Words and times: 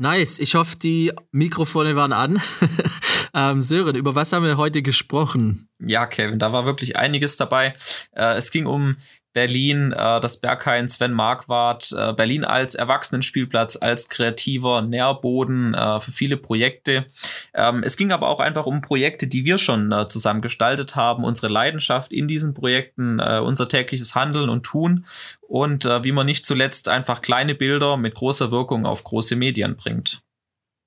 Nice. 0.00 0.38
Ich 0.38 0.54
hoffe, 0.54 0.76
die 0.76 1.12
Mikrofone 1.32 1.96
waren 1.96 2.12
an. 2.12 2.40
ähm, 3.34 3.62
Sören, 3.62 3.96
über 3.96 4.14
was 4.14 4.32
haben 4.32 4.44
wir 4.44 4.56
heute 4.56 4.80
gesprochen? 4.80 5.68
Ja, 5.80 6.06
Kevin, 6.06 6.38
da 6.38 6.52
war 6.52 6.64
wirklich 6.64 6.96
einiges 6.96 7.36
dabei. 7.36 7.74
Äh, 8.12 8.36
es 8.36 8.52
ging 8.52 8.66
um 8.66 8.96
Berlin, 9.38 9.92
äh, 9.92 10.20
das 10.20 10.38
Berghain 10.40 10.88
Sven 10.88 11.12
Marquardt, 11.12 11.92
äh, 11.96 12.12
Berlin 12.12 12.44
als 12.44 12.74
Erwachsenenspielplatz, 12.74 13.78
als 13.80 14.08
kreativer 14.08 14.82
Nährboden 14.82 15.74
äh, 15.74 16.00
für 16.00 16.10
viele 16.10 16.36
Projekte. 16.36 17.06
Ähm, 17.54 17.84
es 17.84 17.96
ging 17.96 18.10
aber 18.10 18.26
auch 18.30 18.40
einfach 18.40 18.66
um 18.66 18.80
Projekte, 18.80 19.28
die 19.28 19.44
wir 19.44 19.58
schon 19.58 19.92
äh, 19.92 20.08
zusammen 20.08 20.42
gestaltet 20.42 20.96
haben, 20.96 21.22
unsere 21.22 21.52
Leidenschaft 21.52 22.10
in 22.10 22.26
diesen 22.26 22.52
Projekten, 22.52 23.20
äh, 23.20 23.38
unser 23.38 23.68
tägliches 23.68 24.16
Handeln 24.16 24.48
und 24.48 24.64
Tun 24.64 25.06
und 25.46 25.84
äh, 25.84 26.02
wie 26.02 26.10
man 26.10 26.26
nicht 26.26 26.44
zuletzt 26.44 26.88
einfach 26.88 27.22
kleine 27.22 27.54
Bilder 27.54 27.96
mit 27.96 28.16
großer 28.16 28.50
Wirkung 28.50 28.86
auf 28.86 29.04
große 29.04 29.36
Medien 29.36 29.76
bringt. 29.76 30.20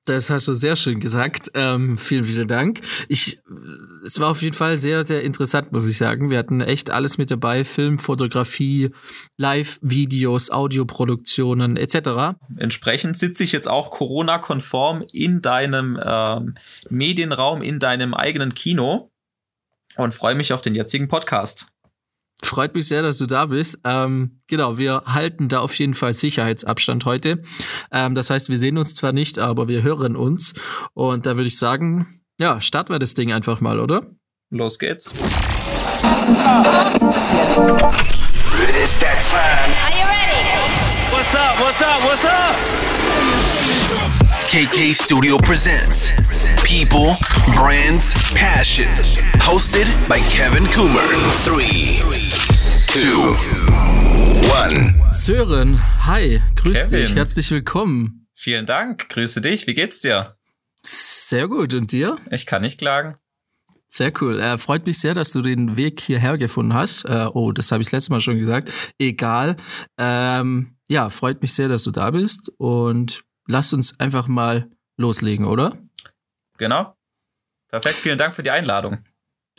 Das 0.05 0.31
hast 0.31 0.47
du 0.47 0.55
sehr 0.55 0.75
schön 0.75 0.99
gesagt. 0.99 1.51
Ähm, 1.53 1.95
vielen, 1.97 2.23
vielen 2.23 2.47
Dank. 2.47 2.81
Ich, 3.07 3.39
es 4.03 4.19
war 4.19 4.31
auf 4.31 4.41
jeden 4.41 4.55
Fall 4.55 4.77
sehr, 4.77 5.03
sehr 5.03 5.21
interessant, 5.21 5.71
muss 5.71 5.87
ich 5.87 5.97
sagen. 5.97 6.31
Wir 6.31 6.39
hatten 6.39 6.59
echt 6.59 6.89
alles 6.89 7.19
mit 7.19 7.29
dabei: 7.29 7.63
Film, 7.63 7.99
Fotografie, 7.99 8.89
Live-Videos, 9.37 10.49
Audioproduktionen 10.49 11.77
etc. 11.77 12.35
Entsprechend 12.57 13.15
sitze 13.15 13.43
ich 13.43 13.51
jetzt 13.51 13.69
auch 13.69 13.91
Corona-konform 13.91 15.05
in 15.11 15.41
deinem 15.41 15.99
ähm, 16.03 16.55
Medienraum, 16.89 17.61
in 17.61 17.77
deinem 17.77 18.15
eigenen 18.15 18.55
Kino 18.55 19.11
und 19.97 20.15
freue 20.15 20.33
mich 20.33 20.51
auf 20.51 20.63
den 20.63 20.73
jetzigen 20.73 21.09
Podcast. 21.09 21.71
Freut 22.43 22.73
mich 22.73 22.87
sehr, 22.87 23.01
dass 23.03 23.17
du 23.19 23.27
da 23.27 23.45
bist. 23.45 23.79
Ähm, 23.85 24.41
genau, 24.47 24.77
wir 24.77 25.03
halten 25.05 25.47
da 25.47 25.59
auf 25.59 25.75
jeden 25.75 25.93
Fall 25.93 26.13
Sicherheitsabstand 26.13 27.05
heute. 27.05 27.43
Ähm, 27.91 28.15
das 28.15 28.29
heißt, 28.29 28.49
wir 28.49 28.57
sehen 28.57 28.77
uns 28.77 28.95
zwar 28.95 29.11
nicht, 29.11 29.37
aber 29.37 29.67
wir 29.67 29.83
hören 29.83 30.15
uns. 30.15 30.53
Und 30.93 31.27
da 31.27 31.37
würde 31.37 31.47
ich 31.47 31.57
sagen, 31.57 32.21
ja, 32.39 32.59
starten 32.59 32.93
wir 32.93 32.99
das 32.99 33.13
Ding 33.13 33.31
einfach 33.31 33.61
mal, 33.61 33.79
oder? 33.79 34.07
Los 34.49 34.79
geht's. 34.79 35.11
It's 38.81 38.99
that 38.99 39.21
time. 39.21 39.71
Are 39.83 39.91
you 39.91 40.05
ready? 40.05 40.41
What's 41.11 41.35
up? 41.35 41.59
What's 41.59 41.81
up? 41.81 42.01
What's 42.03 42.25
up? 42.25 42.55
KK 44.47 44.93
Studio 44.93 45.37
presents 45.37 46.11
People, 46.65 47.15
Brands, 47.55 48.13
Passion. 48.33 48.87
Hosted 49.39 49.87
by 50.09 50.19
Kevin 50.29 50.65
Coomer. 50.65 51.07
Three 51.45 52.30
two, 52.91 53.35
one. 54.51 55.11
Sören, 55.11 55.79
hi, 56.05 56.41
grüß 56.57 56.89
Kevin. 56.89 56.99
dich, 56.99 57.15
herzlich 57.15 57.49
willkommen. 57.49 58.27
Vielen 58.35 58.65
Dank, 58.65 59.07
grüße 59.07 59.39
dich, 59.39 59.65
wie 59.65 59.73
geht's 59.73 60.01
dir? 60.01 60.35
Sehr 60.83 61.47
gut, 61.47 61.73
und 61.73 61.93
dir? 61.93 62.17
Ich 62.31 62.45
kann 62.45 62.63
nicht 62.63 62.79
klagen. 62.79 63.15
Sehr 63.87 64.11
cool. 64.19 64.41
Äh, 64.41 64.57
freut 64.57 64.85
mich 64.85 64.99
sehr, 64.99 65.13
dass 65.13 65.31
du 65.31 65.41
den 65.41 65.77
Weg 65.77 66.01
hierher 66.01 66.37
gefunden 66.37 66.73
hast. 66.73 67.05
Äh, 67.05 67.27
oh, 67.33 67.53
das 67.53 67.71
habe 67.71 67.81
ich 67.81 67.87
das 67.87 67.93
letzte 67.93 68.11
Mal 68.11 68.19
schon 68.19 68.39
gesagt. 68.39 68.71
Egal. 68.99 69.55
Ähm, 69.97 70.75
ja, 70.89 71.09
freut 71.09 71.41
mich 71.41 71.53
sehr, 71.53 71.69
dass 71.69 71.83
du 71.83 71.91
da 71.91 72.11
bist. 72.11 72.51
Und 72.57 73.23
lass 73.47 73.71
uns 73.71 73.97
einfach 74.01 74.27
mal 74.27 74.69
loslegen, 74.97 75.45
oder? 75.45 75.77
Genau. 76.57 76.97
Perfekt. 77.69 77.95
Vielen 77.95 78.17
Dank 78.17 78.33
für 78.33 78.43
die 78.43 78.51
Einladung. 78.51 79.05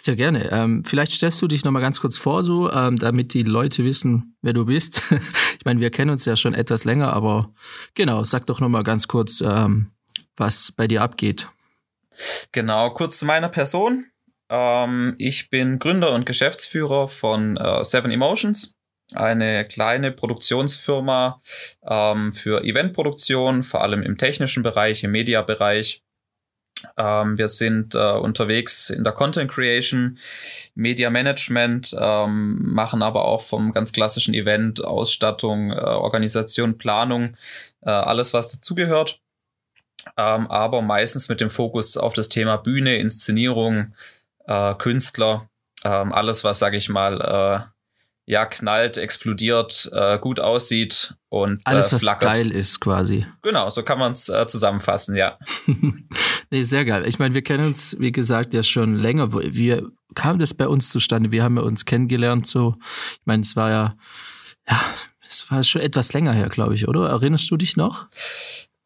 Sehr 0.02 0.16
gerne. 0.16 0.50
Ähm, 0.50 0.82
vielleicht 0.84 1.12
stellst 1.12 1.40
du 1.42 1.46
dich 1.46 1.64
noch 1.64 1.70
mal 1.70 1.78
ganz 1.78 2.00
kurz 2.00 2.18
vor, 2.18 2.42
so, 2.42 2.68
ähm, 2.72 2.96
damit 2.96 3.34
die 3.34 3.44
Leute 3.44 3.84
wissen, 3.84 4.36
wer 4.42 4.52
du 4.52 4.64
bist. 4.66 5.00
ich 5.58 5.64
meine, 5.64 5.78
wir 5.78 5.92
kennen 5.92 6.10
uns 6.10 6.24
ja 6.24 6.34
schon 6.34 6.54
etwas 6.54 6.82
länger, 6.82 7.12
aber 7.12 7.54
genau, 7.94 8.24
sag 8.24 8.46
doch 8.46 8.58
noch 8.58 8.68
mal 8.68 8.82
ganz 8.82 9.06
kurz, 9.06 9.40
ähm, 9.42 9.92
was 10.36 10.72
bei 10.72 10.88
dir 10.88 11.02
abgeht. 11.02 11.46
Genau, 12.50 12.90
kurz 12.90 13.20
zu 13.20 13.26
meiner 13.26 13.48
Person. 13.48 14.06
Ähm, 14.48 15.14
ich 15.18 15.50
bin 15.50 15.78
Gründer 15.78 16.10
und 16.10 16.26
Geschäftsführer 16.26 17.06
von 17.06 17.56
äh, 17.56 17.84
Seven 17.84 18.10
Emotions, 18.10 18.76
eine 19.14 19.64
kleine 19.66 20.10
Produktionsfirma 20.10 21.40
ähm, 21.86 22.32
für 22.32 22.64
Eventproduktion, 22.64 23.62
vor 23.62 23.82
allem 23.82 24.02
im 24.02 24.18
technischen 24.18 24.64
Bereich, 24.64 25.04
im 25.04 25.12
Mediabereich. 25.12 26.02
Ähm, 26.96 27.38
wir 27.38 27.48
sind 27.48 27.94
äh, 27.94 28.12
unterwegs 28.12 28.90
in 28.90 29.04
der 29.04 29.12
Content 29.12 29.50
Creation, 29.50 30.18
Media 30.74 31.10
Management, 31.10 31.94
ähm, 31.98 32.58
machen 32.62 33.02
aber 33.02 33.24
auch 33.24 33.42
vom 33.42 33.72
ganz 33.72 33.92
klassischen 33.92 34.34
Event, 34.34 34.84
Ausstattung, 34.84 35.70
äh, 35.72 35.74
Organisation, 35.74 36.78
Planung, 36.78 37.36
äh, 37.82 37.90
alles, 37.90 38.34
was 38.34 38.48
dazugehört. 38.48 39.20
Ähm, 40.16 40.48
aber 40.48 40.82
meistens 40.82 41.28
mit 41.28 41.40
dem 41.40 41.50
Fokus 41.50 41.96
auf 41.96 42.14
das 42.14 42.28
Thema 42.28 42.56
Bühne, 42.56 42.96
Inszenierung, 42.96 43.94
äh, 44.46 44.74
Künstler, 44.74 45.48
ähm, 45.84 46.12
alles, 46.12 46.44
was, 46.44 46.58
sage 46.58 46.76
ich 46.76 46.88
mal, 46.88 47.20
äh, 47.20 47.72
ja, 48.24 48.46
knallt, 48.46 48.98
explodiert, 48.98 49.90
äh, 49.92 50.18
gut 50.18 50.38
aussieht 50.38 51.14
und 51.28 51.58
äh, 51.58 51.62
alles, 51.64 51.92
was 51.92 52.18
geil 52.18 52.52
ist, 52.52 52.80
quasi. 52.80 53.26
Genau, 53.42 53.68
so 53.70 53.82
kann 53.82 53.98
man 53.98 54.12
es 54.12 54.28
äh, 54.28 54.46
zusammenfassen, 54.46 55.16
ja. 55.16 55.38
nee, 56.50 56.62
sehr 56.62 56.84
geil. 56.84 57.06
Ich 57.06 57.18
meine, 57.18 57.34
wir 57.34 57.42
kennen 57.42 57.66
uns, 57.66 57.96
wie 57.98 58.12
gesagt, 58.12 58.54
ja 58.54 58.62
schon 58.62 58.96
länger. 58.96 59.32
Wie 59.32 59.82
kam 60.14 60.38
das 60.38 60.54
bei 60.54 60.68
uns 60.68 60.90
zustande? 60.90 61.32
Wir 61.32 61.42
haben 61.42 61.56
ja 61.56 61.62
uns 61.62 61.84
kennengelernt, 61.84 62.46
so. 62.46 62.76
Ich 62.80 63.26
meine, 63.26 63.42
es 63.42 63.56
war 63.56 63.70
ja, 63.70 63.96
ja, 64.68 64.80
es 65.28 65.50
war 65.50 65.62
schon 65.62 65.82
etwas 65.82 66.12
länger 66.12 66.32
her, 66.32 66.48
glaube 66.48 66.74
ich, 66.74 66.86
oder? 66.86 67.08
Erinnerst 67.08 67.50
du 67.50 67.56
dich 67.56 67.76
noch? 67.76 68.06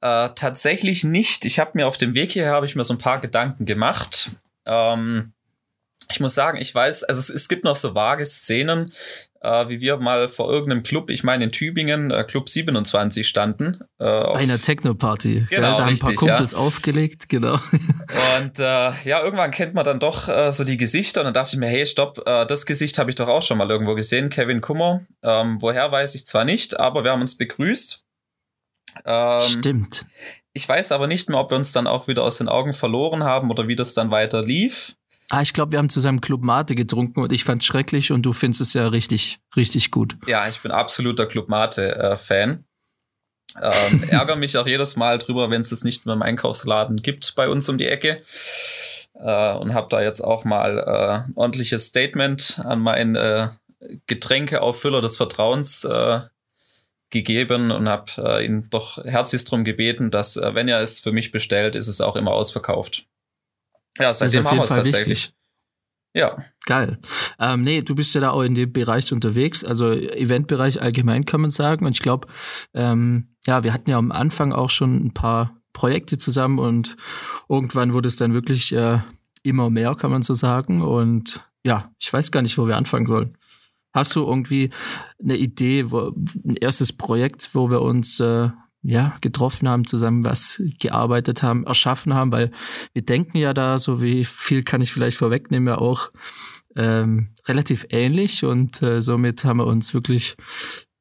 Äh, 0.01 0.31
tatsächlich 0.35 1.05
nicht. 1.05 1.45
Ich 1.45 1.59
habe 1.59 1.73
mir 1.75 1.87
auf 1.87 1.99
dem 1.99 2.15
Weg 2.15 2.33
hierher 2.33 2.53
habe 2.53 2.67
ich 2.67 2.77
mir 2.77 2.85
so 2.85 2.95
ein 2.95 2.99
paar 2.99 3.21
Gedanken 3.21 3.67
gemacht. 3.67 4.31
Ähm, 4.65 5.33
ich 6.11 6.21
muss 6.21 6.35
sagen, 6.35 6.59
ich 6.59 6.75
weiß, 6.75 7.05
also 7.05 7.19
es, 7.19 7.31
es 7.31 7.49
gibt 7.49 7.65
noch 7.65 7.77
so 7.77 7.95
vage 7.95 8.25
Szenen, 8.25 8.93
äh, 9.41 9.69
wie 9.69 9.81
wir 9.81 9.97
mal 9.99 10.29
vor 10.29 10.51
irgendeinem 10.51 10.83
Club, 10.83 11.11
ich 11.11 11.25
meine 11.25 11.45
in 11.45 11.53
Tübingen, 11.53 12.11
äh, 12.11 12.25
Club 12.25 12.49
27 12.49 13.27
standen. 13.27 13.81
Äh, 13.99 14.05
Bei 14.05 14.35
einer 14.35 14.61
Techno-Party. 14.61 15.47
Genau, 15.51 15.63
ja, 15.63 15.77
da 15.77 15.79
haben 15.81 15.89
richtig, 15.89 16.09
ein 16.09 16.15
paar 16.15 16.29
Kumpels 16.29 16.53
ja. 16.53 16.59
aufgelegt, 16.59 17.29
genau. 17.29 17.55
Und 18.39 18.59
äh, 18.59 18.63
ja, 19.05 19.23
irgendwann 19.23 19.51
kennt 19.51 19.75
man 19.75 19.85
dann 19.85 20.01
doch 20.01 20.29
äh, 20.29 20.51
so 20.53 20.65
die 20.65 20.77
Gesichter 20.77 21.21
und 21.21 21.27
dann 21.27 21.35
dachte 21.35 21.51
ich 21.55 21.59
mir, 21.59 21.69
hey, 21.69 21.87
stopp, 21.87 22.23
äh, 22.27 22.47
das 22.47 22.67
Gesicht 22.67 22.99
habe 22.99 23.11
ich 23.11 23.17
doch 23.17 23.29
auch 23.29 23.43
schon 23.43 23.59
mal 23.59 23.71
irgendwo 23.71 23.95
gesehen, 23.95 24.31
Kevin 24.31 24.61
Kummer. 24.61 25.07
Ähm, 25.23 25.61
woher 25.61 25.91
weiß 25.91 26.15
ich 26.15 26.27
zwar 26.27 26.45
nicht, 26.45 26.79
aber 26.79 27.05
wir 27.05 27.13
haben 27.13 27.21
uns 27.21 27.37
begrüßt. 27.37 28.05
Ähm, 29.05 29.41
Stimmt. 29.41 30.07
Ich 30.53 30.69
weiß 30.69 30.93
aber 30.93 31.07
nicht 31.07 31.29
mehr, 31.29 31.39
ob 31.39 31.51
wir 31.51 31.57
uns 31.57 31.73
dann 31.73 31.87
auch 31.87 32.09
wieder 32.09 32.23
aus 32.23 32.39
den 32.39 32.49
Augen 32.49 32.73
verloren 32.73 33.25
haben 33.25 33.51
oder 33.51 33.69
wie 33.69 33.77
das 33.77 33.95
dann 33.95 34.11
weiter 34.11 34.43
lief. 34.43 34.97
Ah, 35.29 35.43
ich 35.43 35.53
glaube, 35.53 35.73
wir 35.73 35.79
haben 35.79 35.89
zusammen 35.89 36.21
Club 36.21 36.43
Mate 36.43 36.75
getrunken 36.75 37.21
und 37.21 37.33
ich 37.33 37.45
fand's 37.45 37.67
schrecklich 37.67 38.13
und 38.13 38.23
du 38.23 38.33
findest 38.33 38.61
es 38.61 38.75
ja 38.75 38.87
richtig, 38.87 39.39
richtig 39.57 39.91
gut. 39.91 40.17
Ja, 40.27 40.49
ich 40.49 40.61
bin 40.61 40.71
absoluter 40.71 41.27
Club 41.27 41.49
Mate-Fan. 41.49 42.65
Äh, 43.61 43.71
ähm, 43.93 44.05
ärgere 44.09 44.37
mich 44.37 44.57
auch 44.57 44.67
jedes 44.67 44.97
Mal 44.97 45.19
drüber, 45.19 45.51
wenn 45.51 45.63
es 45.63 45.73
es 45.73 45.83
nicht 45.83 46.07
mehr 46.07 46.15
im 46.15 46.23
Einkaufsladen 46.23 47.03
gibt 47.03 47.35
bei 47.35 47.49
uns 47.49 47.69
um 47.69 47.79
die 47.79 47.87
Ecke. 47.87 48.23
Äh, 49.15 49.55
und 49.55 49.75
habe 49.75 49.89
da 49.91 50.01
jetzt 50.01 50.21
auch 50.21 50.45
mal 50.45 51.27
äh, 51.27 51.33
ordentliches 51.35 51.87
Statement 51.87 52.61
an 52.65 52.81
meinen 52.81 53.17
äh, 53.17 53.49
Getränkeauffüller 54.07 55.01
des 55.01 55.17
Vertrauens 55.17 55.85
äh, 55.85 56.21
gegeben 57.11 57.71
und 57.71 57.89
habe 57.89 58.13
äh, 58.19 58.45
ihn 58.45 58.69
doch 58.71 59.03
herzlichst 59.05 59.51
darum 59.51 59.65
gebeten, 59.65 60.11
dass, 60.11 60.37
äh, 60.37 60.55
wenn 60.55 60.69
er 60.69 60.81
es 60.81 61.01
für 61.01 61.13
mich 61.13 61.33
bestellt, 61.33 61.75
ist 61.75 61.89
es 61.89 62.01
auch 62.01 62.17
immer 62.17 62.33
ausverkauft. 62.33 63.07
Ja, 63.99 64.13
seitdem 64.13 64.43
das 64.43 64.45
ist 64.45 64.47
auf 64.47 64.53
jeden 64.53 64.67
Fall 64.67 64.83
tatsächlich. 64.85 65.25
Wichtig. 65.25 65.37
Ja. 66.17 66.39
Geil. 66.65 66.99
Ähm, 67.39 67.63
nee, 67.63 67.83
du 67.83 67.95
bist 67.95 68.15
ja 68.15 68.23
da 68.23 68.31
auch 68.31 68.41
in 68.41 68.55
dem 68.55 68.73
Bereich 68.73 69.13
unterwegs, 69.13 69.63
also 69.63 69.93
Eventbereich 69.93 70.81
allgemein 70.81 71.27
kann 71.27 71.43
man 71.43 71.51
sagen. 71.51 71.85
Und 71.85 71.95
ich 71.95 72.01
glaube, 72.01 72.27
ähm, 72.73 73.29
ja, 73.47 73.63
wir 73.65 73.75
hatten 73.75 73.91
ja 73.91 73.99
am 73.99 74.11
Anfang 74.11 74.53
auch 74.53 74.71
schon 74.71 74.97
ein 74.97 75.13
paar 75.13 75.61
Projekte 75.75 76.17
zusammen 76.17 76.59
und 76.59 76.97
irgendwann 77.51 77.93
wurde 77.93 78.09
es 78.09 78.17
dann 78.17 78.33
wirklich 78.33 78.73
äh, 78.73 79.01
immer 79.43 79.69
mehr, 79.69 79.95
kann 79.95 80.11
man 80.11 80.23
so 80.23 80.33
sagen. 80.33 80.81
Und 80.81 81.47
ja, 81.65 81.93
ich 81.99 82.11
weiß 82.11 82.31
gar 82.31 82.41
nicht, 82.41 82.57
wo 82.57 82.67
wir 82.67 82.79
anfangen 82.79 83.07
sollen. 83.07 83.37
Hast 83.93 84.17
du 84.17 84.27
irgendwie 84.27 84.71
eine 85.23 85.37
Idee, 85.37 85.91
wo, 85.91 86.13
ein 86.45 86.57
erstes 86.61 86.95
Projekt, 86.95 87.55
wo 87.55 87.71
wir 87.71 87.83
uns 87.83 88.21
äh, 88.21 88.49
ja, 88.83 89.17
getroffen 89.21 89.69
haben, 89.69 89.87
zusammen 89.87 90.25
was 90.25 90.63
gearbeitet 90.79 91.43
haben, 91.43 91.65
erschaffen 91.65 92.15
haben, 92.15 92.33
weil 92.33 92.53
wir 92.93 93.03
denken 93.03 93.39
ja 93.39 93.53
da, 93.53 93.79
so 93.79 94.01
wie 94.01 94.25
viel 94.25 94.63
kann 94.63 94.81
ich 94.81 94.93
vielleicht 94.93 95.19
vorwegnehmen, 95.19 95.69
ja 95.69 95.79
auch 95.79 96.11
ähm, 96.77 97.31
relativ 97.47 97.87
ähnlich 97.91 98.45
und 98.45 98.83
äh, 98.83 99.01
somit 99.01 99.45
haben 99.45 99.59
wir 99.59 99.67
uns 99.67 99.95
wirklich 99.95 100.37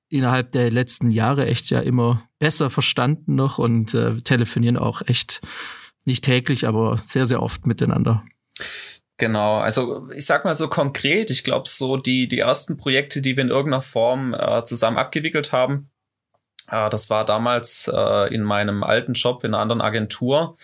innerhalb 0.09 0.51
der 0.51 0.71
letzten 0.71 1.11
Jahre 1.11 1.45
echt 1.45 1.69
ja 1.69 1.79
immer 1.79 2.27
besser 2.39 2.69
verstanden 2.69 3.35
noch 3.35 3.57
und 3.57 3.93
äh, 3.93 4.21
telefonieren 4.21 4.77
auch 4.77 5.01
echt 5.05 5.41
nicht 6.05 6.23
täglich, 6.23 6.67
aber 6.67 6.97
sehr, 6.97 7.25
sehr 7.25 7.41
oft 7.41 7.65
miteinander. 7.65 8.23
Genau, 9.17 9.57
also 9.57 10.09
ich 10.11 10.25
sag 10.25 10.43
mal 10.43 10.55
so 10.55 10.67
konkret, 10.67 11.31
ich 11.31 11.43
glaube 11.43 11.69
so 11.69 11.97
die, 11.97 12.27
die 12.27 12.39
ersten 12.39 12.77
Projekte, 12.77 13.21
die 13.21 13.37
wir 13.37 13.43
in 13.43 13.49
irgendeiner 13.49 13.81
Form 13.81 14.33
äh, 14.33 14.63
zusammen 14.63 14.97
abgewickelt 14.97 15.51
haben, 15.51 15.89
das 16.67 17.09
war 17.09 17.25
damals 17.25 17.91
äh, 17.93 18.33
in 18.33 18.43
meinem 18.43 18.83
alten 18.83 19.13
Job 19.13 19.43
in 19.43 19.53
einer 19.53 19.61
anderen 19.61 19.81
Agentur 19.81 20.57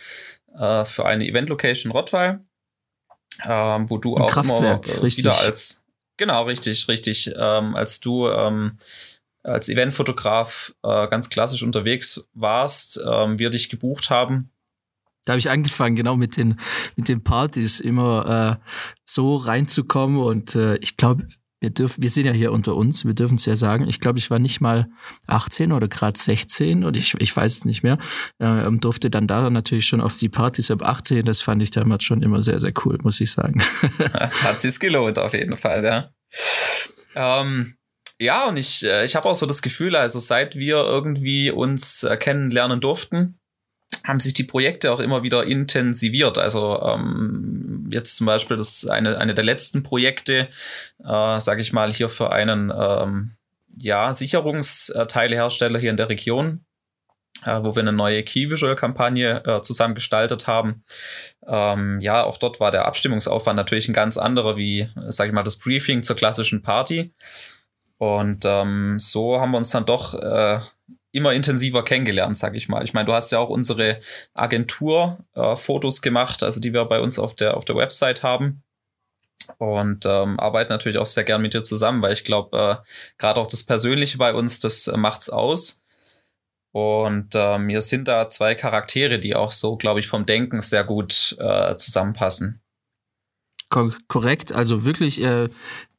äh, 0.57 0.85
für 0.85 1.05
eine 1.05 1.27
Event-Location 1.27 1.91
Rottweil, 1.91 2.41
ähm, 3.45 3.89
wo 3.89 3.97
du 3.97 4.15
Ein 4.15 4.23
auch 4.23 4.29
Kraftwerk, 4.29 4.87
immer 4.87 4.97
äh, 4.97 4.99
richtig. 5.01 5.25
wieder 5.25 5.39
als, 5.39 5.83
genau, 6.17 6.43
richtig, 6.43 6.87
richtig, 6.87 7.31
ähm, 7.37 7.75
als 7.75 7.99
du 7.99 8.27
ähm, 8.29 8.77
als 9.43 9.69
Eventfotograf 9.69 10.75
äh, 10.83 11.07
ganz 11.07 11.29
klassisch 11.29 11.63
unterwegs 11.63 12.27
warst, 12.33 13.03
ähm, 13.07 13.39
wir 13.39 13.49
dich 13.49 13.69
gebucht 13.69 14.09
haben. 14.09 14.51
Da 15.25 15.33
habe 15.33 15.39
ich 15.39 15.49
angefangen, 15.49 15.95
genau 15.95 16.15
mit 16.15 16.37
den, 16.37 16.59
mit 16.95 17.07
den 17.07 17.23
Partys 17.23 17.79
immer 17.79 18.59
äh, 18.59 18.67
so 19.05 19.35
reinzukommen. 19.35 20.19
Und 20.19 20.55
äh, 20.55 20.77
ich 20.77 20.97
glaube, 20.97 21.27
wir 21.61 21.69
dürfen, 21.69 22.01
wir 22.01 22.09
sind 22.09 22.25
ja 22.25 22.31
hier 22.31 22.51
unter 22.51 22.75
uns, 22.75 23.05
wir 23.05 23.13
dürfen 23.13 23.35
es 23.35 23.45
ja 23.45 23.55
sagen. 23.55 23.87
Ich 23.87 23.99
glaube, 23.99 24.17
ich 24.17 24.31
war 24.31 24.39
nicht 24.39 24.61
mal 24.61 24.89
18 25.27 25.71
oder 25.71 25.87
gerade 25.87 26.19
16 26.19 26.83
oder 26.83 26.97
ich, 26.97 27.13
ich 27.19 27.35
weiß 27.35 27.57
es 27.57 27.65
nicht 27.65 27.83
mehr. 27.83 27.99
Äh, 28.39 28.65
und 28.65 28.83
durfte 28.83 29.11
dann 29.11 29.27
da 29.27 29.47
natürlich 29.49 29.85
schon 29.85 30.01
auf 30.01 30.17
die 30.17 30.27
Partys 30.27 30.71
ab 30.71 30.81
18. 30.81 31.23
Das 31.23 31.41
fand 31.41 31.61
ich 31.61 31.69
damals 31.69 32.03
schon 32.03 32.23
immer 32.23 32.41
sehr, 32.41 32.59
sehr 32.59 32.73
cool, 32.83 32.97
muss 33.03 33.21
ich 33.21 33.31
sagen. 33.31 33.61
Hat 34.43 34.59
sich's 34.59 34.79
gelohnt, 34.79 35.19
auf 35.19 35.33
jeden 35.33 35.55
Fall, 35.55 35.85
ja. 35.85 36.09
Ähm, 37.15 37.75
ja, 38.19 38.47
und 38.47 38.57
ich, 38.57 38.83
äh, 38.83 39.05
ich 39.05 39.15
habe 39.15 39.29
auch 39.29 39.35
so 39.35 39.45
das 39.45 39.61
Gefühl, 39.61 39.95
also 39.95 40.19
seit 40.19 40.55
wir 40.55 40.77
irgendwie 40.77 41.51
uns 41.51 42.03
äh, 42.03 42.17
kennenlernen 42.17 42.81
durften, 42.81 43.39
haben 44.03 44.19
sich 44.19 44.33
die 44.33 44.43
Projekte 44.43 44.91
auch 44.91 44.99
immer 44.99 45.23
wieder 45.23 45.45
intensiviert. 45.45 46.37
Also 46.37 46.81
ähm, 46.81 47.89
jetzt 47.91 48.17
zum 48.17 48.25
Beispiel 48.25 48.57
das 48.57 48.87
eine, 48.87 49.17
eine 49.17 49.33
der 49.33 49.43
letzten 49.43 49.83
Projekte, 49.83 50.47
äh, 51.03 51.39
sage 51.39 51.61
ich 51.61 51.73
mal, 51.73 51.93
hier 51.93 52.09
für 52.09 52.31
einen 52.31 52.71
ähm, 52.75 53.31
ja, 53.77 54.13
Sicherungsteilehersteller 54.13 55.79
hier 55.79 55.91
in 55.91 55.97
der 55.97 56.09
Region, 56.09 56.65
äh, 57.45 57.63
wo 57.63 57.75
wir 57.75 57.81
eine 57.81 57.93
neue 57.93 58.23
Key-Visual-Kampagne 58.23 59.43
äh, 59.45 59.61
zusammen 59.61 59.95
gestaltet 59.95 60.47
haben. 60.47 60.83
Ähm, 61.47 61.99
ja, 62.01 62.23
auch 62.23 62.37
dort 62.37 62.59
war 62.59 62.71
der 62.71 62.85
Abstimmungsaufwand 62.85 63.55
natürlich 63.55 63.87
ein 63.87 63.93
ganz 63.93 64.17
anderer 64.17 64.57
wie, 64.57 64.89
sage 65.07 65.29
ich 65.29 65.33
mal, 65.33 65.43
das 65.43 65.59
Briefing 65.59 66.03
zur 66.03 66.15
klassischen 66.15 66.61
Party. 66.61 67.13
Und 67.97 68.45
ähm, 68.45 68.97
so 68.97 69.39
haben 69.39 69.51
wir 69.51 69.59
uns 69.59 69.69
dann 69.69 69.85
doch 69.85 70.15
äh, 70.15 70.59
immer 71.11 71.33
intensiver 71.33 71.83
kennengelernt, 71.83 72.37
sag 72.37 72.55
ich 72.55 72.69
mal. 72.69 72.83
Ich 72.83 72.93
meine, 72.93 73.05
du 73.05 73.13
hast 73.13 73.31
ja 73.31 73.39
auch 73.39 73.49
unsere 73.49 73.99
Agentur-Fotos 74.33 75.99
äh, 75.99 76.01
gemacht, 76.01 76.43
also 76.43 76.59
die 76.59 76.73
wir 76.73 76.85
bei 76.85 77.01
uns 77.01 77.19
auf 77.19 77.35
der, 77.35 77.57
auf 77.57 77.65
der 77.65 77.75
Website 77.75 78.23
haben. 78.23 78.63
Und 79.57 80.05
ähm, 80.05 80.39
arbeiten 80.39 80.71
natürlich 80.71 80.97
auch 80.97 81.05
sehr 81.05 81.23
gern 81.23 81.41
mit 81.41 81.53
dir 81.53 81.63
zusammen, 81.63 82.01
weil 82.01 82.13
ich 82.13 82.23
glaube, 82.23 82.57
äh, 82.57 82.87
gerade 83.17 83.39
auch 83.41 83.47
das 83.47 83.63
Persönliche 83.63 84.17
bei 84.17 84.33
uns, 84.33 84.59
das 84.59 84.87
äh, 84.87 84.95
macht's 84.95 85.29
aus. 85.29 85.81
Und 86.71 87.35
äh, 87.35 87.57
mir 87.57 87.81
sind 87.81 88.07
da 88.07 88.29
zwei 88.29 88.55
Charaktere, 88.55 89.19
die 89.19 89.35
auch 89.35 89.51
so, 89.51 89.75
glaube 89.75 89.99
ich, 89.99 90.07
vom 90.07 90.25
Denken 90.25 90.61
sehr 90.61 90.85
gut 90.85 91.35
äh, 91.39 91.75
zusammenpassen. 91.75 92.61
Kor 93.69 93.93
korrekt, 94.07 94.53
also 94.53 94.85
wirklich, 94.85 95.21
äh, 95.21 95.49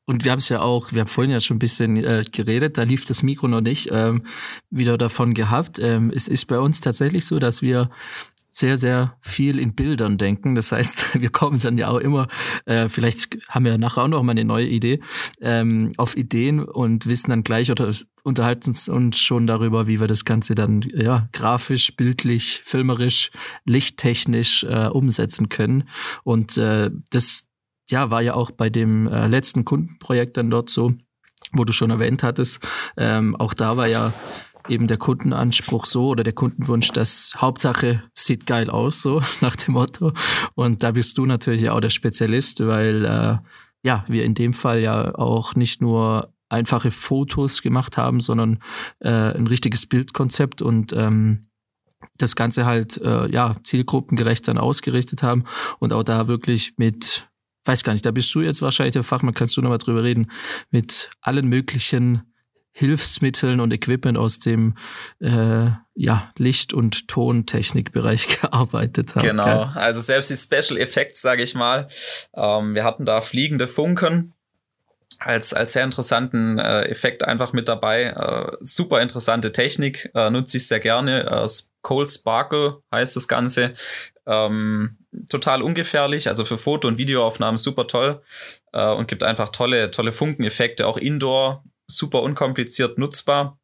und 0.05 0.25
wir 0.25 0.33
haben 0.33 0.39
es 0.39 0.49
ja 0.49 0.61
auch, 0.61 0.93
wir 0.93 1.01
haben 1.01 1.09
vorhin 1.09 1.31
ja 1.31 1.41
schon 1.41 1.57
ein 1.57 1.61
bisschen 1.61 1.97
äh, 1.97 2.25
geredet, 2.31 2.77
da 2.77 2.83
lief 2.83 3.05
das 3.05 3.23
Mikro 3.23 3.49
noch 3.49 3.61
nicht, 3.61 3.89
ähm, 3.93 4.27
wieder 4.71 4.99
davon 4.99 5.35
gehabt. 5.35 5.79
Ähm, 5.79 6.13
es 6.15 6.29
ist 6.29 6.47
bei 6.47 6.59
uns 6.59 6.81
tatsächlich 6.81 7.25
so, 7.25 7.39
dass 7.39 7.63
wir 7.63 7.91
sehr, 8.55 8.77
sehr 8.77 9.17
viel 9.23 9.59
in 9.59 9.75
Bildern 9.75 10.19
denken. 10.19 10.55
Das 10.55 10.73
heißt, 10.73 11.15
wir 11.21 11.31
kommen 11.31 11.59
dann 11.59 11.79
ja 11.79 11.89
auch 11.89 11.99
immer, 11.99 12.29
äh, 12.67 12.89
vielleicht 12.89 13.39
haben 13.49 13.65
wir 13.65 13.79
nachher 13.79 14.05
auch 14.05 14.09
noch 14.09 14.23
mal 14.23 14.33
eine 14.33 14.45
neue 14.45 14.67
Idee, 14.67 15.01
ähm, 15.41 15.93
auf 15.97 16.17
Ideen 16.17 16.63
und 16.63 17.07
wissen 17.07 17.31
dann 17.31 17.43
gleich 17.43 17.71
oder 17.71 17.91
unterhalten 18.23 18.75
uns 18.91 19.19
schon 19.19 19.47
darüber, 19.47 19.87
wie 19.87 20.01
wir 20.01 20.07
das 20.07 20.25
Ganze 20.25 20.55
dann 20.55 20.83
ja 20.95 21.29
grafisch, 21.33 21.97
bildlich, 21.97 22.63
filmerisch, 22.65 23.31
lichttechnisch 23.65 24.65
äh, 24.65 24.89
umsetzen 24.89 25.49
können. 25.49 25.89
Und 26.23 26.57
äh, 26.57 26.91
das 27.11 27.49
ja, 27.93 28.11
war 28.11 28.23
ja 28.23 28.35
auch 28.35 28.51
bei 28.51 28.71
dem 28.71 29.07
äh, 29.07 29.29
letzten 29.29 29.65
Kundenprojekt 29.65 30.37
dann 30.37 30.51
dort 30.51 30.71
so, 30.71 30.95
wo 31.53 31.65
du 31.65 31.73
schon 31.73 31.91
erwähnt 31.91 32.23
hattest. 32.23 32.61
Ähm, 32.97 33.37
auch 33.37 33.55
da 33.55 33.77
war 33.77 33.87
ja 33.87 34.13
eben 34.69 34.87
der 34.87 34.97
Kundenanspruch 34.97 35.85
so 35.85 36.09
oder 36.09 36.25
der 36.25 36.33
Kundenwunsch, 36.33 36.89
dass 36.93 37.35
Hauptsache 37.37 38.03
sieht 38.15 38.47
geil 38.47 38.71
aus, 38.71 39.03
so 39.03 39.21
nach 39.43 39.57
dem 39.57 39.75
Motto. 39.75 40.13
Und 40.55 40.83
da 40.83 40.93
bist 40.93 41.19
du 41.19 41.27
natürlich 41.27 41.69
auch 41.69 41.81
der 41.81 41.91
Spezialist, 41.91 42.67
weil 42.67 43.05
äh, 43.05 43.37
ja, 43.85 44.05
wir 44.09 44.25
in 44.25 44.35
dem 44.35 44.55
Fall 44.55 44.81
ja 44.81 45.15
auch 45.15 45.55
nicht 45.55 45.83
nur 45.83 46.33
einfache 46.49 46.91
Fotos 46.91 47.61
gemacht 47.61 47.99
haben, 47.99 48.21
sondern 48.21 48.61
äh, 49.01 49.11
ein 49.11 49.47
richtiges 49.47 49.87
Bildkonzept 49.87 50.63
und 50.63 50.93
ähm, 50.93 51.49
das 52.19 52.37
Ganze 52.37 52.65
halt 52.65 52.99
äh, 52.99 53.29
ja 53.31 53.57
zielgruppengerecht 53.65 54.49
dann 54.49 54.59
ausgerichtet 54.59 55.23
haben 55.23 55.45
und 55.79 55.93
auch 55.93 56.05
da 56.05 56.29
wirklich 56.29 56.75
mit 56.77 57.27
weiß 57.65 57.85
gar 57.85 57.93
nicht, 57.93 58.05
da 58.05 58.11
bist 58.11 58.35
du 58.35 58.41
jetzt 58.41 58.63
wahrscheinlich 58.63 58.95
der 58.95 59.05
Fachmann, 59.05 59.35
kannst 59.35 59.57
du 59.57 59.63
nochmal 59.63 59.79
drüber 59.79 60.03
reden, 60.03 60.31
mit 60.71 61.11
allen 61.21 61.49
möglichen 61.49 62.23
Hilfsmitteln 62.75 63.61
und 63.61 63.73
Equipment 63.73 64.17
aus 64.17 64.39
dem 64.39 64.77
äh, 65.21 65.71
ja, 65.95 66.33
Licht- 66.39 66.73
und 66.73 67.07
Tontechnikbereich 67.09 68.29
gearbeitet 68.41 69.15
haben. 69.15 69.27
Genau, 69.27 69.45
Gell? 69.45 69.83
also 69.83 70.01
selbst 70.01 70.31
die 70.31 70.37
Special 70.37 70.81
Effects, 70.81 71.21
sage 71.21 71.43
ich 71.43 71.55
mal. 71.55 71.89
Ähm, 72.35 72.75
wir 72.75 72.85
hatten 72.85 73.05
da 73.05 73.21
fliegende 73.21 73.67
Funken 73.67 74.33
als, 75.19 75.53
als 75.53 75.75
sehr 75.75 75.85
interessanten 75.85 76.59
äh, 76.59 76.85
Effekt 76.85 77.25
einfach 77.25 77.53
mit 77.53 77.69
dabei. 77.69 78.05
Äh, 78.05 78.57
super 78.61 79.03
interessante 79.03 79.53
Technik, 79.53 80.11
äh, 80.15 80.31
nutze 80.31 80.57
ich 80.57 80.67
sehr 80.67 80.81
gerne. 80.81 81.25
Äh, 81.27 81.49
Cold 81.83 82.09
Sparkle 82.09 82.79
heißt 82.91 83.17
das 83.17 83.29
Ganze. 83.29 83.75
Ähm, 84.27 84.97
total 85.29 85.63
ungefährlich, 85.63 86.29
also 86.29 86.45
für 86.45 86.59
Foto- 86.59 86.89
und 86.89 86.99
Videoaufnahmen 86.99 87.59
super 87.59 87.87
toll 87.87 88.23
äh, 88.73 88.91
und 88.91 89.09
gibt 89.09 89.23
einfach 89.23 89.51
tolle, 89.51 89.91
tolle 89.91 90.13
Funkeneffekte, 90.13 90.87
auch 90.87 90.97
indoor, 90.97 91.65
super 91.87 92.23
unkompliziert 92.23 92.99
nutzbar. 92.99 93.59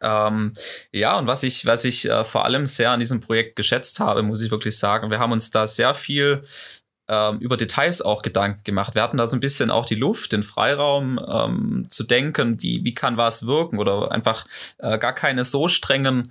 Ähm, 0.00 0.52
ja, 0.92 1.18
und 1.18 1.26
was 1.26 1.42
ich, 1.42 1.66
was 1.66 1.84
ich 1.84 2.08
äh, 2.08 2.24
vor 2.24 2.44
allem 2.44 2.66
sehr 2.66 2.92
an 2.92 3.00
diesem 3.00 3.20
Projekt 3.20 3.56
geschätzt 3.56 3.98
habe, 3.98 4.22
muss 4.22 4.42
ich 4.42 4.50
wirklich 4.50 4.78
sagen, 4.78 5.10
wir 5.10 5.18
haben 5.18 5.32
uns 5.32 5.50
da 5.50 5.66
sehr 5.66 5.94
viel 5.94 6.42
ähm, 7.08 7.38
über 7.40 7.56
Details 7.56 8.02
auch 8.02 8.22
Gedanken 8.22 8.62
gemacht. 8.62 8.94
Wir 8.94 9.02
hatten 9.02 9.16
da 9.16 9.26
so 9.26 9.36
ein 9.36 9.40
bisschen 9.40 9.70
auch 9.70 9.86
die 9.86 9.96
Luft, 9.96 10.32
den 10.32 10.44
Freiraum 10.44 11.18
ähm, 11.28 11.86
zu 11.88 12.04
denken, 12.04 12.62
wie, 12.62 12.84
wie 12.84 12.94
kann 12.94 13.16
was 13.16 13.46
wirken 13.46 13.78
oder 13.78 14.12
einfach 14.12 14.46
äh, 14.78 14.98
gar 14.98 15.12
keine 15.12 15.44
so 15.44 15.66
strengen 15.66 16.30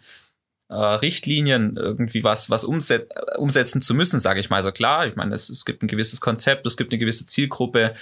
äh, 0.69 0.75
Richtlinien 0.75 1.75
irgendwie 1.75 2.23
was, 2.23 2.49
was 2.49 2.63
umset 2.63 3.09
umsetzen 3.37 3.81
zu 3.81 3.93
müssen, 3.93 4.19
sage 4.19 4.39
ich 4.39 4.49
mal. 4.49 4.57
Also 4.57 4.71
klar, 4.71 5.07
ich 5.07 5.15
meine, 5.15 5.33
es, 5.33 5.49
es 5.49 5.65
gibt 5.65 5.83
ein 5.83 5.87
gewisses 5.87 6.21
Konzept, 6.21 6.65
es 6.65 6.77
gibt 6.77 6.91
eine 6.91 6.99
gewisse 6.99 7.25
Zielgruppe, 7.25 7.93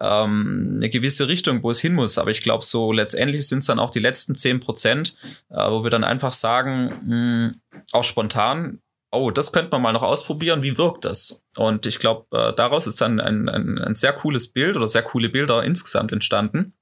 ähm, 0.00 0.74
eine 0.76 0.90
gewisse 0.90 1.28
Richtung, 1.28 1.62
wo 1.62 1.70
es 1.70 1.80
hin 1.80 1.94
muss. 1.94 2.18
Aber 2.18 2.30
ich 2.30 2.40
glaube, 2.40 2.64
so 2.64 2.92
letztendlich 2.92 3.46
sind 3.46 3.58
es 3.58 3.66
dann 3.66 3.78
auch 3.78 3.90
die 3.90 4.00
letzten 4.00 4.34
zehn 4.34 4.60
Prozent, 4.60 5.16
äh, 5.50 5.70
wo 5.70 5.82
wir 5.84 5.90
dann 5.90 6.04
einfach 6.04 6.32
sagen, 6.32 7.52
mh, 7.72 7.82
auch 7.92 8.04
spontan, 8.04 8.80
oh, 9.10 9.30
das 9.30 9.52
könnte 9.52 9.70
man 9.72 9.82
mal 9.82 9.92
noch 9.92 10.02
ausprobieren, 10.02 10.62
wie 10.62 10.76
wirkt 10.78 11.04
das? 11.04 11.44
Und 11.56 11.86
ich 11.86 11.98
glaube, 11.98 12.26
äh, 12.36 12.52
daraus 12.54 12.86
ist 12.86 13.00
dann 13.00 13.20
ein, 13.20 13.48
ein, 13.48 13.78
ein 13.78 13.94
sehr 13.94 14.12
cooles 14.12 14.48
Bild 14.48 14.76
oder 14.76 14.88
sehr 14.88 15.02
coole 15.02 15.28
Bilder 15.28 15.62
insgesamt 15.62 16.12
entstanden. 16.12 16.74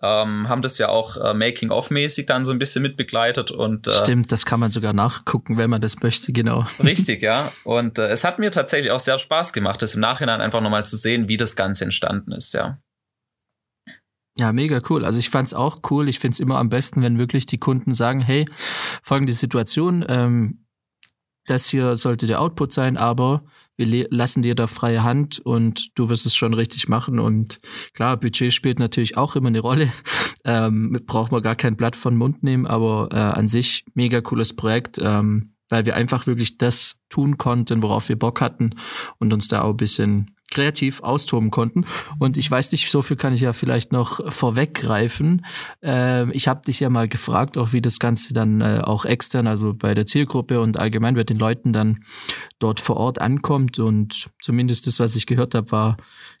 Ähm, 0.00 0.48
haben 0.48 0.62
das 0.62 0.78
ja 0.78 0.88
auch 0.88 1.16
äh, 1.16 1.34
Making-of-mäßig 1.34 2.26
dann 2.26 2.44
so 2.44 2.52
ein 2.52 2.58
bisschen 2.58 2.82
mitbegleitet 2.82 3.50
und 3.50 3.88
äh, 3.88 3.92
Stimmt, 3.92 4.30
das 4.30 4.46
kann 4.46 4.60
man 4.60 4.70
sogar 4.70 4.92
nachgucken, 4.92 5.56
wenn 5.56 5.70
man 5.70 5.80
das 5.80 6.00
möchte, 6.00 6.32
genau. 6.32 6.66
richtig, 6.82 7.22
ja. 7.22 7.50
Und 7.64 7.98
äh, 7.98 8.08
es 8.08 8.22
hat 8.24 8.38
mir 8.38 8.50
tatsächlich 8.50 8.92
auch 8.92 9.00
sehr 9.00 9.18
Spaß 9.18 9.52
gemacht, 9.52 9.82
das 9.82 9.94
im 9.94 10.00
Nachhinein 10.00 10.40
einfach 10.40 10.60
nochmal 10.60 10.84
zu 10.84 10.96
sehen, 10.96 11.28
wie 11.28 11.36
das 11.36 11.56
Ganze 11.56 11.84
entstanden 11.84 12.32
ist, 12.32 12.54
ja. 12.54 12.78
Ja, 14.38 14.52
mega 14.52 14.80
cool. 14.88 15.04
Also 15.04 15.18
ich 15.18 15.30
fand's 15.30 15.52
auch 15.52 15.80
cool. 15.90 16.08
Ich 16.08 16.20
find's 16.20 16.38
immer 16.38 16.58
am 16.58 16.68
besten, 16.68 17.02
wenn 17.02 17.18
wirklich 17.18 17.46
die 17.46 17.58
Kunden 17.58 17.92
sagen, 17.92 18.20
hey, 18.20 18.48
folgende 19.02 19.32
Situation, 19.32 20.04
ähm, 20.08 20.64
das 21.46 21.66
hier 21.66 21.96
sollte 21.96 22.26
der 22.26 22.40
Output 22.40 22.72
sein, 22.72 22.96
aber 22.96 23.42
wir 23.78 24.08
lassen 24.10 24.42
dir 24.42 24.54
da 24.54 24.66
freie 24.66 25.04
Hand 25.04 25.38
und 25.38 25.96
du 25.96 26.08
wirst 26.08 26.26
es 26.26 26.34
schon 26.34 26.52
richtig 26.52 26.88
machen. 26.88 27.20
Und 27.20 27.60
klar, 27.94 28.16
Budget 28.16 28.52
spielt 28.52 28.78
natürlich 28.80 29.16
auch 29.16 29.36
immer 29.36 29.48
eine 29.48 29.60
Rolle. 29.60 29.92
Ähm, 30.44 30.98
braucht 31.06 31.30
man 31.30 31.42
gar 31.42 31.56
kein 31.56 31.76
Blatt 31.76 31.94
von 31.94 32.16
Mund 32.16 32.42
nehmen, 32.42 32.66
aber 32.66 33.08
äh, 33.12 33.16
an 33.16 33.48
sich 33.48 33.84
mega 33.94 34.22
cooles 34.22 34.56
Projekt, 34.56 34.98
ähm, 34.98 35.52
weil 35.68 35.84
wir 35.84 35.94
einfach 35.94 36.26
wirklich 36.26 36.56
das 36.56 37.00
tun 37.10 37.36
konnten, 37.36 37.82
worauf 37.82 38.08
wir 38.08 38.18
Bock 38.18 38.40
hatten 38.40 38.70
und 39.18 39.32
uns 39.32 39.48
da 39.48 39.62
auch 39.62 39.70
ein 39.70 39.76
bisschen 39.76 40.37
kreativ 40.50 41.02
austoben 41.02 41.50
konnten. 41.50 41.84
Und 42.18 42.36
ich 42.36 42.50
weiß 42.50 42.72
nicht, 42.72 42.90
so 42.90 43.02
viel 43.02 43.16
kann 43.16 43.32
ich 43.32 43.40
ja 43.40 43.52
vielleicht 43.52 43.92
noch 43.92 44.32
vorweggreifen. 44.32 45.44
Äh, 45.82 46.30
ich 46.32 46.48
habe 46.48 46.62
dich 46.66 46.80
ja 46.80 46.90
mal 46.90 47.08
gefragt, 47.08 47.58
auch 47.58 47.72
wie 47.72 47.82
das 47.82 47.98
Ganze 47.98 48.32
dann 48.34 48.60
äh, 48.60 48.80
auch 48.82 49.04
extern, 49.04 49.46
also 49.46 49.74
bei 49.74 49.94
der 49.94 50.06
Zielgruppe 50.06 50.60
und 50.60 50.78
allgemein 50.78 51.14
bei 51.14 51.24
den 51.24 51.38
Leuten 51.38 51.72
dann 51.72 52.04
dort 52.58 52.80
vor 52.80 52.96
Ort 52.96 53.20
ankommt. 53.20 53.78
Und 53.78 54.30
zumindest 54.40 54.86
das, 54.86 55.00
was 55.00 55.16
ich 55.16 55.26
gehört 55.26 55.54
habe, 55.54 55.70
war 55.70 55.96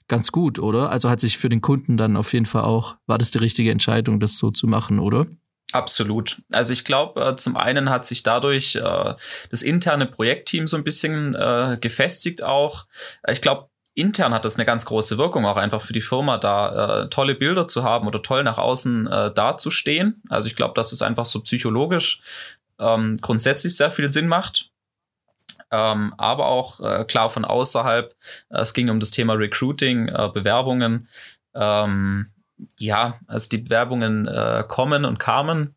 ganz 0.08 0.32
gut, 0.32 0.58
oder? 0.58 0.90
Also 0.90 1.10
hat 1.10 1.20
sich 1.20 1.36
für 1.36 1.50
den 1.50 1.60
Kunden 1.60 1.96
dann 1.96 2.16
auf 2.16 2.32
jeden 2.32 2.46
Fall 2.46 2.62
auch, 2.62 2.96
war 3.06 3.18
das 3.18 3.30
die 3.30 3.38
richtige 3.38 3.70
Entscheidung, 3.70 4.20
das 4.20 4.38
so 4.38 4.50
zu 4.50 4.66
machen, 4.66 4.98
oder? 4.98 5.26
Absolut. 5.72 6.40
Also 6.50 6.72
ich 6.72 6.84
glaube, 6.84 7.20
äh, 7.22 7.36
zum 7.36 7.56
einen 7.56 7.90
hat 7.90 8.06
sich 8.06 8.22
dadurch 8.22 8.76
äh, 8.76 9.14
das 9.50 9.62
interne 9.62 10.06
Projektteam 10.06 10.66
so 10.66 10.78
ein 10.78 10.84
bisschen 10.84 11.34
äh, 11.34 11.76
gefestigt 11.78 12.42
auch. 12.42 12.86
Ich 13.28 13.42
glaube, 13.42 13.68
intern 13.98 14.32
hat 14.32 14.44
das 14.44 14.56
eine 14.56 14.64
ganz 14.64 14.84
große 14.84 15.18
Wirkung 15.18 15.44
auch 15.44 15.56
einfach 15.56 15.80
für 15.80 15.92
die 15.92 16.00
Firma, 16.00 16.38
da 16.38 17.02
äh, 17.02 17.08
tolle 17.08 17.34
Bilder 17.34 17.66
zu 17.66 17.82
haben 17.82 18.06
oder 18.06 18.22
toll 18.22 18.44
nach 18.44 18.58
außen 18.58 19.06
äh, 19.06 19.34
dazustehen. 19.34 20.22
Also 20.28 20.46
ich 20.46 20.56
glaube, 20.56 20.74
dass 20.74 20.92
es 20.92 21.02
einfach 21.02 21.24
so 21.24 21.40
psychologisch 21.40 22.20
ähm, 22.78 23.18
grundsätzlich 23.20 23.76
sehr 23.76 23.90
viel 23.90 24.10
Sinn 24.10 24.28
macht. 24.28 24.70
Ähm, 25.70 26.14
aber 26.16 26.46
auch 26.46 26.80
äh, 26.80 27.04
klar 27.04 27.28
von 27.28 27.44
außerhalb. 27.44 28.14
Es 28.48 28.72
ging 28.72 28.88
um 28.88 29.00
das 29.00 29.10
Thema 29.10 29.34
Recruiting, 29.34 30.08
äh, 30.08 30.30
Bewerbungen. 30.32 31.08
Ähm, 31.54 32.30
ja, 32.78 33.20
also 33.26 33.48
die 33.48 33.58
Bewerbungen 33.58 34.26
äh, 34.26 34.64
kommen 34.66 35.04
und 35.04 35.18
kamen. 35.18 35.74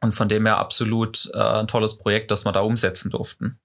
Und 0.00 0.12
von 0.12 0.28
dem 0.28 0.46
her 0.46 0.58
absolut 0.58 1.30
äh, 1.34 1.38
ein 1.38 1.68
tolles 1.68 1.98
Projekt, 1.98 2.30
das 2.30 2.44
wir 2.44 2.52
da 2.52 2.60
umsetzen 2.60 3.10
durften. 3.10 3.58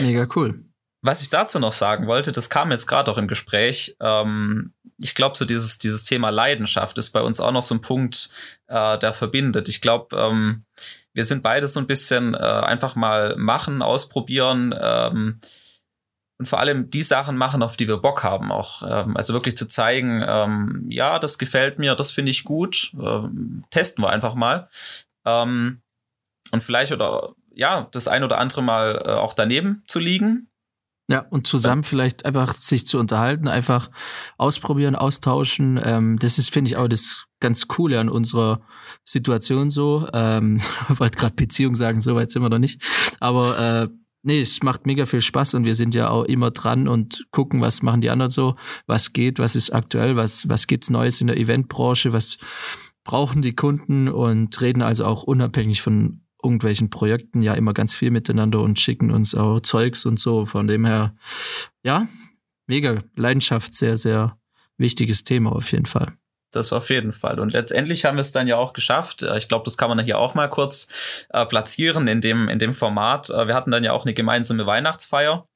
Mega 0.00 0.26
cool. 0.36 0.64
Was 1.04 1.20
ich 1.20 1.28
dazu 1.28 1.58
noch 1.58 1.72
sagen 1.72 2.06
wollte, 2.06 2.32
das 2.32 2.48
kam 2.48 2.70
jetzt 2.70 2.86
gerade 2.86 3.10
auch 3.10 3.18
im 3.18 3.28
Gespräch. 3.28 3.94
Ähm, 4.00 4.72
ich 4.96 5.14
glaube, 5.14 5.36
so 5.36 5.44
dieses, 5.44 5.78
dieses 5.78 6.04
Thema 6.04 6.30
Leidenschaft 6.30 6.96
ist 6.96 7.10
bei 7.10 7.20
uns 7.20 7.40
auch 7.40 7.52
noch 7.52 7.62
so 7.62 7.74
ein 7.74 7.82
Punkt, 7.82 8.30
äh, 8.68 8.96
der 8.96 9.12
verbindet. 9.12 9.68
Ich 9.68 9.82
glaube, 9.82 10.16
ähm, 10.16 10.64
wir 11.12 11.24
sind 11.24 11.42
beide 11.42 11.68
so 11.68 11.78
ein 11.78 11.86
bisschen 11.86 12.32
äh, 12.32 12.38
einfach 12.38 12.96
mal 12.96 13.36
machen, 13.36 13.82
ausprobieren 13.82 14.74
ähm, 14.80 15.40
und 16.38 16.48
vor 16.48 16.58
allem 16.58 16.88
die 16.88 17.02
Sachen 17.02 17.36
machen, 17.36 17.62
auf 17.62 17.76
die 17.76 17.86
wir 17.86 17.98
Bock 17.98 18.22
haben 18.22 18.50
auch. 18.50 18.82
Ähm, 18.82 19.14
also 19.14 19.34
wirklich 19.34 19.58
zu 19.58 19.68
zeigen, 19.68 20.24
ähm, 20.26 20.86
ja, 20.88 21.18
das 21.18 21.36
gefällt 21.36 21.78
mir, 21.78 21.94
das 21.96 22.12
finde 22.12 22.30
ich 22.30 22.44
gut, 22.44 22.92
ähm, 22.98 23.66
testen 23.70 24.02
wir 24.02 24.08
einfach 24.08 24.34
mal. 24.34 24.70
Und 25.26 25.80
vielleicht 26.60 26.92
oder 26.92 27.34
ja, 27.54 27.88
das 27.92 28.08
ein 28.08 28.24
oder 28.24 28.38
andere 28.38 28.62
Mal 28.62 29.02
äh, 29.06 29.10
auch 29.12 29.32
daneben 29.32 29.82
zu 29.86 29.98
liegen, 29.98 30.50
ja, 31.08 31.20
und 31.30 31.46
zusammen 31.46 31.82
vielleicht 31.82 32.24
einfach 32.24 32.54
sich 32.54 32.86
zu 32.86 32.98
unterhalten, 32.98 33.46
einfach 33.46 33.90
ausprobieren, 34.38 34.96
austauschen. 34.96 35.78
Ähm, 35.82 36.18
das 36.18 36.38
ist, 36.38 36.50
finde 36.50 36.70
ich, 36.70 36.76
auch 36.76 36.88
das 36.88 37.26
ganz 37.40 37.68
Coole 37.68 38.00
an 38.00 38.08
unserer 38.08 38.62
Situation 39.04 39.68
so. 39.68 40.08
Ähm, 40.14 40.60
wollte 40.88 41.18
gerade 41.18 41.34
Beziehung 41.34 41.74
sagen, 41.76 42.00
so 42.00 42.14
weit 42.14 42.30
sind 42.30 42.42
wir 42.42 42.48
noch 42.48 42.58
nicht. 42.58 42.82
Aber 43.20 43.58
äh, 43.58 43.88
nee, 44.22 44.40
es 44.40 44.62
macht 44.62 44.86
mega 44.86 45.04
viel 45.04 45.20
Spaß 45.20 45.54
und 45.54 45.64
wir 45.64 45.74
sind 45.74 45.94
ja 45.94 46.08
auch 46.08 46.24
immer 46.24 46.50
dran 46.50 46.88
und 46.88 47.26
gucken, 47.30 47.60
was 47.60 47.82
machen 47.82 48.00
die 48.00 48.10
anderen 48.10 48.30
so, 48.30 48.56
was 48.86 49.12
geht, 49.12 49.38
was 49.38 49.56
ist 49.56 49.74
aktuell, 49.74 50.16
was, 50.16 50.48
was 50.48 50.66
gibt's 50.66 50.88
Neues 50.88 51.20
in 51.20 51.26
der 51.26 51.36
Eventbranche, 51.36 52.14
was 52.14 52.38
brauchen 53.04 53.42
die 53.42 53.54
Kunden 53.54 54.08
und 54.08 54.58
reden 54.62 54.80
also 54.80 55.04
auch 55.04 55.24
unabhängig 55.24 55.82
von 55.82 56.23
irgendwelchen 56.44 56.90
Projekten 56.90 57.42
ja 57.42 57.54
immer 57.54 57.72
ganz 57.72 57.94
viel 57.94 58.10
miteinander 58.10 58.60
und 58.60 58.78
schicken 58.78 59.10
uns 59.10 59.34
auch 59.34 59.60
Zeugs 59.60 60.06
und 60.06 60.20
so. 60.20 60.46
Von 60.46 60.66
dem 60.66 60.84
her, 60.84 61.16
ja, 61.82 62.06
mega 62.66 63.02
Leidenschaft, 63.16 63.74
sehr, 63.74 63.96
sehr 63.96 64.38
wichtiges 64.76 65.24
Thema 65.24 65.52
auf 65.52 65.72
jeden 65.72 65.86
Fall. 65.86 66.12
Das 66.52 66.72
auf 66.72 66.90
jeden 66.90 67.12
Fall. 67.12 67.40
Und 67.40 67.52
letztendlich 67.52 68.04
haben 68.04 68.16
wir 68.16 68.20
es 68.20 68.32
dann 68.32 68.46
ja 68.46 68.56
auch 68.56 68.72
geschafft. 68.72 69.22
Äh, 69.22 69.38
ich 69.38 69.48
glaube, 69.48 69.64
das 69.64 69.76
kann 69.76 69.88
man 69.88 69.98
hier 70.04 70.18
auch 70.18 70.34
mal 70.34 70.48
kurz 70.48 71.26
äh, 71.30 71.44
platzieren 71.44 72.06
in 72.06 72.20
dem, 72.20 72.48
in 72.48 72.58
dem 72.58 72.74
Format. 72.74 73.30
Äh, 73.30 73.48
wir 73.48 73.54
hatten 73.54 73.70
dann 73.70 73.82
ja 73.84 73.92
auch 73.92 74.04
eine 74.04 74.14
gemeinsame 74.14 74.66
Weihnachtsfeier 74.66 75.48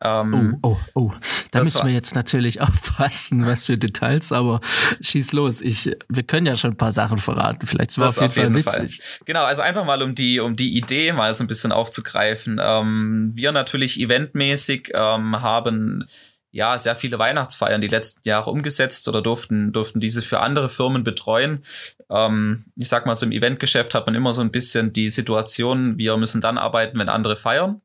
ähm, 0.00 0.58
oh, 0.62 0.70
oh, 0.70 0.76
oh. 0.94 1.12
Da 1.50 1.60
müssen 1.60 1.86
wir 1.86 1.92
jetzt 1.92 2.14
natürlich 2.14 2.60
aufpassen, 2.60 3.46
was 3.46 3.66
für 3.66 3.76
Details, 3.76 4.32
aber 4.32 4.60
schieß 5.00 5.32
los. 5.32 5.60
Ich, 5.60 5.90
wir 6.08 6.22
können 6.22 6.46
ja 6.46 6.56
schon 6.56 6.72
ein 6.72 6.76
paar 6.76 6.92
Sachen 6.92 7.18
verraten. 7.18 7.66
Vielleicht 7.66 7.98
war 7.98 8.08
auf 8.08 8.20
jeden, 8.20 8.32
Fall 8.32 8.54
witzig. 8.54 9.02
Fall. 9.02 9.24
Genau, 9.26 9.44
also 9.44 9.62
einfach 9.62 9.84
mal 9.84 10.02
um 10.02 10.14
die, 10.14 10.40
um 10.40 10.56
die 10.56 10.76
Idee 10.76 11.12
mal 11.12 11.34
so 11.34 11.44
ein 11.44 11.48
bisschen 11.48 11.72
aufzugreifen. 11.72 12.60
Ähm, 12.62 13.32
wir 13.34 13.52
natürlich 13.52 13.98
eventmäßig 14.00 14.92
ähm, 14.94 15.40
haben 15.40 16.06
ja 16.52 16.78
sehr 16.78 16.96
viele 16.96 17.18
Weihnachtsfeiern 17.18 17.80
die 17.80 17.88
letzten 17.88 18.28
Jahre 18.28 18.50
umgesetzt 18.50 19.06
oder 19.08 19.22
durften, 19.22 19.72
durften 19.72 20.00
diese 20.00 20.22
für 20.22 20.40
andere 20.40 20.68
Firmen 20.68 21.04
betreuen. 21.04 21.62
Ähm, 22.10 22.64
ich 22.76 22.88
sag 22.88 23.06
mal, 23.06 23.14
so 23.14 23.26
im 23.26 23.32
Eventgeschäft 23.32 23.94
hat 23.94 24.06
man 24.06 24.14
immer 24.14 24.32
so 24.32 24.40
ein 24.40 24.50
bisschen 24.50 24.92
die 24.92 25.10
Situation, 25.10 25.96
wir 25.98 26.16
müssen 26.16 26.40
dann 26.40 26.58
arbeiten, 26.58 26.98
wenn 26.98 27.08
andere 27.08 27.36
feiern. 27.36 27.80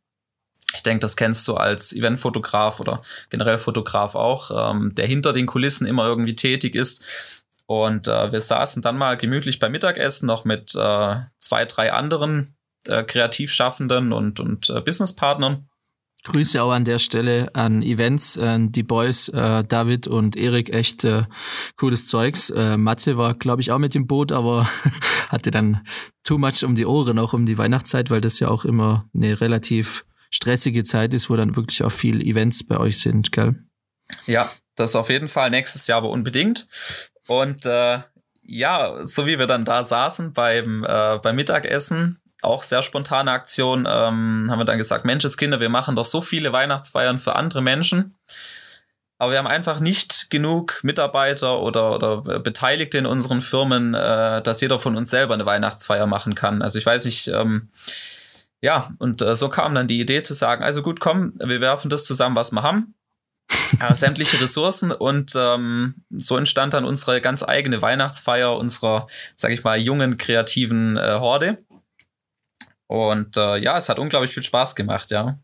Ich 0.75 0.83
denke, 0.83 0.99
das 0.99 1.15
kennst 1.15 1.47
du 1.47 1.55
als 1.55 1.93
Eventfotograf 1.93 2.79
oder 2.79 3.01
generell 3.29 3.57
Fotograf 3.57 4.15
auch, 4.15 4.71
ähm, 4.71 4.93
der 4.95 5.07
hinter 5.07 5.33
den 5.33 5.45
Kulissen 5.45 5.87
immer 5.87 6.05
irgendwie 6.05 6.35
tätig 6.35 6.75
ist. 6.75 7.43
Und 7.67 8.07
äh, 8.07 8.31
wir 8.31 8.41
saßen 8.41 8.81
dann 8.81 8.97
mal 8.97 9.17
gemütlich 9.17 9.59
beim 9.59 9.71
Mittagessen 9.71 10.27
noch 10.27 10.45
mit 10.45 10.75
äh, 10.75 11.15
zwei, 11.39 11.65
drei 11.65 11.91
anderen 11.91 12.55
äh, 12.87 13.03
Kreativschaffenden 13.03 14.13
und, 14.13 14.39
und 14.39 14.69
äh, 14.69 14.81
Businesspartnern. 14.81 15.67
Grüße 16.25 16.61
auch 16.61 16.71
an 16.71 16.85
der 16.85 16.97
Stelle 16.97 17.53
an 17.53 17.83
Events, 17.83 18.35
äh, 18.35 18.57
die 18.59 18.83
Boys, 18.83 19.29
äh, 19.29 19.63
David 19.63 20.07
und 20.07 20.35
Erik, 20.35 20.71
echt 20.71 21.03
äh, 21.03 21.23
cooles 21.77 22.07
Zeugs. 22.07 22.51
Matze 22.51 23.17
war, 23.17 23.35
glaube 23.35 23.61
ich, 23.61 23.71
auch 23.71 23.77
mit 23.77 23.93
dem 23.93 24.07
Boot, 24.07 24.31
aber 24.31 24.67
hatte 25.29 25.51
dann 25.51 25.85
too 26.23 26.37
much 26.37 26.63
um 26.63 26.75
die 26.75 26.85
Ohren, 26.85 27.19
auch 27.19 27.33
um 27.33 27.45
die 27.45 27.57
Weihnachtszeit, 27.57 28.09
weil 28.09 28.21
das 28.21 28.39
ja 28.39 28.47
auch 28.47 28.65
immer 28.65 29.07
eine 29.13 29.39
relativ 29.39 30.05
stressige 30.35 30.83
Zeit 30.83 31.13
ist, 31.13 31.29
wo 31.29 31.35
dann 31.35 31.55
wirklich 31.55 31.81
auch 31.83 31.91
viel 31.91 32.21
Events 32.21 32.65
bei 32.65 32.77
euch 32.77 32.99
sind, 32.99 33.31
gell? 33.31 33.55
Ja, 34.25 34.51
das 34.75 34.95
auf 34.95 35.09
jeden 35.09 35.29
Fall 35.29 35.49
nächstes 35.49 35.87
Jahr 35.87 35.99
aber 35.99 36.09
unbedingt. 36.09 36.67
Und 37.27 37.65
äh, 37.65 37.99
ja, 38.43 39.05
so 39.05 39.25
wie 39.25 39.39
wir 39.39 39.47
dann 39.47 39.65
da 39.65 39.83
saßen 39.83 40.33
beim, 40.33 40.83
äh, 40.83 41.19
beim 41.23 41.35
Mittagessen, 41.35 42.19
auch 42.41 42.63
sehr 42.63 42.83
spontane 42.83 43.31
Aktion, 43.31 43.87
ähm, 43.89 44.47
haben 44.49 44.59
wir 44.59 44.65
dann 44.65 44.77
gesagt, 44.77 45.05
Menschenskinder, 45.05 45.59
wir 45.59 45.69
machen 45.69 45.95
doch 45.95 46.05
so 46.05 46.21
viele 46.21 46.51
Weihnachtsfeiern 46.51 47.17
für 47.17 47.35
andere 47.35 47.61
Menschen. 47.61 48.15
Aber 49.17 49.31
wir 49.31 49.39
haben 49.39 49.47
einfach 49.47 49.79
nicht 49.79 50.29
genug 50.29 50.83
Mitarbeiter 50.83 51.61
oder, 51.61 51.95
oder 51.95 52.39
Beteiligte 52.39 52.97
in 52.97 53.05
unseren 53.05 53.39
Firmen, 53.39 53.93
äh, 53.93 54.41
dass 54.41 54.59
jeder 54.59 54.77
von 54.77 54.97
uns 54.97 55.09
selber 55.09 55.33
eine 55.33 55.45
Weihnachtsfeier 55.45 56.05
machen 56.05 56.35
kann. 56.35 56.61
Also 56.61 56.77
ich 56.77 56.85
weiß 56.85 57.05
nicht, 57.05 57.29
ähm, 57.29 57.69
ja, 58.65 58.89
und 58.97 59.21
äh, 59.21 59.35
so 59.35 59.47
kam 59.49 59.75
dann 59.75 59.87
die 59.87 60.01
Idee 60.01 60.23
zu 60.23 60.33
sagen, 60.33 60.63
also 60.63 60.81
gut, 60.81 60.99
komm, 60.99 61.33
wir 61.37 61.61
werfen 61.61 61.91
das 61.91 62.03
zusammen, 62.03 62.35
was 62.35 62.51
wir 62.51 62.63
haben. 62.63 62.95
Äh, 63.79 63.93
sämtliche 63.93 64.39
Ressourcen 64.41 64.91
und 64.91 65.33
ähm, 65.35 65.95
so 66.09 66.37
entstand 66.37 66.73
dann 66.73 66.85
unsere 66.85 67.19
ganz 67.19 67.43
eigene 67.43 67.81
Weihnachtsfeier 67.81 68.55
unserer, 68.55 69.07
sag 69.35 69.51
ich 69.51 69.63
mal, 69.63 69.77
jungen, 69.77 70.17
kreativen 70.17 70.97
äh, 70.97 71.17
Horde. 71.19 71.59
Und 72.87 73.35
äh, 73.35 73.57
ja, 73.57 73.77
es 73.77 73.89
hat 73.89 73.99
unglaublich 73.99 74.33
viel 74.33 74.43
Spaß 74.43 74.75
gemacht, 74.75 75.11
ja. 75.11 75.39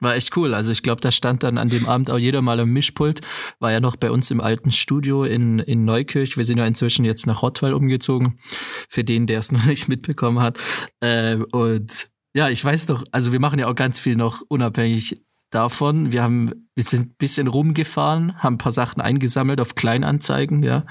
War 0.00 0.14
echt 0.14 0.36
cool. 0.36 0.54
Also 0.54 0.72
ich 0.72 0.82
glaube, 0.82 1.00
da 1.00 1.12
stand 1.12 1.42
dann 1.42 1.58
an 1.58 1.68
dem 1.68 1.86
Abend 1.86 2.10
auch 2.10 2.18
jeder 2.18 2.42
mal 2.42 2.58
am 2.58 2.70
Mischpult. 2.70 3.20
War 3.58 3.70
ja 3.70 3.80
noch 3.80 3.96
bei 3.96 4.10
uns 4.10 4.30
im 4.30 4.40
alten 4.40 4.70
Studio 4.70 5.24
in, 5.24 5.58
in 5.58 5.84
Neukirch. 5.84 6.36
Wir 6.36 6.44
sind 6.44 6.58
ja 6.58 6.66
inzwischen 6.66 7.04
jetzt 7.04 7.26
nach 7.26 7.42
Rottweil 7.42 7.74
umgezogen. 7.74 8.38
Für 8.88 9.04
den, 9.04 9.26
der 9.26 9.40
es 9.40 9.52
noch 9.52 9.66
nicht 9.66 9.88
mitbekommen 9.88 10.40
hat. 10.40 10.58
Äh, 11.00 11.36
und 11.52 12.08
ja, 12.34 12.48
ich 12.48 12.64
weiß 12.64 12.86
doch, 12.86 13.04
also 13.12 13.32
wir 13.32 13.40
machen 13.40 13.58
ja 13.58 13.68
auch 13.68 13.74
ganz 13.74 13.98
viel 13.98 14.16
noch 14.16 14.42
unabhängig 14.48 15.22
davon. 15.50 16.12
Wir 16.12 16.22
haben, 16.22 16.68
wir 16.74 16.84
sind 16.84 17.00
ein 17.00 17.14
bisschen 17.16 17.46
rumgefahren, 17.46 18.36
haben 18.42 18.54
ein 18.54 18.58
paar 18.58 18.72
Sachen 18.72 19.00
eingesammelt 19.00 19.60
auf 19.60 19.74
Kleinanzeigen, 19.74 20.62
ja, 20.62 20.84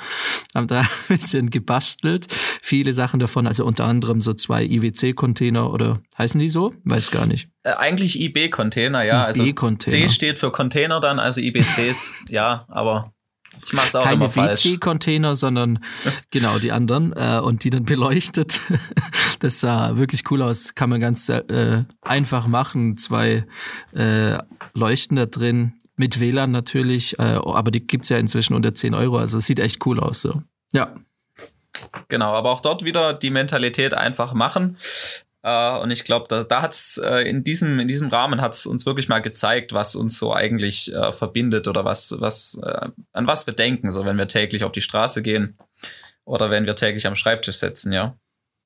haben 0.55 0.67
da 0.67 0.81
ein 1.09 1.17
bisschen 1.17 1.49
gebastelt. 1.49 2.27
Viele 2.61 2.93
Sachen 2.93 3.19
davon, 3.19 3.47
also 3.47 3.65
unter 3.65 3.85
anderem 3.85 4.21
so 4.21 4.33
zwei 4.33 4.63
IWC-Container 4.63 5.71
oder 5.71 6.01
heißen 6.17 6.39
die 6.39 6.49
so? 6.49 6.73
Weiß 6.83 7.11
gar 7.11 7.27
nicht. 7.27 7.49
Äh, 7.63 7.73
eigentlich 7.73 8.19
IB-Container, 8.19 9.03
ja. 9.03 9.23
Also 9.23 9.43
C 9.77 10.09
steht 10.09 10.39
für 10.39 10.51
Container 10.51 10.99
dann, 10.99 11.19
also 11.19 11.39
IBCs, 11.41 12.13
ja, 12.29 12.65
aber 12.69 13.13
ich 13.67 13.73
mach's 13.73 13.95
auch 13.97 14.03
Keine 14.05 14.33
WC-Container, 14.33 15.35
sondern 15.35 15.83
genau 16.31 16.57
die 16.57 16.71
anderen 16.71 17.11
äh, 17.13 17.41
und 17.43 17.65
die 17.65 17.69
dann 17.69 17.83
beleuchtet. 17.83 18.61
das 19.39 19.59
sah 19.59 19.97
wirklich 19.97 20.23
cool 20.31 20.41
aus. 20.41 20.73
Kann 20.73 20.89
man 20.89 21.01
ganz 21.01 21.27
äh, 21.27 21.83
einfach 22.01 22.47
machen. 22.47 22.95
Zwei 22.95 23.45
äh, 23.93 24.37
Leuchten 24.73 25.17
da 25.17 25.25
drin. 25.25 25.73
Mit 25.97 26.21
WLAN 26.21 26.51
natürlich, 26.51 27.19
äh, 27.19 27.23
aber 27.23 27.71
die 27.71 27.85
gibt's 27.85 28.07
ja 28.07 28.17
inzwischen 28.17 28.53
unter 28.53 28.73
10 28.73 28.93
Euro. 28.93 29.17
Also 29.17 29.39
sieht 29.39 29.59
echt 29.59 29.85
cool 29.85 29.99
aus. 29.99 30.21
So. 30.21 30.43
Ja. 30.71 30.95
Genau, 32.07 32.33
aber 32.33 32.51
auch 32.51 32.61
dort 32.61 32.85
wieder 32.85 33.13
die 33.13 33.31
Mentalität 33.31 33.93
einfach 33.93 34.33
machen. 34.33 34.77
Uh, 35.45 35.81
und 35.81 35.91
ich 35.91 36.03
glaube, 36.03 36.25
da, 36.27 36.43
da 36.43 36.61
hat 36.61 36.73
es 36.73 37.01
uh, 37.01 37.17
in, 37.17 37.43
diesem, 37.43 37.79
in 37.79 37.87
diesem 37.87 38.09
Rahmen 38.09 38.41
hat 38.41 38.65
uns 38.65 38.85
wirklich 38.85 39.07
mal 39.07 39.19
gezeigt, 39.19 39.71
was 39.71 39.95
uns 39.95 40.17
so 40.17 40.33
eigentlich 40.33 40.91
uh, 40.93 41.11
verbindet 41.11 41.67
oder 41.67 41.85
was, 41.85 42.15
was, 42.19 42.59
an 43.13 43.27
was 43.27 43.45
wir 43.45 43.53
denken, 43.53 43.91
so 43.91 44.03
wenn 44.03 44.17
wir 44.17 44.27
täglich 44.27 44.63
auf 44.63 44.71
die 44.71 44.81
Straße 44.81 45.21
gehen 45.21 45.57
oder 46.25 46.49
wenn 46.49 46.65
wir 46.65 46.75
täglich 46.75 47.07
am 47.07 47.15
Schreibtisch 47.15 47.57
sitzen, 47.57 47.93
ja. 47.93 48.17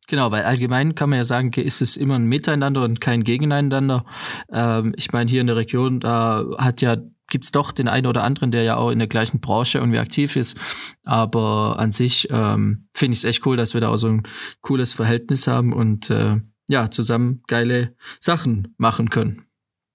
Genau, 0.07 0.31
weil 0.31 0.43
allgemein 0.43 0.95
kann 0.95 1.09
man 1.09 1.17
ja 1.17 1.23
sagen, 1.23 1.53
ist 1.53 1.81
es 1.81 1.95
immer 1.95 2.15
ein 2.15 2.25
Miteinander 2.25 2.83
und 2.83 2.99
kein 2.99 3.23
Gegeneinander. 3.23 4.05
Ähm, 4.51 4.93
ich 4.97 5.11
meine, 5.11 5.29
hier 5.29 5.41
in 5.41 5.47
der 5.47 5.55
Region, 5.57 5.99
da 5.99 6.45
hat 6.57 6.81
ja 6.81 6.97
gibt 7.31 7.45
es 7.45 7.51
doch 7.51 7.71
den 7.71 7.87
einen 7.87 8.05
oder 8.07 8.23
anderen, 8.23 8.51
der 8.51 8.63
ja 8.63 8.75
auch 8.75 8.91
in 8.91 8.99
der 8.99 9.07
gleichen 9.07 9.39
Branche 9.39 9.79
irgendwie 9.79 9.99
aktiv 9.99 10.35
ist. 10.35 10.57
Aber 11.05 11.79
an 11.79 11.89
sich 11.89 12.27
ähm, 12.29 12.89
finde 12.93 13.13
ich 13.13 13.19
es 13.19 13.23
echt 13.23 13.45
cool, 13.45 13.57
dass 13.57 13.73
wir 13.73 13.81
da 13.81 13.87
auch 13.87 13.97
so 13.97 14.07
ein 14.07 14.23
cooles 14.61 14.93
Verhältnis 14.93 15.47
haben 15.47 15.73
und 15.73 16.09
äh, 16.09 16.41
ja, 16.71 16.89
zusammen 16.89 17.43
geile 17.47 17.93
Sachen 18.19 18.73
machen 18.77 19.09
können. 19.09 19.45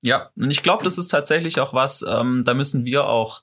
Ja, 0.03 0.31
und 0.37 0.51
ich 0.51 0.63
glaube, 0.63 0.85
das 0.85 0.99
ist 0.99 1.09
tatsächlich 1.09 1.59
auch 1.59 1.73
was, 1.73 2.05
ähm, 2.09 2.43
da 2.45 2.55
müssen 2.55 2.85
wir 2.85 3.09
auch 3.09 3.43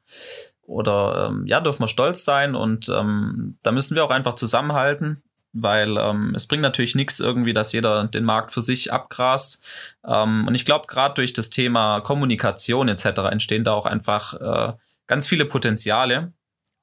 oder 0.62 1.30
ähm, 1.30 1.46
ja, 1.46 1.60
dürfen 1.60 1.82
wir 1.82 1.88
stolz 1.88 2.24
sein 2.24 2.56
und 2.56 2.88
ähm, 2.90 3.58
da 3.64 3.72
müssen 3.72 3.96
wir 3.96 4.06
auch 4.06 4.12
einfach 4.12 4.36
zusammenhalten 4.36 5.24
weil 5.54 5.98
ähm, 5.98 6.34
es 6.36 6.48
bringt 6.48 6.64
natürlich 6.64 6.96
nichts 6.96 7.20
irgendwie, 7.20 7.54
dass 7.54 7.74
jeder 7.74 8.08
den 8.08 8.24
Markt 8.24 8.52
für 8.52 8.64
sich 8.64 8.92
abgrast. 8.92 9.64
Ähm, 10.04 10.48
und 10.48 10.56
ich 10.56 10.66
glaube, 10.66 10.88
gerade 10.88 11.14
durch 11.14 11.32
das 11.32 11.52
Thema 11.52 12.02
Kommunikation 12.02 12.90
etc. 12.90 13.06
entstehen 13.30 13.64
da 13.64 13.74
auch 13.74 13.86
einfach 13.86 14.34
äh, 14.34 14.74
ganz 15.06 15.28
viele 15.28 15.46
Potenziale, 15.46 16.34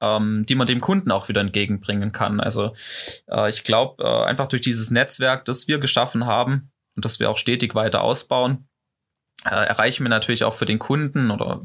ähm, 0.01 0.45
die 0.47 0.55
man 0.55 0.67
dem 0.67 0.81
Kunden 0.81 1.11
auch 1.11 1.29
wieder 1.29 1.41
entgegenbringen 1.41 2.11
kann. 2.11 2.39
Also 2.39 2.73
äh, 3.29 3.49
ich 3.49 3.63
glaube, 3.63 4.03
äh, 4.03 4.25
einfach 4.25 4.47
durch 4.47 4.61
dieses 4.61 4.91
Netzwerk, 4.91 5.45
das 5.45 5.67
wir 5.67 5.77
geschaffen 5.79 6.25
haben 6.25 6.71
und 6.95 7.05
das 7.05 7.19
wir 7.19 7.29
auch 7.29 7.37
stetig 7.37 7.75
weiter 7.75 8.01
ausbauen, 8.01 8.67
äh, 9.45 9.49
erreichen 9.49 10.03
wir 10.03 10.09
natürlich 10.09 10.43
auch 10.43 10.53
für 10.53 10.65
den 10.65 10.79
Kunden 10.79 11.31
oder 11.31 11.61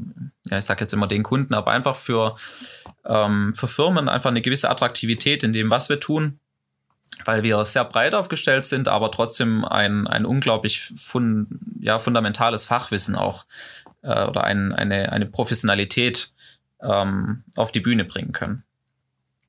ja, 0.49 0.59
ich 0.59 0.65
sage 0.65 0.81
jetzt 0.81 0.93
immer 0.93 1.07
den 1.07 1.23
Kunden, 1.23 1.53
aber 1.53 1.71
einfach 1.71 1.95
für, 1.95 2.35
ähm, 3.05 3.53
für 3.55 3.67
Firmen 3.67 4.09
einfach 4.09 4.29
eine 4.29 4.41
gewisse 4.41 4.69
Attraktivität 4.69 5.43
in 5.43 5.53
dem, 5.53 5.69
was 5.69 5.89
wir 5.89 5.99
tun 5.99 6.39
weil 7.25 7.43
wir 7.43 7.63
sehr 7.65 7.85
breit 7.85 8.13
aufgestellt 8.13 8.65
sind, 8.65 8.87
aber 8.87 9.11
trotzdem 9.11 9.65
ein, 9.65 10.07
ein 10.07 10.25
unglaublich 10.25 10.81
fun, 10.81 11.47
ja, 11.79 11.99
fundamentales 11.99 12.65
Fachwissen 12.65 13.15
auch 13.15 13.45
äh, 14.03 14.25
oder 14.25 14.43
ein, 14.43 14.73
eine, 14.73 15.11
eine 15.11 15.25
Professionalität 15.25 16.31
ähm, 16.81 17.43
auf 17.55 17.71
die 17.71 17.79
Bühne 17.79 18.05
bringen 18.05 18.31
können. 18.31 18.63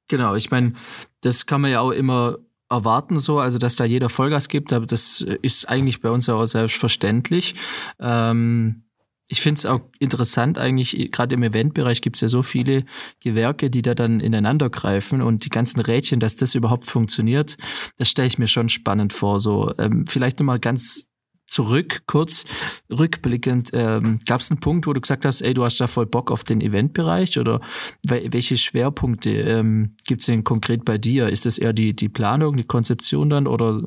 Genau, 0.08 0.34
ich 0.34 0.50
meine, 0.50 0.72
das 1.20 1.46
kann 1.46 1.60
man 1.60 1.70
ja 1.70 1.80
auch 1.80 1.90
immer 1.90 2.38
erwarten 2.70 3.18
so, 3.18 3.38
also 3.38 3.58
dass 3.58 3.76
da 3.76 3.84
jeder 3.84 4.08
Vollgas 4.08 4.48
gibt, 4.48 4.72
aber 4.72 4.86
das 4.86 5.20
ist 5.20 5.68
eigentlich 5.68 6.00
bei 6.00 6.10
uns 6.10 6.26
ja 6.26 6.34
auch 6.34 6.46
selbstverständlich. 6.46 7.54
Ähm, 7.98 8.84
ich 9.30 9.42
finde 9.42 9.58
es 9.58 9.66
auch 9.66 9.80
interessant 9.98 10.58
eigentlich, 10.58 11.10
gerade 11.12 11.34
im 11.34 11.42
Eventbereich 11.42 12.00
gibt 12.00 12.16
es 12.16 12.22
ja 12.22 12.28
so 12.28 12.42
viele 12.42 12.84
Gewerke, 13.20 13.68
die 13.68 13.82
da 13.82 13.94
dann 13.94 14.20
ineinander 14.20 14.70
greifen 14.70 15.20
und 15.20 15.44
die 15.44 15.50
ganzen 15.50 15.80
Rädchen, 15.80 16.18
dass 16.18 16.36
das 16.36 16.54
überhaupt 16.54 16.86
funktioniert, 16.86 17.58
das 17.98 18.08
stelle 18.08 18.28
ich 18.28 18.38
mir 18.38 18.48
schon 18.48 18.70
spannend 18.70 19.12
vor. 19.12 19.38
So 19.38 19.74
ähm, 19.78 20.06
vielleicht 20.06 20.40
nochmal 20.40 20.58
ganz 20.58 21.07
zurück, 21.48 22.02
kurz 22.06 22.44
rückblickend, 22.90 23.70
ähm, 23.72 24.20
gab 24.26 24.40
es 24.40 24.50
einen 24.50 24.60
Punkt, 24.60 24.86
wo 24.86 24.92
du 24.92 25.00
gesagt 25.00 25.24
hast, 25.24 25.40
ey, 25.40 25.54
du 25.54 25.64
hast 25.64 25.80
da 25.80 25.86
voll 25.86 26.06
Bock 26.06 26.30
auf 26.30 26.44
den 26.44 26.60
Eventbereich 26.60 27.38
oder 27.38 27.60
welche 28.06 28.56
Schwerpunkte 28.56 29.30
ähm, 29.30 29.96
gibt 30.06 30.20
es 30.20 30.26
denn 30.26 30.44
konkret 30.44 30.84
bei 30.84 30.98
dir? 30.98 31.28
Ist 31.28 31.46
das 31.46 31.58
eher 31.58 31.72
die, 31.72 31.96
die 31.96 32.08
Planung, 32.08 32.56
die 32.56 32.64
Konzeption 32.64 33.30
dann 33.30 33.46
oder 33.46 33.82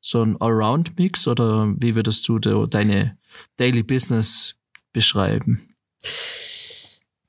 so 0.00 0.22
ein 0.22 0.40
Allround-Mix 0.40 1.26
oder 1.26 1.74
wie 1.78 1.94
würdest 1.94 2.28
du 2.28 2.38
deine 2.38 3.18
Daily 3.56 3.82
Business 3.82 4.56
beschreiben? 4.92 5.74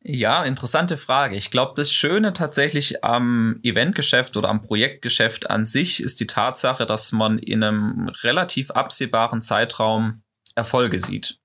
Ja, 0.10 0.46
interessante 0.46 0.96
Frage. 0.96 1.36
Ich 1.36 1.52
glaube, 1.52 1.74
das 1.76 1.92
Schöne 1.92 2.32
tatsächlich 2.32 3.04
am 3.04 3.60
Eventgeschäft 3.62 4.38
oder 4.38 4.48
am 4.48 4.62
Projektgeschäft 4.62 5.50
an 5.50 5.66
sich 5.66 6.02
ist 6.02 6.22
die 6.22 6.28
Tatsache, 6.28 6.86
dass 6.86 7.12
man 7.12 7.38
in 7.40 7.62
einem 7.62 8.08
relativ 8.24 8.72
absehbaren 8.72 9.42
Zeitraum 9.42 10.24
Erfolge 10.56 10.98
sieht. 11.00 11.42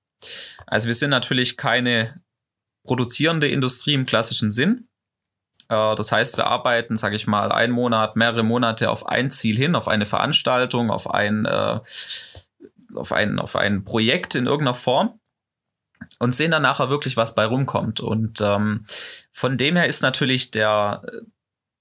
Also 0.65 0.87
wir 0.87 0.95
sind 0.95 1.09
natürlich 1.09 1.57
keine 1.57 2.21
produzierende 2.85 3.49
Industrie 3.49 3.95
im 3.95 4.05
klassischen 4.05 4.49
Sinn. 4.49 4.87
Äh, 5.67 5.95
das 5.95 6.13
heißt, 6.13 6.37
wir 6.37 6.47
arbeiten, 6.47 6.95
sage 6.95 7.17
ich 7.17 7.27
mal, 7.27 7.51
einen 7.51 7.73
Monat, 7.73 8.15
mehrere 8.15 8.43
Monate 8.43 8.89
auf 8.89 9.05
ein 9.07 9.29
Ziel 9.29 9.57
hin, 9.57 9.75
auf 9.75 9.89
eine 9.89 10.05
Veranstaltung, 10.05 10.89
auf 10.89 11.11
ein, 11.11 11.43
äh, 11.43 11.81
auf 12.95 13.11
ein, 13.11 13.39
auf 13.39 13.57
ein 13.57 13.83
Projekt 13.83 14.35
in 14.35 14.45
irgendeiner 14.45 14.75
Form 14.75 15.19
und 16.19 16.33
sehen 16.33 16.51
dann 16.51 16.61
nachher 16.61 16.89
wirklich, 16.89 17.17
was 17.17 17.35
bei 17.35 17.45
rumkommt. 17.45 17.99
Und 17.99 18.41
ähm, 18.41 18.85
von 19.31 19.57
dem 19.57 19.75
her 19.75 19.87
ist 19.87 20.01
natürlich 20.01 20.51
der, 20.51 21.01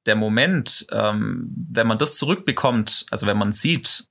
der 0.06 0.16
Moment, 0.16 0.87
ähm, 0.90 1.52
wenn 1.70 1.87
man 1.87 1.98
das 1.98 2.18
zurückbekommt, 2.18 3.06
also 3.11 3.26
wenn 3.26 3.38
man 3.38 3.52
sieht, 3.52 4.06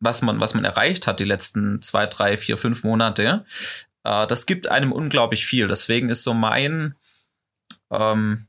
was 0.00 0.22
man, 0.22 0.40
was 0.40 0.54
man 0.54 0.64
erreicht 0.64 1.06
hat 1.06 1.20
die 1.20 1.24
letzten 1.24 1.80
zwei, 1.80 2.06
drei, 2.06 2.36
vier, 2.36 2.56
fünf 2.56 2.82
Monate, 2.84 3.44
äh, 4.04 4.26
das 4.26 4.46
gibt 4.46 4.68
einem 4.68 4.92
unglaublich 4.92 5.46
viel. 5.46 5.68
Deswegen 5.68 6.08
ist 6.08 6.24
so 6.24 6.34
mein, 6.34 6.94
ähm, 7.90 8.48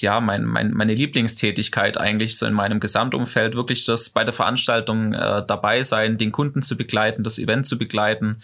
ja, 0.00 0.20
mein, 0.20 0.44
mein, 0.44 0.72
meine 0.72 0.94
Lieblingstätigkeit 0.94 1.98
eigentlich 1.98 2.38
so 2.38 2.46
in 2.46 2.52
meinem 2.52 2.80
Gesamtumfeld 2.80 3.54
wirklich 3.54 3.84
das 3.84 4.10
bei 4.10 4.24
der 4.24 4.34
Veranstaltung 4.34 5.12
äh, 5.14 5.44
dabei 5.46 5.82
sein, 5.82 6.18
den 6.18 6.32
Kunden 6.32 6.62
zu 6.62 6.76
begleiten, 6.76 7.22
das 7.22 7.38
Event 7.38 7.66
zu 7.66 7.78
begleiten, 7.78 8.38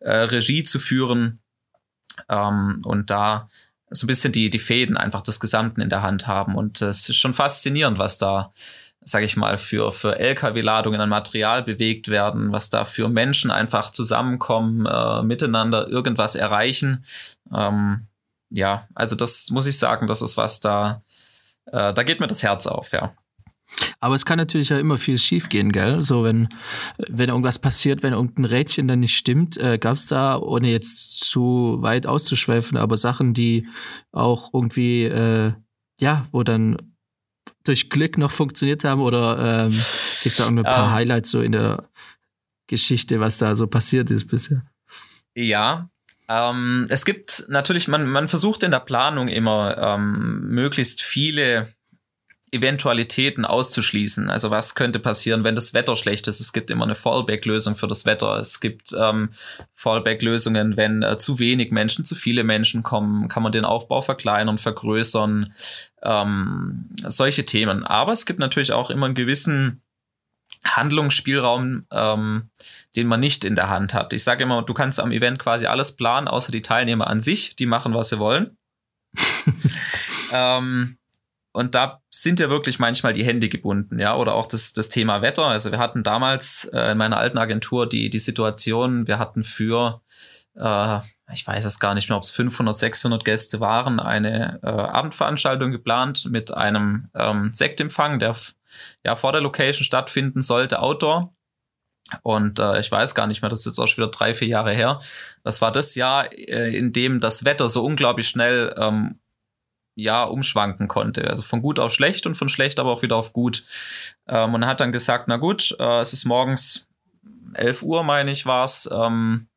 äh, 0.00 0.10
Regie 0.10 0.64
zu 0.64 0.78
führen 0.78 1.40
ähm, 2.28 2.82
und 2.84 3.10
da 3.10 3.48
so 3.90 4.04
ein 4.04 4.08
bisschen 4.08 4.32
die, 4.32 4.50
die 4.50 4.58
Fäden 4.58 4.96
einfach 4.96 5.22
des 5.22 5.40
Gesamten 5.40 5.80
in 5.80 5.90
der 5.90 6.02
Hand 6.02 6.26
haben. 6.26 6.54
Und 6.56 6.82
es 6.82 7.08
ist 7.08 7.16
schon 7.16 7.34
faszinierend, 7.34 7.98
was 7.98 8.18
da, 8.18 8.52
sage 9.04 9.24
ich 9.24 9.36
mal, 9.36 9.58
für, 9.58 9.92
für 9.92 10.18
Lkw-Ladungen 10.18 11.00
an 11.00 11.08
Material 11.08 11.62
bewegt 11.62 12.08
werden, 12.08 12.52
was 12.52 12.70
da 12.70 12.84
für 12.84 13.08
Menschen 13.08 13.50
einfach 13.50 13.90
zusammenkommen, 13.90 14.86
äh, 14.86 15.22
miteinander 15.22 15.88
irgendwas 15.88 16.34
erreichen. 16.34 17.04
Ähm, 17.54 18.06
ja, 18.50 18.88
also 18.94 19.16
das 19.16 19.50
muss 19.50 19.66
ich 19.66 19.78
sagen, 19.78 20.06
das 20.06 20.22
ist 20.22 20.36
was 20.36 20.60
da, 20.60 21.02
äh, 21.66 21.92
da 21.92 22.02
geht 22.02 22.20
mir 22.20 22.26
das 22.26 22.42
Herz 22.42 22.66
auf, 22.66 22.92
ja. 22.92 23.14
Aber 23.98 24.14
es 24.14 24.24
kann 24.24 24.38
natürlich 24.38 24.68
ja 24.68 24.78
immer 24.78 24.96
viel 24.96 25.18
schiefgehen, 25.18 25.72
gell? 25.72 26.00
So, 26.00 26.22
wenn, 26.22 26.48
wenn 26.98 27.28
irgendwas 27.28 27.58
passiert, 27.58 28.02
wenn 28.02 28.12
irgendein 28.12 28.44
Rädchen 28.44 28.86
dann 28.86 29.00
nicht 29.00 29.16
stimmt, 29.16 29.56
äh, 29.56 29.78
gab 29.78 29.96
es 29.96 30.06
da, 30.06 30.38
ohne 30.38 30.70
jetzt 30.70 31.24
zu 31.24 31.78
weit 31.80 32.06
auszuschweifen, 32.06 32.76
aber 32.76 32.96
Sachen, 32.96 33.34
die 33.34 33.66
auch 34.12 34.54
irgendwie, 34.54 35.04
äh, 35.04 35.52
ja, 35.98 36.26
wo 36.30 36.42
dann 36.42 36.76
durch 37.64 37.90
Glück 37.90 38.18
noch 38.18 38.30
funktioniert 38.30 38.84
haben 38.84 39.00
oder 39.00 39.66
ähm, 39.66 39.72
gibt 40.22 40.38
es 40.38 40.40
auch 40.40 40.48
ein 40.48 40.62
paar 40.62 40.84
um, 40.84 40.90
Highlights 40.92 41.30
so 41.30 41.40
in 41.40 41.52
der 41.52 41.88
Geschichte, 42.68 43.18
was 43.18 43.38
da 43.38 43.56
so 43.56 43.66
passiert 43.66 44.10
ist 44.10 44.26
bisher? 44.26 44.62
Ja, 45.34 45.90
ähm, 46.28 46.86
es 46.88 47.04
gibt 47.04 47.46
natürlich, 47.48 47.88
man, 47.88 48.06
man 48.06 48.28
versucht 48.28 48.62
in 48.62 48.70
der 48.70 48.80
Planung 48.80 49.28
immer 49.28 49.76
ähm, 49.78 50.48
möglichst 50.48 51.02
viele 51.02 51.68
Eventualitäten 52.52 53.44
auszuschließen. 53.44 54.30
Also 54.30 54.50
was 54.50 54.76
könnte 54.76 55.00
passieren, 55.00 55.42
wenn 55.42 55.56
das 55.56 55.74
Wetter 55.74 55.96
schlecht 55.96 56.28
ist? 56.28 56.40
Es 56.40 56.52
gibt 56.52 56.70
immer 56.70 56.84
eine 56.84 56.94
Fallback-Lösung 56.94 57.74
für 57.74 57.88
das 57.88 58.06
Wetter. 58.06 58.38
Es 58.38 58.60
gibt 58.60 58.94
ähm, 58.96 59.30
Fallback-Lösungen, 59.74 60.76
wenn 60.76 61.02
äh, 61.02 61.16
zu 61.18 61.38
wenig 61.38 61.72
Menschen, 61.72 62.04
zu 62.04 62.14
viele 62.14 62.44
Menschen 62.44 62.82
kommen, 62.82 63.28
kann 63.28 63.42
man 63.42 63.52
den 63.52 63.64
Aufbau 63.64 64.00
verkleinern, 64.00 64.58
vergrößern, 64.58 65.52
ähm, 66.02 66.88
solche 67.08 67.44
Themen. 67.44 67.84
Aber 67.84 68.12
es 68.12 68.26
gibt 68.26 68.38
natürlich 68.38 68.72
auch 68.72 68.90
immer 68.90 69.06
einen 69.06 69.16
gewissen 69.16 69.82
Handlungsspielraum, 70.66 71.86
ähm, 71.90 72.50
den 72.96 73.06
man 73.06 73.20
nicht 73.20 73.44
in 73.44 73.54
der 73.54 73.68
Hand 73.68 73.94
hat. 73.94 74.12
Ich 74.12 74.24
sage 74.24 74.42
immer, 74.42 74.62
du 74.62 74.74
kannst 74.74 75.00
am 75.00 75.12
Event 75.12 75.38
quasi 75.38 75.66
alles 75.66 75.96
planen, 75.96 76.28
außer 76.28 76.52
die 76.52 76.62
Teilnehmer 76.62 77.06
an 77.06 77.20
sich, 77.20 77.56
die 77.56 77.66
machen, 77.66 77.94
was 77.94 78.08
sie 78.08 78.18
wollen. 78.18 78.56
ähm, 80.32 80.98
und 81.52 81.74
da 81.74 82.02
sind 82.10 82.38
ja 82.38 82.50
wirklich 82.50 82.78
manchmal 82.78 83.14
die 83.14 83.24
Hände 83.24 83.48
gebunden, 83.48 83.98
ja, 83.98 84.14
oder 84.14 84.34
auch 84.34 84.46
das, 84.46 84.74
das 84.74 84.90
Thema 84.90 85.22
Wetter. 85.22 85.46
Also 85.46 85.70
wir 85.70 85.78
hatten 85.78 86.02
damals 86.02 86.66
äh, 86.66 86.92
in 86.92 86.98
meiner 86.98 87.16
alten 87.16 87.38
Agentur 87.38 87.88
die, 87.88 88.10
die 88.10 88.18
Situation, 88.18 89.06
wir 89.06 89.18
hatten 89.18 89.42
für, 89.42 90.02
äh, 90.54 90.98
ich 91.32 91.46
weiß 91.46 91.64
es 91.64 91.80
gar 91.80 91.94
nicht 91.94 92.10
mehr, 92.10 92.18
ob 92.18 92.24
es 92.24 92.30
500, 92.30 92.76
600 92.76 93.24
Gäste 93.24 93.58
waren, 93.58 94.00
eine 94.00 94.60
äh, 94.62 94.66
Abendveranstaltung 94.66 95.70
geplant 95.70 96.30
mit 96.30 96.52
einem 96.52 97.08
ähm, 97.14 97.50
Sektempfang, 97.50 98.18
der 98.18 98.36
ja 99.04 99.16
vor 99.16 99.32
der 99.32 99.40
Location 99.40 99.84
stattfinden 99.84 100.42
sollte, 100.42 100.80
Outdoor. 100.80 101.32
Und 102.22 102.60
äh, 102.60 102.78
ich 102.78 102.90
weiß 102.90 103.14
gar 103.14 103.26
nicht 103.26 103.42
mehr, 103.42 103.48
das 103.48 103.60
ist 103.60 103.66
jetzt 103.66 103.78
auch 103.78 103.86
schon 103.88 104.04
wieder 104.04 104.10
drei, 104.10 104.32
vier 104.32 104.48
Jahre 104.48 104.72
her. 104.72 105.00
Das 105.42 105.60
war 105.60 105.72
das 105.72 105.94
Jahr, 105.96 106.32
äh, 106.32 106.76
in 106.76 106.92
dem 106.92 107.20
das 107.20 107.44
Wetter 107.44 107.68
so 107.68 107.84
unglaublich 107.84 108.28
schnell 108.28 108.74
ähm, 108.78 109.18
ja 109.96 110.22
umschwanken 110.24 110.88
konnte. 110.88 111.28
Also 111.28 111.42
von 111.42 111.62
gut 111.62 111.80
auf 111.80 111.92
schlecht 111.92 112.26
und 112.26 112.34
von 112.34 112.48
schlecht 112.48 112.78
aber 112.78 112.92
auch 112.92 113.02
wieder 113.02 113.16
auf 113.16 113.32
gut. 113.32 113.64
Ähm, 114.28 114.54
und 114.54 114.66
hat 114.66 114.80
dann 114.80 114.92
gesagt, 114.92 115.26
na 115.26 115.36
gut, 115.36 115.74
äh, 115.80 116.00
es 116.00 116.12
ist 116.12 116.26
morgens 116.26 116.88
11 117.54 117.82
Uhr, 117.82 118.04
meine 118.04 118.30
ich, 118.30 118.46
war's. 118.46 118.88
Ähm, 118.92 119.48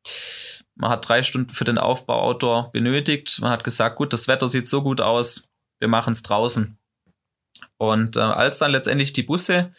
man 0.74 0.90
hat 0.90 1.08
drei 1.08 1.22
Stunden 1.22 1.50
für 1.50 1.64
den 1.64 1.78
Aufbau 1.78 2.20
Outdoor 2.20 2.72
benötigt. 2.72 3.38
Man 3.40 3.50
hat 3.50 3.64
gesagt, 3.64 3.96
gut, 3.96 4.12
das 4.12 4.28
Wetter 4.28 4.48
sieht 4.48 4.68
so 4.68 4.82
gut 4.82 5.00
aus, 5.00 5.50
wir 5.78 5.88
machen 5.88 6.12
es 6.12 6.22
draußen. 6.22 6.79
Und 7.80 8.18
äh, 8.18 8.20
als 8.20 8.58
dann 8.58 8.72
letztendlich 8.72 9.14
die 9.14 9.22
Busse 9.22 9.72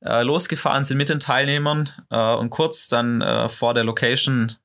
äh, 0.00 0.24
losgefahren 0.24 0.82
sind 0.82 0.96
mit 0.96 1.10
den 1.10 1.20
Teilnehmern 1.20 1.88
äh, 2.10 2.34
und 2.34 2.50
kurz 2.50 2.88
dann 2.88 3.20
äh, 3.22 3.48
vor 3.48 3.72
der 3.72 3.84
Location 3.84 4.56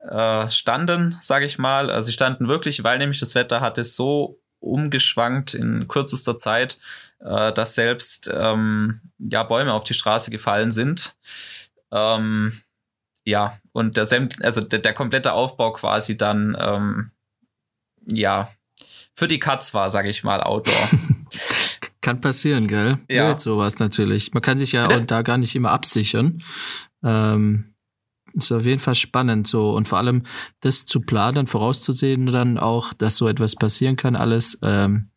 äh, 0.00 0.50
standen, 0.50 1.16
sage 1.22 1.46
ich 1.46 1.56
mal. 1.56 1.90
Also 1.90 2.06
sie 2.06 2.12
standen 2.12 2.48
wirklich, 2.48 2.84
weil 2.84 2.98
nämlich 2.98 3.18
das 3.18 3.34
Wetter 3.34 3.62
hatte 3.62 3.82
so 3.82 4.38
umgeschwankt 4.60 5.54
in 5.54 5.88
kürzester 5.88 6.36
Zeit, 6.36 6.78
äh, 7.20 7.50
dass 7.54 7.74
selbst 7.74 8.30
ähm, 8.30 9.00
ja 9.18 9.42
Bäume 9.42 9.72
auf 9.72 9.84
die 9.84 9.94
Straße 9.94 10.30
gefallen 10.30 10.72
sind. 10.72 11.16
Ähm, 11.92 12.60
ja, 13.24 13.58
und 13.72 13.96
der, 13.96 14.06
also 14.42 14.60
der, 14.60 14.80
der, 14.80 14.92
komplette 14.92 15.32
Aufbau 15.32 15.72
quasi 15.72 16.18
dann 16.18 16.58
ähm, 16.60 17.10
ja 18.06 18.50
für 19.14 19.28
die 19.28 19.38
Katz 19.38 19.72
war, 19.72 19.88
sage 19.88 20.10
ich 20.10 20.24
mal, 20.24 20.42
Outdoor. 20.42 20.90
kann 22.06 22.20
passieren, 22.20 22.68
gell? 22.68 22.98
Ja. 23.10 23.30
Mit 23.30 23.40
sowas 23.40 23.80
natürlich. 23.80 24.32
Man 24.32 24.40
kann 24.40 24.58
sich 24.58 24.70
ja 24.70 24.86
auch 24.86 25.04
da 25.06 25.22
gar 25.22 25.38
nicht 25.38 25.56
immer 25.56 25.72
absichern. 25.72 26.38
Ähm, 27.02 27.74
ist 28.32 28.52
auf 28.52 28.64
jeden 28.64 28.78
Fall 28.78 28.94
spannend 28.94 29.48
so 29.48 29.72
und 29.72 29.88
vor 29.88 29.98
allem 29.98 30.22
das 30.60 30.84
zu 30.84 31.00
planen, 31.00 31.48
vorauszusehen, 31.48 32.26
dann 32.26 32.58
auch, 32.58 32.92
dass 32.92 33.16
so 33.16 33.26
etwas 33.26 33.56
passieren 33.56 33.96
kann, 33.96 34.14
alles. 34.14 34.56
Ähm, 34.62 35.10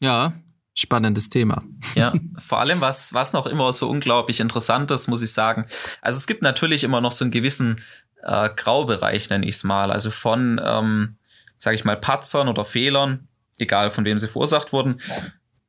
ja, 0.00 0.32
spannendes 0.72 1.28
Thema. 1.28 1.64
Ja, 1.96 2.14
vor 2.38 2.60
allem 2.60 2.80
was 2.80 3.12
was 3.12 3.34
noch 3.34 3.44
immer 3.44 3.70
so 3.74 3.90
unglaublich 3.90 4.40
interessant 4.40 4.90
ist, 4.90 5.08
muss 5.08 5.20
ich 5.20 5.34
sagen. 5.34 5.66
Also 6.00 6.16
es 6.16 6.26
gibt 6.26 6.40
natürlich 6.40 6.82
immer 6.82 7.02
noch 7.02 7.12
so 7.12 7.26
einen 7.26 7.30
gewissen 7.30 7.82
äh, 8.22 8.48
Graubereich, 8.56 9.28
nenne 9.28 9.46
ich 9.46 9.56
es 9.56 9.64
mal. 9.64 9.92
Also 9.92 10.10
von, 10.10 10.58
ähm, 10.64 11.16
sage 11.58 11.74
ich 11.74 11.84
mal, 11.84 11.98
Patzern 11.98 12.48
oder 12.48 12.64
Fehlern, 12.64 13.28
egal 13.58 13.90
von 13.90 14.06
wem 14.06 14.18
sie 14.18 14.28
verursacht 14.28 14.72
wurden, 14.72 14.98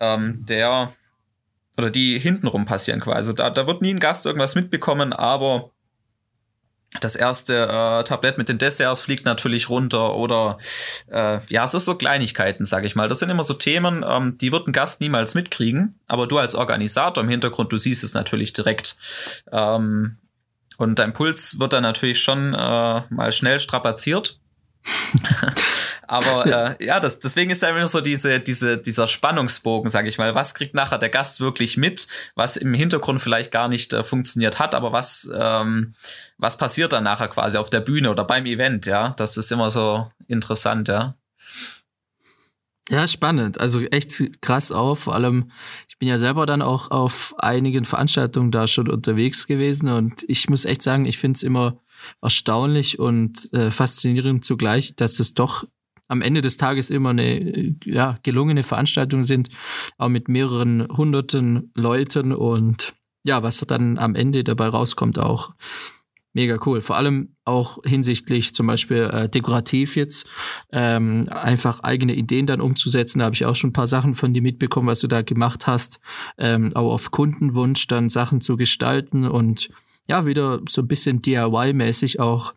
ähm, 0.04 0.46
der 0.46 0.94
oder 1.78 1.90
die 1.90 2.20
hintenrum 2.20 2.66
passieren 2.66 3.00
quasi. 3.00 3.18
Also 3.18 3.34
da, 3.34 3.50
da 3.50 3.66
wird 3.66 3.82
nie 3.82 3.94
ein 3.94 4.00
Gast 4.00 4.26
irgendwas 4.26 4.56
mitbekommen, 4.56 5.12
aber 5.12 5.72
das 7.00 7.16
erste 7.16 7.68
äh, 7.68 8.04
Tablett 8.04 8.38
mit 8.38 8.50
den 8.50 8.60
Desserts 8.60 9.02
fliegt 9.02 9.26
natürlich 9.26 9.70
runter 9.70 10.16
oder 10.16 10.60
äh, 11.08 11.40
ja, 11.48 11.64
es 11.64 11.74
ist 11.74 11.86
so 11.86 11.96
Kleinigkeiten, 11.96 12.66
sag 12.66 12.84
ich 12.86 12.96
mal. 12.96 13.10
Das 13.10 13.20
sind 13.20 13.32
immer 13.32 13.44
so 13.44 13.56
Themen, 13.56 14.06
ähm, 14.08 14.38
die 14.38 14.52
wird 14.52 14.68
ein 14.68 14.74
Gast 14.74 15.02
niemals 15.02 15.34
mitkriegen, 15.34 16.00
aber 16.08 16.28
du 16.28 16.38
als 16.38 16.54
Organisator 16.54 17.24
im 17.24 17.30
Hintergrund, 17.30 17.72
du 17.72 17.80
siehst 17.80 18.04
es 18.04 18.14
natürlich 18.14 18.54
direkt. 18.54 18.96
Ähm, 19.52 20.18
und 20.78 21.00
dein 21.00 21.14
Puls 21.14 21.60
wird 21.60 21.74
dann 21.74 21.84
natürlich 21.84 22.22
schon 22.22 22.54
äh, 22.54 23.02
mal 23.10 23.32
schnell 23.32 23.60
strapaziert. 23.60 24.40
Aber 26.08 26.78
äh, 26.80 26.86
ja, 26.86 27.00
das, 27.00 27.20
deswegen 27.20 27.52
ist 27.52 27.64
einfach 27.64 27.88
so 27.88 28.02
diese, 28.02 28.40
diese, 28.40 28.78
dieser 28.78 29.08
Spannungsbogen, 29.08 29.90
sage 29.90 30.10
ich 30.10 30.18
mal. 30.18 30.36
Was 30.36 30.56
kriegt 30.56 30.74
nachher 30.74 30.98
der 30.98 31.10
Gast 31.10 31.40
wirklich 31.40 31.78
mit, 31.78 32.08
was 32.36 32.58
im 32.58 32.74
Hintergrund 32.74 33.22
vielleicht 33.22 33.52
gar 33.52 33.68
nicht 33.68 33.94
äh, 33.94 34.04
funktioniert 34.04 34.60
hat, 34.60 34.76
aber 34.76 34.92
was, 34.92 35.30
ähm, 35.34 35.94
was 36.38 36.58
passiert 36.58 36.94
dann 36.94 37.04
nachher 37.04 37.28
quasi 37.28 37.58
auf 37.58 37.70
der 37.70 37.82
Bühne 37.82 38.12
oder 38.12 38.24
beim 38.26 38.46
Event, 38.46 38.86
ja? 38.86 39.14
Das 39.18 39.38
ist 39.38 39.52
immer 39.52 39.70
so 39.70 40.12
interessant, 40.28 40.88
ja. 40.88 41.16
Ja, 42.90 43.08
spannend. 43.08 43.60
Also 43.60 43.82
echt 43.82 44.42
krass 44.42 44.72
auch. 44.72 44.96
Vor 44.96 45.16
allem, 45.16 45.52
ich 45.88 45.98
bin 45.98 46.10
ja 46.10 46.18
selber 46.18 46.46
dann 46.46 46.62
auch 46.62 46.92
auf 46.92 47.34
einigen 47.38 47.86
Veranstaltungen 47.86 48.52
da 48.52 48.68
schon 48.68 48.90
unterwegs 48.90 49.48
gewesen 49.48 49.88
und 49.88 50.26
ich 50.28 50.50
muss 50.50 50.66
echt 50.66 50.82
sagen, 50.82 51.06
ich 51.06 51.18
finde 51.18 51.38
es 51.38 51.44
immer 51.44 51.78
erstaunlich 52.22 53.00
und 53.00 53.52
äh, 53.54 53.72
faszinierend 53.72 54.44
zugleich, 54.44 54.96
dass 54.98 55.22
es 55.22 55.34
doch 55.34 55.64
am 56.14 56.22
Ende 56.22 56.42
des 56.42 56.58
Tages 56.58 56.90
immer 56.90 57.10
eine 57.10 57.76
ja, 57.84 58.18
gelungene 58.24 58.64
Veranstaltung 58.64 59.24
sind, 59.24 59.50
auch 59.98 60.10
mit 60.10 60.30
mehreren 60.30 60.88
hunderten 60.88 61.72
Leuten 61.76 62.32
und 62.32 62.94
ja, 63.26 63.44
was 63.44 63.60
dann 63.60 63.98
am 63.98 64.16
Ende 64.16 64.44
dabei 64.44 64.68
rauskommt, 64.68 65.20
auch 65.20 65.54
mega 66.34 66.58
cool. 66.66 66.82
Vor 66.82 66.98
allem 66.98 67.36
auch 67.46 67.80
hinsichtlich 67.86 68.54
zum 68.54 68.68
Beispiel 68.68 69.10
äh, 69.12 69.30
dekorativ 69.30 69.96
jetzt, 69.96 70.28
ähm, 70.72 71.26
einfach 71.30 71.82
eigene 71.82 72.16
Ideen 72.16 72.48
dann 72.48 72.62
umzusetzen. 72.62 73.20
Da 73.20 73.26
habe 73.26 73.36
ich 73.36 73.46
auch 73.46 73.56
schon 73.56 73.70
ein 73.70 73.74
paar 73.74 73.88
Sachen 73.88 74.16
von 74.16 74.34
dir 74.34 74.42
mitbekommen, 74.42 74.88
was 74.88 75.00
du 75.00 75.08
da 75.08 75.22
gemacht 75.22 75.68
hast. 75.68 76.00
Ähm, 76.38 76.70
auch 76.74 76.94
auf 76.94 77.12
Kundenwunsch 77.12 77.88
dann 77.88 78.10
Sachen 78.10 78.42
zu 78.42 78.58
gestalten 78.58 79.26
und 79.26 79.70
ja, 80.08 80.26
wieder 80.26 80.60
so 80.68 80.82
ein 80.82 80.88
bisschen 80.88 81.22
DIY-mäßig 81.22 82.20
auch 82.20 82.54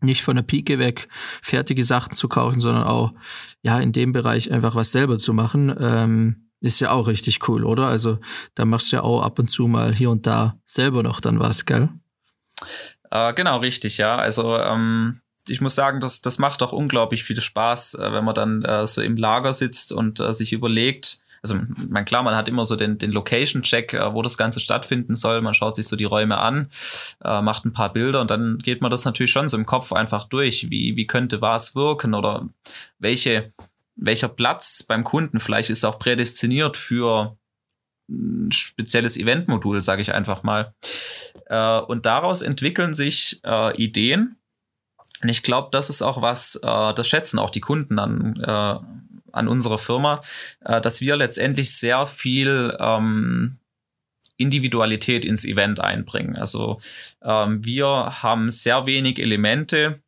nicht 0.00 0.22
von 0.22 0.36
der 0.36 0.42
Pike 0.42 0.78
weg 0.78 1.08
fertige 1.42 1.84
Sachen 1.84 2.14
zu 2.14 2.28
kaufen, 2.28 2.60
sondern 2.60 2.84
auch 2.84 3.12
ja 3.62 3.78
in 3.78 3.92
dem 3.92 4.12
Bereich 4.12 4.50
einfach 4.50 4.74
was 4.74 4.92
selber 4.92 5.18
zu 5.18 5.32
machen, 5.32 5.74
ähm, 5.78 6.50
ist 6.60 6.80
ja 6.80 6.90
auch 6.90 7.08
richtig 7.08 7.48
cool, 7.48 7.64
oder? 7.64 7.86
Also 7.86 8.18
da 8.54 8.64
machst 8.64 8.92
du 8.92 8.96
ja 8.96 9.02
auch 9.02 9.22
ab 9.22 9.38
und 9.38 9.50
zu 9.50 9.66
mal 9.66 9.94
hier 9.94 10.10
und 10.10 10.26
da 10.26 10.58
selber 10.66 11.02
noch 11.02 11.20
dann 11.20 11.40
was, 11.40 11.64
gell? 11.64 11.88
Äh, 13.10 13.34
genau, 13.34 13.58
richtig, 13.58 13.98
ja. 13.98 14.16
Also 14.16 14.56
ähm, 14.56 15.20
ich 15.48 15.60
muss 15.60 15.74
sagen, 15.74 16.00
das, 16.00 16.20
das 16.20 16.38
macht 16.38 16.62
auch 16.62 16.72
unglaublich 16.72 17.24
viel 17.24 17.40
Spaß, 17.40 17.94
äh, 17.94 18.12
wenn 18.12 18.24
man 18.24 18.34
dann 18.34 18.62
äh, 18.62 18.86
so 18.86 19.02
im 19.02 19.16
Lager 19.16 19.52
sitzt 19.52 19.92
und 19.92 20.20
äh, 20.20 20.32
sich 20.32 20.52
überlegt, 20.52 21.19
also 21.42 21.58
man 21.88 22.04
klar, 22.04 22.22
man 22.22 22.34
hat 22.34 22.48
immer 22.48 22.64
so 22.64 22.76
den, 22.76 22.98
den 22.98 23.12
Location-Check, 23.12 23.94
äh, 23.94 24.14
wo 24.14 24.22
das 24.22 24.36
Ganze 24.36 24.60
stattfinden 24.60 25.16
soll. 25.16 25.40
Man 25.40 25.54
schaut 25.54 25.76
sich 25.76 25.88
so 25.88 25.96
die 25.96 26.04
Räume 26.04 26.38
an, 26.38 26.68
äh, 27.24 27.40
macht 27.40 27.64
ein 27.64 27.72
paar 27.72 27.92
Bilder 27.92 28.20
und 28.20 28.30
dann 28.30 28.58
geht 28.58 28.82
man 28.82 28.90
das 28.90 29.04
natürlich 29.04 29.32
schon 29.32 29.48
so 29.48 29.56
im 29.56 29.66
Kopf 29.66 29.92
einfach 29.92 30.24
durch. 30.28 30.70
Wie, 30.70 30.96
wie 30.96 31.06
könnte 31.06 31.40
was 31.40 31.74
wirken 31.74 32.14
oder 32.14 32.48
welche, 32.98 33.52
welcher 33.96 34.28
Platz 34.28 34.82
beim 34.82 35.04
Kunden 35.04 35.40
vielleicht 35.40 35.70
ist 35.70 35.84
auch 35.84 35.98
prädestiniert 35.98 36.76
für 36.76 37.36
ein 38.10 38.52
spezielles 38.52 39.16
Eventmodul, 39.16 39.80
sage 39.80 40.02
ich 40.02 40.12
einfach 40.12 40.42
mal. 40.42 40.74
Äh, 41.46 41.78
und 41.80 42.06
daraus 42.06 42.42
entwickeln 42.42 42.92
sich 42.92 43.40
äh, 43.44 43.74
Ideen. 43.82 44.36
Und 45.22 45.28
ich 45.28 45.42
glaube, 45.42 45.68
das 45.70 45.90
ist 45.90 46.02
auch 46.02 46.20
was, 46.20 46.56
äh, 46.56 46.94
das 46.94 47.08
schätzen 47.08 47.38
auch 47.38 47.50
die 47.50 47.60
Kunden 47.60 47.98
an, 47.98 48.99
an 49.32 49.48
unserer 49.48 49.78
Firma, 49.78 50.20
äh, 50.64 50.80
dass 50.80 51.00
wir 51.00 51.16
letztendlich 51.16 51.74
sehr 51.74 52.06
viel 52.06 52.76
ähm, 52.78 53.58
Individualität 54.36 55.24
ins 55.24 55.44
Event 55.44 55.80
einbringen. 55.80 56.36
Also 56.36 56.80
ähm, 57.22 57.64
wir 57.64 58.22
haben 58.22 58.50
sehr 58.50 58.86
wenig 58.86 59.18
Elemente 59.18 60.00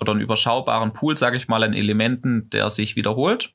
oder 0.00 0.12
einen 0.12 0.20
überschaubaren 0.20 0.92
Pool, 0.92 1.16
sage 1.16 1.36
ich 1.36 1.48
mal, 1.48 1.62
an 1.62 1.72
Elementen, 1.72 2.50
der 2.50 2.68
sich 2.70 2.96
wiederholt. 2.96 3.52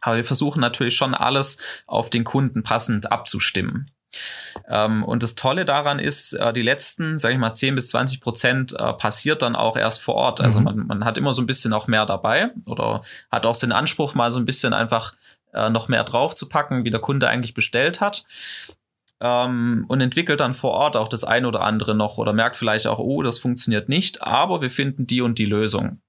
Aber 0.00 0.16
wir 0.16 0.24
versuchen 0.24 0.60
natürlich 0.60 0.94
schon 0.94 1.14
alles 1.14 1.58
auf 1.86 2.10
den 2.10 2.24
Kunden 2.24 2.62
passend 2.62 3.10
abzustimmen. 3.10 3.90
Ähm, 4.68 5.04
und 5.04 5.22
das 5.22 5.34
Tolle 5.34 5.64
daran 5.64 5.98
ist, 5.98 6.32
äh, 6.32 6.52
die 6.52 6.62
letzten, 6.62 7.18
sage 7.18 7.34
ich 7.34 7.40
mal, 7.40 7.54
10 7.54 7.74
bis 7.74 7.90
20 7.90 8.20
Prozent 8.20 8.72
äh, 8.78 8.92
passiert 8.94 9.42
dann 9.42 9.56
auch 9.56 9.76
erst 9.76 10.02
vor 10.02 10.14
Ort. 10.14 10.40
Also 10.40 10.60
mhm. 10.60 10.64
man, 10.64 10.86
man 10.86 11.04
hat 11.04 11.18
immer 11.18 11.32
so 11.32 11.42
ein 11.42 11.46
bisschen 11.46 11.72
auch 11.72 11.86
mehr 11.86 12.06
dabei 12.06 12.50
oder 12.66 13.02
hat 13.30 13.46
auch 13.46 13.56
den 13.56 13.72
Anspruch, 13.72 14.14
mal 14.14 14.30
so 14.30 14.40
ein 14.40 14.46
bisschen 14.46 14.72
einfach 14.72 15.14
äh, 15.52 15.70
noch 15.70 15.88
mehr 15.88 16.04
draufzupacken, 16.04 16.84
wie 16.84 16.90
der 16.90 17.00
Kunde 17.00 17.28
eigentlich 17.28 17.54
bestellt 17.54 18.00
hat. 18.00 18.24
Ähm, 19.20 19.84
und 19.88 20.00
entwickelt 20.00 20.40
dann 20.40 20.54
vor 20.54 20.72
Ort 20.72 20.96
auch 20.96 21.08
das 21.08 21.24
eine 21.24 21.48
oder 21.48 21.62
andere 21.62 21.94
noch 21.94 22.18
oder 22.18 22.32
merkt 22.32 22.54
vielleicht 22.54 22.86
auch, 22.86 22.98
oh, 22.98 23.22
das 23.22 23.38
funktioniert 23.38 23.88
nicht, 23.88 24.22
aber 24.22 24.60
wir 24.60 24.70
finden 24.70 25.08
die 25.08 25.22
und 25.22 25.38
die 25.38 25.44
Lösung. 25.44 26.00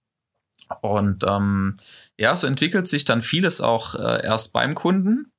Und 0.81 1.23
ähm, 1.23 1.75
ja, 2.17 2.35
so 2.35 2.45
entwickelt 2.45 2.88
sich 2.88 3.05
dann 3.05 3.23
vieles 3.23 3.62
auch 3.62 3.95
äh, 3.95 4.23
erst 4.23 4.53
beim 4.53 4.75
Kunden 4.75 5.31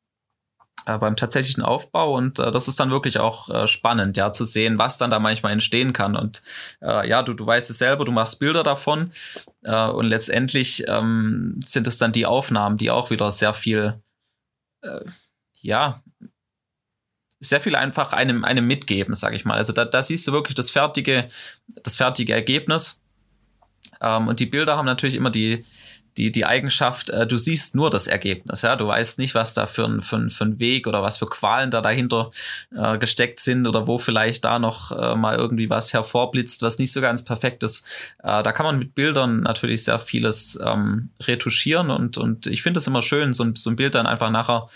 äh, 0.87 0.99
beim 0.99 1.17
tatsächlichen 1.17 1.63
Aufbau 1.63 2.17
und 2.17 2.39
äh, 2.39 2.51
das 2.51 2.69
ist 2.69 2.81
dann 2.81 2.91
wirklich 2.91 3.19
auch 3.19 3.49
äh, 3.51 3.67
spannend, 3.67 4.17
ja, 4.17 4.33
zu 4.33 4.45
sehen, 4.45 4.79
was 4.79 4.99
dann 4.99 5.11
da 5.11 5.19
manchmal 5.19 5.53
entstehen 5.53 5.93
kann. 5.93 6.17
Und 6.17 6.43
äh, 6.81 7.09
ja, 7.09 7.23
du, 7.23 7.35
du 7.35 7.47
weißt 7.47 7.71
es 7.71 7.79
selber, 7.79 8.05
du 8.05 8.13
machst 8.13 8.41
Bilder 8.41 8.63
davon 8.63 9.13
äh, 9.63 9.89
und 9.89 10.07
letztendlich 10.07 10.85
ähm, 10.89 11.61
sind 11.67 11.87
es 11.87 11.99
dann 11.99 12.13
die 12.13 12.27
Aufnahmen, 12.27 12.77
die 12.77 12.91
auch 12.91 13.11
wieder 13.11 13.31
sehr 13.33 13.55
viel, 13.55 14.01
äh, 14.83 15.01
ja, 15.61 16.03
sehr 17.41 17.61
viel 17.61 17.75
einfach 17.75 18.13
einem, 18.13 18.45
einem 18.45 18.67
mitgeben, 18.67 19.15
sag 19.15 19.33
ich 19.33 19.45
mal. 19.45 19.57
Also 19.57 19.73
da, 19.73 19.85
da 19.87 20.03
siehst 20.03 20.29
du 20.29 20.33
wirklich 20.33 20.55
das 20.55 20.71
fertige, 20.71 21.29
das 21.83 21.97
fertige 21.97 22.35
Ergebnis. 22.35 23.01
Ähm, 24.01 24.29
und 24.29 24.41
die 24.41 24.47
Bilder 24.47 24.77
haben 24.77 24.87
natürlich 24.87 25.15
immer 25.15 25.31
die, 25.31 25.65
die, 26.21 26.31
die 26.31 26.45
Eigenschaft, 26.45 27.09
äh, 27.09 27.27
du 27.27 27.39
siehst 27.39 27.75
nur 27.75 27.89
das 27.89 28.07
Ergebnis, 28.07 28.61
ja, 28.61 28.77
du 28.77 28.87
weißt 28.87 29.19
nicht, 29.19 29.35
was 29.35 29.55
da 29.55 29.67
für 29.67 29.87
ein, 29.87 30.03
für 30.03 30.17
ein, 30.17 30.29
für 30.29 30.45
ein 30.45 30.59
Weg 30.59 30.87
oder 30.87 31.03
was 31.03 31.17
für 31.17 31.25
Qualen 31.25 31.71
da 31.71 31.81
dahinter 31.81 32.31
äh, 32.77 32.99
gesteckt 32.99 33.41
sind 33.41 33.67
oder 33.67 33.87
wo 33.87 33.97
vielleicht 33.97 34.45
da 34.45 34.59
noch 34.59 34.93
äh, 34.93 35.17
mal 35.17 35.37
irgendwie 35.37 35.71
was 35.71 35.95
hervorblitzt, 35.95 36.61
was 36.61 36.79
nicht 36.79 36.93
so 36.93 37.01
ganz 37.01 37.25
perfekt 37.25 37.63
ist. 37.63 37.87
Äh, 38.23 38.43
da 38.43 38.53
kann 38.53 38.67
man 38.67 38.79
mit 38.79 38.95
Bildern 38.95 39.41
natürlich 39.41 39.85
sehr 39.85 39.99
vieles 39.99 40.61
ähm, 40.63 41.09
retuschieren 41.23 41.91
und, 41.91 42.19
und 42.19 42.47
ich 42.47 42.63
finde 42.63 42.79
es 42.79 42.87
immer 42.87 43.01
schön, 43.01 43.33
so 43.33 43.45
ein, 43.45 43.57
so 43.57 43.71
ein 43.71 43.77
Bild 43.77 43.95
dann 43.95 44.07
einfach 44.07 44.31
nachher 44.31 44.69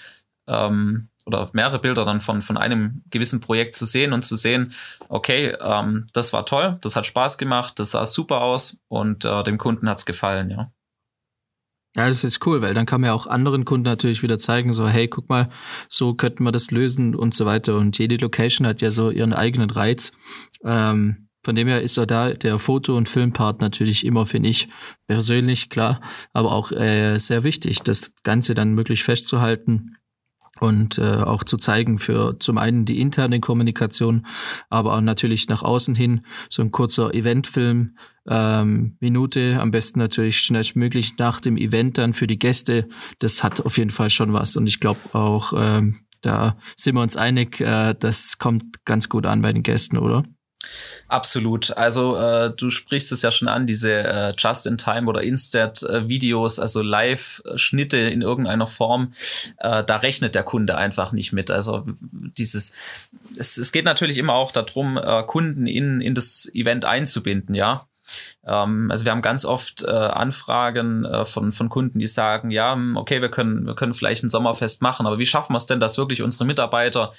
ähm, 0.46 1.08
oder 1.26 1.48
mehrere 1.52 1.78
Bilder 1.78 2.06
dann 2.06 2.20
von, 2.20 2.40
von 2.40 2.56
einem 2.56 3.02
gewissen 3.10 3.40
Projekt 3.40 3.74
zu 3.76 3.84
sehen 3.84 4.12
und 4.12 4.24
zu 4.24 4.36
sehen, 4.36 4.72
okay, 5.08 5.56
ähm, 5.60 6.06
das 6.14 6.32
war 6.32 6.46
toll, 6.46 6.78
das 6.80 6.96
hat 6.96 7.06
Spaß 7.06 7.38
gemacht, 7.38 7.78
das 7.78 7.92
sah 7.92 8.06
super 8.06 8.40
aus 8.40 8.78
und 8.88 9.24
äh, 9.24 9.42
dem 9.42 9.58
Kunden 9.58 9.88
hat's 9.88 10.06
gefallen, 10.06 10.50
ja. 10.50 10.70
Ja, 11.96 12.08
das 12.08 12.24
ist 12.24 12.44
cool, 12.44 12.60
weil 12.60 12.74
dann 12.74 12.86
kann 12.86 13.00
man 13.00 13.08
ja 13.08 13.14
auch 13.14 13.28
anderen 13.28 13.64
Kunden 13.64 13.84
natürlich 13.84 14.22
wieder 14.22 14.38
zeigen, 14.38 14.72
so, 14.72 14.88
hey, 14.88 15.06
guck 15.06 15.28
mal, 15.28 15.48
so 15.88 16.14
könnten 16.14 16.42
wir 16.42 16.50
das 16.50 16.72
lösen 16.72 17.14
und 17.14 17.34
so 17.34 17.46
weiter. 17.46 17.76
Und 17.76 17.98
jede 17.98 18.16
Location 18.16 18.66
hat 18.66 18.82
ja 18.82 18.90
so 18.90 19.10
ihren 19.10 19.32
eigenen 19.32 19.70
Reiz. 19.70 20.12
Ähm, 20.64 21.28
von 21.44 21.54
dem 21.54 21.68
her 21.68 21.82
ist 21.82 21.96
er 21.96 22.06
da 22.06 22.32
der 22.32 22.58
Foto- 22.58 22.96
und 22.96 23.08
Filmpart 23.08 23.60
natürlich 23.60 24.04
immer, 24.04 24.26
finde 24.26 24.48
ich, 24.48 24.68
persönlich, 25.06 25.68
klar, 25.68 26.00
aber 26.32 26.52
auch 26.52 26.72
äh, 26.72 27.18
sehr 27.18 27.44
wichtig, 27.44 27.82
das 27.82 28.12
Ganze 28.22 28.54
dann 28.54 28.76
wirklich 28.76 29.04
festzuhalten 29.04 29.96
und 30.60 30.98
äh, 30.98 31.02
auch 31.02 31.44
zu 31.44 31.56
zeigen 31.56 31.98
für 31.98 32.38
zum 32.38 32.58
einen 32.58 32.84
die 32.84 33.00
interne 33.00 33.40
Kommunikation, 33.40 34.26
aber 34.70 34.94
auch 34.94 35.00
natürlich 35.00 35.48
nach 35.48 35.62
außen 35.62 35.94
hin 35.94 36.22
so 36.48 36.62
ein 36.62 36.70
kurzer 36.70 37.12
Eventfilm, 37.14 37.96
ähm, 38.26 38.96
Minute, 39.00 39.58
am 39.60 39.70
besten 39.70 39.98
natürlich 39.98 40.40
schnellstmöglich 40.40 41.18
nach 41.18 41.40
dem 41.40 41.56
Event 41.56 41.98
dann 41.98 42.14
für 42.14 42.26
die 42.26 42.38
Gäste. 42.38 42.88
Das 43.18 43.42
hat 43.42 43.64
auf 43.64 43.76
jeden 43.76 43.90
Fall 43.90 44.10
schon 44.10 44.32
was 44.32 44.56
und 44.56 44.66
ich 44.66 44.80
glaube 44.80 45.00
auch, 45.12 45.52
ähm, 45.56 46.00
da 46.22 46.56
sind 46.76 46.94
wir 46.94 47.02
uns 47.02 47.16
einig, 47.16 47.60
äh, 47.60 47.94
das 47.98 48.38
kommt 48.38 48.84
ganz 48.84 49.08
gut 49.08 49.26
an 49.26 49.42
bei 49.42 49.52
den 49.52 49.62
Gästen, 49.62 49.98
oder? 49.98 50.24
Absolut. 51.08 51.76
Also 51.76 52.16
äh, 52.16 52.52
du 52.56 52.70
sprichst 52.70 53.12
es 53.12 53.22
ja 53.22 53.30
schon 53.30 53.48
an, 53.48 53.66
diese 53.66 53.92
äh, 53.92 54.34
Just-in-Time 54.36 55.06
oder 55.06 55.22
Instant-Videos, 55.22 56.58
also 56.58 56.82
Live-Schnitte 56.82 57.98
in 57.98 58.22
irgendeiner 58.22 58.66
Form, 58.66 59.12
äh, 59.58 59.84
da 59.84 59.96
rechnet 59.96 60.34
der 60.34 60.42
Kunde 60.42 60.76
einfach 60.76 61.12
nicht 61.12 61.32
mit. 61.32 61.50
Also 61.50 61.84
dieses, 62.38 62.72
es, 63.36 63.58
es 63.58 63.72
geht 63.72 63.84
natürlich 63.84 64.18
immer 64.18 64.34
auch 64.34 64.52
darum, 64.52 64.96
äh, 64.96 65.22
Kunden 65.24 65.66
in, 65.66 66.00
in 66.00 66.14
das 66.14 66.50
Event 66.54 66.84
einzubinden, 66.84 67.54
ja. 67.54 67.86
Ähm, 68.46 68.90
also 68.90 69.04
wir 69.04 69.12
haben 69.12 69.22
ganz 69.22 69.44
oft 69.44 69.82
äh, 69.84 69.90
Anfragen 69.90 71.04
äh, 71.04 71.24
von, 71.24 71.52
von 71.52 71.68
Kunden, 71.68 71.98
die 71.98 72.06
sagen, 72.06 72.50
ja, 72.50 72.76
okay, 72.94 73.22
wir 73.22 73.30
können, 73.30 73.66
wir 73.66 73.74
können 73.74 73.94
vielleicht 73.94 74.24
ein 74.24 74.30
Sommerfest 74.30 74.82
machen, 74.82 75.06
aber 75.06 75.18
wie 75.18 75.26
schaffen 75.26 75.52
wir 75.52 75.58
es 75.58 75.66
denn, 75.66 75.80
dass 75.80 75.98
wirklich 75.98 76.22
unsere 76.22 76.44
Mitarbeiter 76.44 77.12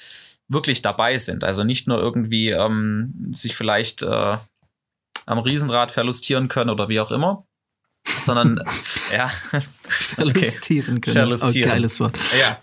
wirklich 0.48 0.82
dabei 0.82 1.18
sind. 1.18 1.44
Also 1.44 1.64
nicht 1.64 1.88
nur 1.88 2.00
irgendwie 2.00 2.50
ähm, 2.50 3.14
sich 3.32 3.56
vielleicht 3.56 4.04
äh, 4.04 4.38
am 5.26 5.40
Riesenrad 5.40 5.92
verlustieren 5.92 6.48
können 6.48 6.70
oder 6.70 6.90
wie 6.90 7.00
auch 7.00 7.12
immer, 7.12 7.46
sondern 8.20 8.62
ja 9.14 9.32
verlustieren 9.88 11.02
können. 11.02 11.28
Verlustieren. 11.28 11.70
Oh, 11.70 11.74
geiles 11.74 12.00
Wort. 12.00 12.18
Ja. 12.40 12.60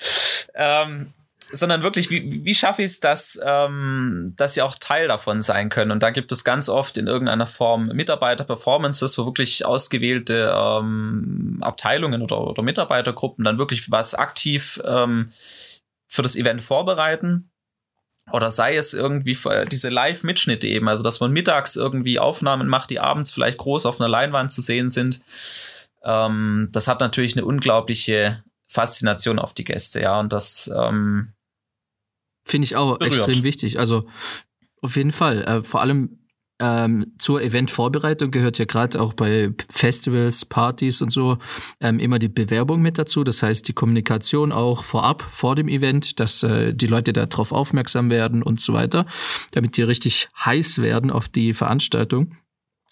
Ähm, 0.55 1.12
sondern 1.55 1.83
wirklich, 1.83 2.09
wie, 2.09 2.45
wie 2.45 2.55
schaffe 2.55 2.83
ich 2.83 2.92
es, 2.92 3.01
dass, 3.01 3.38
ähm, 3.45 4.33
dass 4.37 4.55
sie 4.55 4.62
auch 4.62 4.75
Teil 4.79 5.09
davon 5.09 5.42
sein 5.42 5.68
können? 5.68 5.90
Und 5.90 6.03
da 6.03 6.09
gibt 6.09 6.33
es 6.33 6.45
ganz 6.45 6.71
oft 6.71 6.97
in 6.97 7.07
irgendeiner 7.07 7.47
Form 7.47 7.88
Mitarbeiter-Performances, 7.88 9.18
wo 9.18 9.27
wirklich 9.27 9.66
ausgewählte 9.66 10.51
ähm, 10.57 11.59
Abteilungen 11.61 12.23
oder, 12.23 12.40
oder 12.40 12.62
Mitarbeitergruppen 12.62 13.45
dann 13.45 13.59
wirklich 13.59 13.90
was 13.90 14.14
aktiv 14.14 14.81
ähm, 14.87 15.33
für 16.09 16.23
das 16.23 16.37
Event 16.37 16.62
vorbereiten 16.62 17.52
oder 18.31 18.51
sei 18.51 18.77
es 18.77 18.95
irgendwie 18.95 19.37
diese 19.71 19.89
Live-Mitschnitte 19.89 20.69
eben, 20.69 20.89
also 20.89 21.03
dass 21.03 21.21
man 21.21 21.33
mittags 21.33 21.77
irgendwie 21.77 22.19
Aufnahmen 22.19 22.69
macht, 22.69 22.91
die 22.91 23.01
abends 23.01 23.33
vielleicht 23.33 23.59
groß 23.59 23.87
auf 23.87 24.01
einer 24.01 24.09
Leinwand 24.09 24.53
zu 24.53 24.61
sehen 24.61 24.91
sind. 24.91 25.21
Ähm, 26.05 26.69
das 26.73 26.89
hat 26.89 27.01
natürlich 27.01 27.37
eine 27.37 27.45
unglaubliche 27.45 28.45
Faszination 28.69 29.39
auf 29.39 29.55
die 29.55 29.65
Gäste, 29.65 30.01
ja, 30.01 30.19
und 30.19 30.33
das 30.33 30.71
ähm, 30.75 31.33
finde 32.45 32.65
ich 32.65 32.77
auch 32.77 32.99
berührt. 32.99 33.15
extrem 33.15 33.43
wichtig. 33.43 33.79
Also 33.79 34.09
auf 34.81 34.97
jeden 34.97 35.13
Fall, 35.13 35.43
äh, 35.45 35.63
vor 35.63 35.81
allem 35.81 36.22
ähm, 36.61 37.12
zur 37.19 37.43
Eventvorbereitung 37.43 38.31
gehört 38.31 38.59
ja 38.59 38.65
gerade 38.65 39.01
auch 39.01 39.15
bei 39.15 39.53
Festivals, 39.69 40.45
Partys 40.45 41.03
und 41.03 41.11
so 41.11 41.38
ähm, 41.81 41.99
immer 41.99 42.19
die 42.19 42.29
Bewerbung 42.29 42.81
mit 42.83 42.99
dazu. 42.99 43.25
Das 43.25 43.43
heißt, 43.43 43.67
die 43.67 43.73
Kommunikation 43.73 44.53
auch 44.53 44.85
vorab, 44.85 45.27
vor 45.31 45.57
dem 45.57 45.69
Event, 45.69 46.21
dass 46.21 46.43
äh, 46.43 46.73
die 46.73 46.87
Leute 46.87 47.12
darauf 47.12 47.53
aufmerksam 47.53 48.11
werden 48.11 48.43
und 48.43 48.61
so 48.61 48.73
weiter, 48.73 49.07
damit 49.53 49.77
die 49.77 49.83
richtig 49.83 50.29
heiß 50.45 50.83
werden 50.83 51.11
auf 51.11 51.29
die 51.29 51.55
Veranstaltung. 51.55 52.37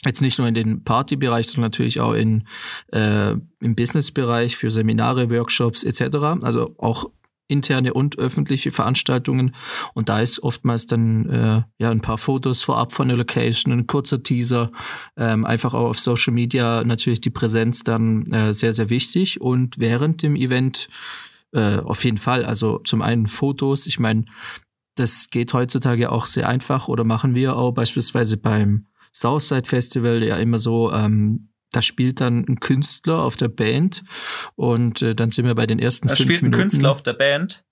Jetzt 0.05 0.23
nicht 0.23 0.38
nur 0.38 0.49
in 0.49 0.55
den 0.55 0.83
Partybereich, 0.83 1.46
sondern 1.46 1.70
natürlich 1.70 2.01
auch 2.01 2.14
in, 2.14 2.46
äh, 2.88 3.33
im 3.61 3.75
Businessbereich 3.77 4.57
für 4.57 4.70
Seminare, 4.70 5.31
Workshops 5.31 5.85
etc. 5.85 6.16
Also 6.42 6.75
auch 6.79 7.11
interne 7.51 7.95
und 7.95 8.19
öffentliche 8.19 8.71
Veranstaltungen. 8.71 9.55
Und 9.95 10.09
da 10.09 10.21
ist 10.21 10.43
oftmals 10.43 10.87
dann 10.87 11.29
äh, 11.29 11.63
ja 11.79 11.91
ein 11.91 12.01
paar 12.01 12.19
Fotos 12.19 12.63
vorab 12.63 12.93
von 12.93 13.09
der 13.09 13.17
Location, 13.17 13.73
ein 13.73 13.87
kurzer 13.87 14.23
Teaser, 14.23 14.71
ähm, 15.17 15.45
einfach 15.45 15.75
auch 15.75 15.89
auf 15.89 15.99
Social 15.99 16.33
Media 16.33 16.85
natürlich 16.85 17.21
die 17.21 17.31
Präsenz 17.31 17.85
dann 17.85 18.27
äh, 18.33 18.53
sehr, 18.53 18.73
sehr 18.73 18.91
wichtig. 18.91 19.41
Und 19.41 19.79
während 19.79 20.23
dem 20.23 20.37
Event 20.37 20.89
äh, 21.53 21.79
auf 21.79 22.05
jeden 22.05 22.19
Fall, 22.19 22.45
also 22.45 22.79
zum 22.79 23.03
einen 23.03 23.27
Fotos, 23.27 23.87
ich 23.87 23.99
meine, 23.99 24.25
das 24.95 25.31
geht 25.31 25.53
heutzutage 25.55 26.13
auch 26.13 26.27
sehr 26.27 26.49
einfach 26.49 26.89
oder 26.89 27.05
machen 27.05 27.35
wir 27.35 27.57
auch 27.57 27.73
beispielsweise 27.73 28.37
beim 28.37 28.87
Southside 29.13 29.67
Festival 29.67 30.23
ja 30.23 30.37
immer 30.37 30.59
so, 30.59 30.93
ähm, 30.93 31.50
da 31.72 31.83
spielt 31.83 32.20
dann 32.20 32.44
ein 32.48 32.61
Künstler 32.61 33.20
auf 33.22 33.37
der 33.37 33.48
Band 33.48 34.02
und 34.56 35.02
äh, 35.02 35.14
dann 35.14 35.30
sind 35.30 35.46
wir 35.46 35.54
bei 35.54 35.66
den 35.66 35.78
ersten 35.78 36.09
da 36.09 36.14
fünf 36.14 36.26
spielt 36.26 36.42
Minuten. 36.42 36.61
ein 36.61 36.68
Künstler 36.68 36.90
auf 36.90 37.02
der 37.02 37.14
Band. 37.14 37.64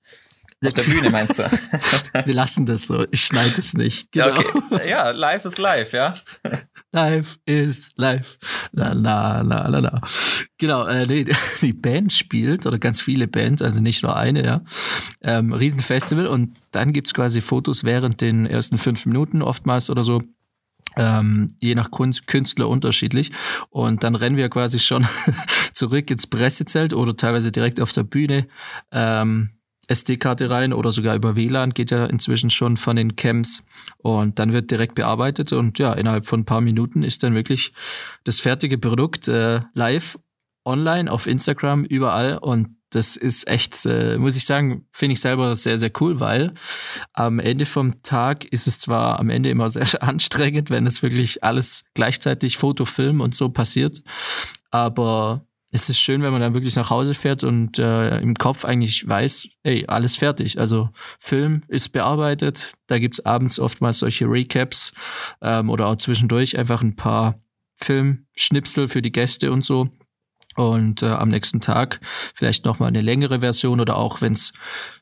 Auf 0.65 0.75
der 0.75 0.83
Bühne 0.83 1.11
meinst 1.11 1.39
du? 1.39 1.45
wir 2.25 2.35
lassen 2.35 2.67
das 2.67 2.89
so. 2.89 3.07
Ich 3.13 3.23
schneide 3.23 3.55
es 3.59 3.75
nicht. 3.75 4.11
Genau. 4.11 4.41
Okay. 4.41 4.89
Ja, 4.91 5.11
live 5.11 5.45
ist 5.45 5.59
live, 5.59 5.93
ja. 5.93 6.13
Live 6.91 7.39
ist 7.45 7.93
live. 7.97 8.39
Na, 8.73 8.93
na, 8.93 9.45
na, 9.45 9.69
na, 9.69 9.81
na. 9.81 10.01
Genau, 10.57 10.85
äh, 10.87 11.07
nee, 11.07 11.27
die 11.63 11.73
Band 11.73 12.13
spielt, 12.13 12.67
oder 12.67 12.79
ganz 12.79 13.01
viele 13.01 13.29
Bands, 13.29 13.63
also 13.63 13.81
nicht 13.81 14.03
nur 14.03 14.17
eine, 14.17 14.45
ja. 14.45 14.63
Ähm, 15.23 15.53
Riesenfestival 15.53 16.27
und 16.27 16.57
dann 16.73 16.93
gibt's 16.93 17.15
quasi 17.15 17.41
Fotos 17.41 17.85
während 17.85 18.21
den 18.21 18.45
ersten 18.45 18.79
fünf 18.79 19.07
Minuten 19.07 19.43
oftmals 19.43 19.91
oder 19.91 20.03
so 20.03 20.23
ähm, 20.97 21.57
je 21.61 21.75
nach 21.75 21.91
Künstler 21.91 22.69
unterschiedlich. 22.69 23.33
Und 23.71 24.05
dann 24.05 24.15
rennen 24.15 24.37
wir 24.37 24.49
quasi 24.49 24.79
schon 24.79 25.07
zurück 25.73 26.11
ins 26.11 26.27
Pressezelt 26.27 26.93
oder 26.93 27.17
teilweise 27.17 27.53
direkt 27.53 27.81
auf 27.81 27.93
der 27.93 28.05
Bühne. 28.05 28.49
Ähm, 28.93 29.51
SD-Karte 29.89 30.51
rein 30.51 30.73
oder 30.73 30.93
sogar 30.93 31.17
über 31.17 31.35
WLAN 31.35 31.73
geht 31.73 31.91
ja 31.91 32.05
inzwischen 32.07 32.51
schon 32.51 32.77
von 32.77 32.97
den 32.97 33.17
Camps 33.17 33.65
und 33.97 34.39
dann 34.39 34.53
wird 34.53 34.71
direkt 34.71 34.95
bearbeitet 34.95 35.53
und 35.53 35.79
ja, 35.79 35.95
innerhalb 35.95 36.27
von 36.27 36.41
ein 36.41 36.45
paar 36.45 36.61
Minuten 36.61 37.03
ist 37.03 37.23
dann 37.23 37.35
wirklich 37.35 37.73
das 38.25 38.39
fertige 38.39 38.77
Produkt 38.77 39.29
äh, 39.29 39.63
live 39.73 40.19
online 40.69 41.11
auf 41.11 41.27
Instagram 41.27 41.85
überall. 41.85 42.39
Und 42.39 42.77
das 42.91 43.17
ist 43.17 43.49
echt, 43.49 43.85
äh, 43.87 44.17
muss 44.19 44.37
ich 44.37 44.45
sagen, 44.45 44.87
finde 44.93 45.15
ich 45.15 45.21
selber 45.21 45.55
sehr, 45.57 45.79
sehr 45.79 45.91
cool, 46.01 46.21
weil 46.21 46.55
am 47.13 47.39
Ende 47.39 47.67
vom 47.67 48.03
Tag 48.03 48.45
ist 48.47 48.67
es 48.67 48.79
zwar 48.79 49.19
am 49.19 49.31
Ende 49.31 49.51
immer 49.51 49.69
sehr 49.71 50.03
anstrengend, 50.03 50.71
wenn 50.71 50.87
es 50.87 51.03
wirklich 51.03 51.45
alles 51.45 51.85
gleichzeitig 51.95 52.57
Foto, 52.57 52.85
Film 52.85 53.21
und 53.21 53.35
so 53.35 53.51
passiert, 53.51 54.03
aber 54.71 55.45
es 55.71 55.91
ist 55.91 56.01
schön, 56.01 56.23
wenn 56.23 56.33
man 56.33 56.41
dann 56.41 56.55
wirklich 56.55 56.77
nach 56.77 56.89
Hause 56.89 57.15
fährt 57.15 57.45
und 57.45 57.79
äh, 57.79 58.21
im 58.21 58.35
Kopf 58.35 58.65
eigentlich 58.65 59.07
weiß, 59.07 59.49
ey, 59.65 59.85
alles 59.87 60.17
fertig. 60.17 60.59
Also 60.59 60.89
Film 61.19 61.63
ist 61.69 61.91
bearbeitet, 61.91 62.73
da 62.87 62.99
gibt's 62.99 63.25
abends 63.27 63.61
oftmals 63.61 63.99
solche 63.99 64.25
Recaps 64.25 64.95
ähm, 65.43 65.69
oder 65.69 65.89
auch 65.89 65.97
zwischendurch 65.97 66.57
einfach 66.57 66.81
ein 66.81 66.97
paar 66.97 67.39
Filmschnipsel 67.75 68.89
für 68.89 69.03
die 69.03 69.13
Gäste 69.13 69.53
und 69.53 69.63
so 69.63 69.91
und 70.59 71.05
äh, 71.05 71.07
am 71.07 71.29
nächsten 71.29 71.61
Tag 71.61 72.01
vielleicht 72.35 72.65
nochmal 72.65 72.89
eine 72.89 73.01
längere 73.01 73.41
Version 73.41 73.79
oder 73.79 73.97
auch 73.97 74.21
wenn 74.21 74.33
es, 74.33 74.53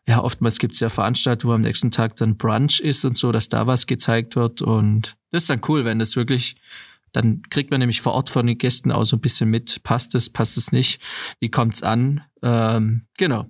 ja, 0.07 0.23
oftmals 0.23 0.59
gibt 0.59 0.75
es 0.75 0.81
ja 0.81 0.91
Veranstaltungen, 0.91 1.51
wo 1.51 1.55
am 1.55 1.63
nächsten 1.63 1.91
Tag 1.91 2.15
dann 2.17 2.37
Brunch 2.37 2.79
ist 2.81 3.07
und 3.07 3.17
so, 3.17 3.33
dass 3.33 3.49
da 3.49 3.67
was 3.67 3.87
gezeigt 3.87 4.37
wird. 4.37 4.61
Und 4.61 5.17
das 5.31 5.45
ist 5.45 5.51
dann 5.51 5.63
cool, 5.67 5.87
wenn 5.87 5.99
das 5.99 6.15
wirklich, 6.15 6.57
dann 7.13 7.41
kriegt 7.49 7.71
man 7.71 7.81
nämlich 7.81 8.03
vor 8.03 8.13
Ort 8.13 8.29
von 8.29 8.47
den 8.47 8.59
Gästen 8.59 8.93
auch 8.93 9.05
so 9.05 9.17
ein 9.17 9.23
bisschen 9.23 9.49
mit, 9.49 9.83
passt 9.83 10.15
es, 10.15 10.31
passt 10.31 10.59
es 10.59 10.73
nicht, 10.73 11.01
wie 11.41 11.51
kommt's 11.51 11.83
an? 11.83 12.23
Ähm, 12.43 13.07
genau. 13.17 13.47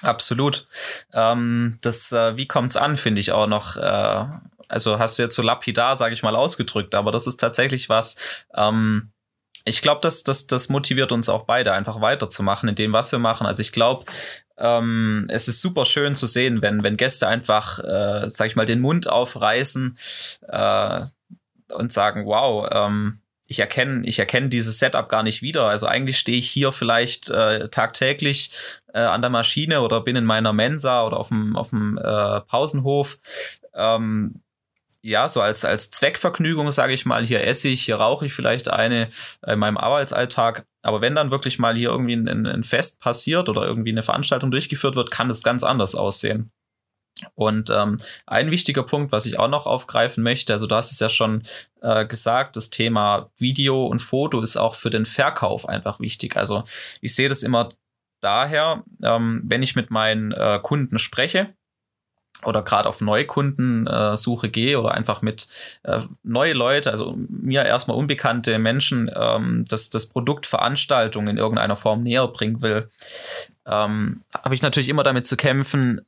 Absolut. 0.00 0.68
Ähm, 1.12 1.78
das, 1.82 2.12
äh, 2.12 2.36
wie 2.36 2.46
kommt's 2.46 2.76
an, 2.76 2.96
finde 2.96 3.20
ich 3.20 3.32
auch 3.32 3.48
noch. 3.48 3.76
Äh, 3.76 4.26
also 4.68 5.00
hast 5.00 5.18
du 5.18 5.24
jetzt 5.24 5.34
so 5.34 5.42
lapidar, 5.42 5.96
sage 5.96 6.14
ich 6.14 6.22
mal, 6.22 6.36
ausgedrückt, 6.36 6.94
aber 6.94 7.10
das 7.10 7.26
ist 7.26 7.38
tatsächlich 7.38 7.88
was, 7.88 8.16
ähm, 8.54 9.10
ich 9.64 9.82
glaube, 9.82 10.00
das, 10.02 10.24
das, 10.24 10.46
das 10.46 10.68
motiviert 10.68 11.12
uns 11.12 11.28
auch 11.28 11.44
beide, 11.44 11.72
einfach 11.72 12.00
weiterzumachen 12.00 12.68
in 12.68 12.74
dem, 12.74 12.92
was 12.92 13.12
wir 13.12 13.18
machen. 13.18 13.46
Also 13.46 13.62
ich 13.62 13.72
glaube, 13.72 14.04
ähm, 14.58 15.26
es 15.30 15.48
ist 15.48 15.60
super 15.60 15.84
schön 15.84 16.14
zu 16.14 16.26
sehen, 16.26 16.62
wenn, 16.62 16.82
wenn 16.82 16.96
Gäste 16.96 17.26
einfach, 17.26 17.78
äh, 17.80 18.28
sag 18.28 18.46
ich 18.46 18.56
mal, 18.56 18.66
den 18.66 18.80
Mund 18.80 19.08
aufreißen 19.08 19.96
äh, 20.48 21.04
und 21.72 21.92
sagen, 21.92 22.26
wow, 22.26 22.68
ähm, 22.70 23.20
ich 23.46 23.58
erkenne, 23.58 24.06
ich 24.06 24.18
erkenne 24.18 24.48
dieses 24.48 24.78
Setup 24.78 25.08
gar 25.08 25.22
nicht 25.22 25.42
wieder. 25.42 25.66
Also 25.66 25.86
eigentlich 25.86 26.18
stehe 26.18 26.38
ich 26.38 26.50
hier 26.50 26.72
vielleicht 26.72 27.30
äh, 27.30 27.68
tagtäglich 27.68 28.50
äh, 28.92 29.00
an 29.00 29.22
der 29.22 29.30
Maschine 29.30 29.80
oder 29.82 30.00
bin 30.00 30.16
in 30.16 30.24
meiner 30.24 30.52
Mensa 30.52 31.04
oder 31.06 31.18
auf 31.18 31.28
dem, 31.28 31.56
auf 31.56 31.70
dem 31.70 31.98
äh, 31.98 32.40
Pausenhof. 32.42 33.18
Ähm, 33.74 34.40
ja, 35.04 35.28
so 35.28 35.42
als, 35.42 35.66
als 35.66 35.90
Zweckvergnügung, 35.90 36.70
sage 36.70 36.94
ich 36.94 37.04
mal, 37.04 37.26
hier 37.26 37.44
esse 37.44 37.68
ich, 37.68 37.84
hier 37.84 37.96
rauche 37.96 38.24
ich 38.24 38.32
vielleicht 38.32 38.70
eine 38.70 39.10
in 39.46 39.58
meinem 39.58 39.76
Arbeitsalltag. 39.76 40.64
Aber 40.82 41.02
wenn 41.02 41.14
dann 41.14 41.30
wirklich 41.30 41.58
mal 41.58 41.76
hier 41.76 41.90
irgendwie 41.90 42.14
ein, 42.14 42.46
ein 42.46 42.64
Fest 42.64 43.00
passiert 43.00 43.50
oder 43.50 43.66
irgendwie 43.66 43.90
eine 43.90 44.02
Veranstaltung 44.02 44.50
durchgeführt 44.50 44.96
wird, 44.96 45.10
kann 45.10 45.28
das 45.28 45.42
ganz 45.42 45.62
anders 45.62 45.94
aussehen. 45.94 46.50
Und 47.34 47.68
ähm, 47.68 47.98
ein 48.26 48.50
wichtiger 48.50 48.82
Punkt, 48.82 49.12
was 49.12 49.26
ich 49.26 49.38
auch 49.38 49.48
noch 49.48 49.66
aufgreifen 49.66 50.24
möchte, 50.24 50.54
also 50.54 50.66
du 50.66 50.74
hast 50.74 50.90
es 50.90 51.00
ja 51.00 51.10
schon 51.10 51.42
äh, 51.82 52.06
gesagt, 52.06 52.56
das 52.56 52.70
Thema 52.70 53.30
Video 53.36 53.86
und 53.86 54.00
Foto 54.00 54.40
ist 54.40 54.56
auch 54.56 54.74
für 54.74 54.90
den 54.90 55.04
Verkauf 55.04 55.68
einfach 55.68 56.00
wichtig. 56.00 56.36
Also 56.36 56.64
ich 57.02 57.14
sehe 57.14 57.28
das 57.28 57.42
immer 57.42 57.68
daher, 58.22 58.84
ähm, 59.02 59.42
wenn 59.44 59.62
ich 59.62 59.76
mit 59.76 59.90
meinen 59.90 60.32
äh, 60.32 60.58
Kunden 60.62 60.98
spreche, 60.98 61.54
oder 62.44 62.62
gerade 62.62 62.88
auf 62.88 63.00
Neukundensuche 63.00 64.46
äh, 64.46 64.50
gehe 64.50 64.78
oder 64.78 64.92
einfach 64.92 65.22
mit 65.22 65.48
äh, 65.82 66.00
neue 66.22 66.52
Leute, 66.52 66.90
also 66.90 67.14
mir 67.16 67.64
erstmal 67.64 67.96
unbekannte 67.96 68.58
Menschen, 68.58 69.10
ähm, 69.14 69.64
das, 69.68 69.90
das 69.90 70.06
Produkt 70.06 70.46
Veranstaltung 70.46 71.28
in 71.28 71.38
irgendeiner 71.38 71.76
Form 71.76 72.02
näher 72.02 72.28
bringen 72.28 72.62
will, 72.62 72.88
ähm, 73.66 74.22
habe 74.34 74.54
ich 74.54 74.62
natürlich 74.62 74.88
immer 74.88 75.02
damit 75.02 75.26
zu 75.26 75.36
kämpfen, 75.36 76.02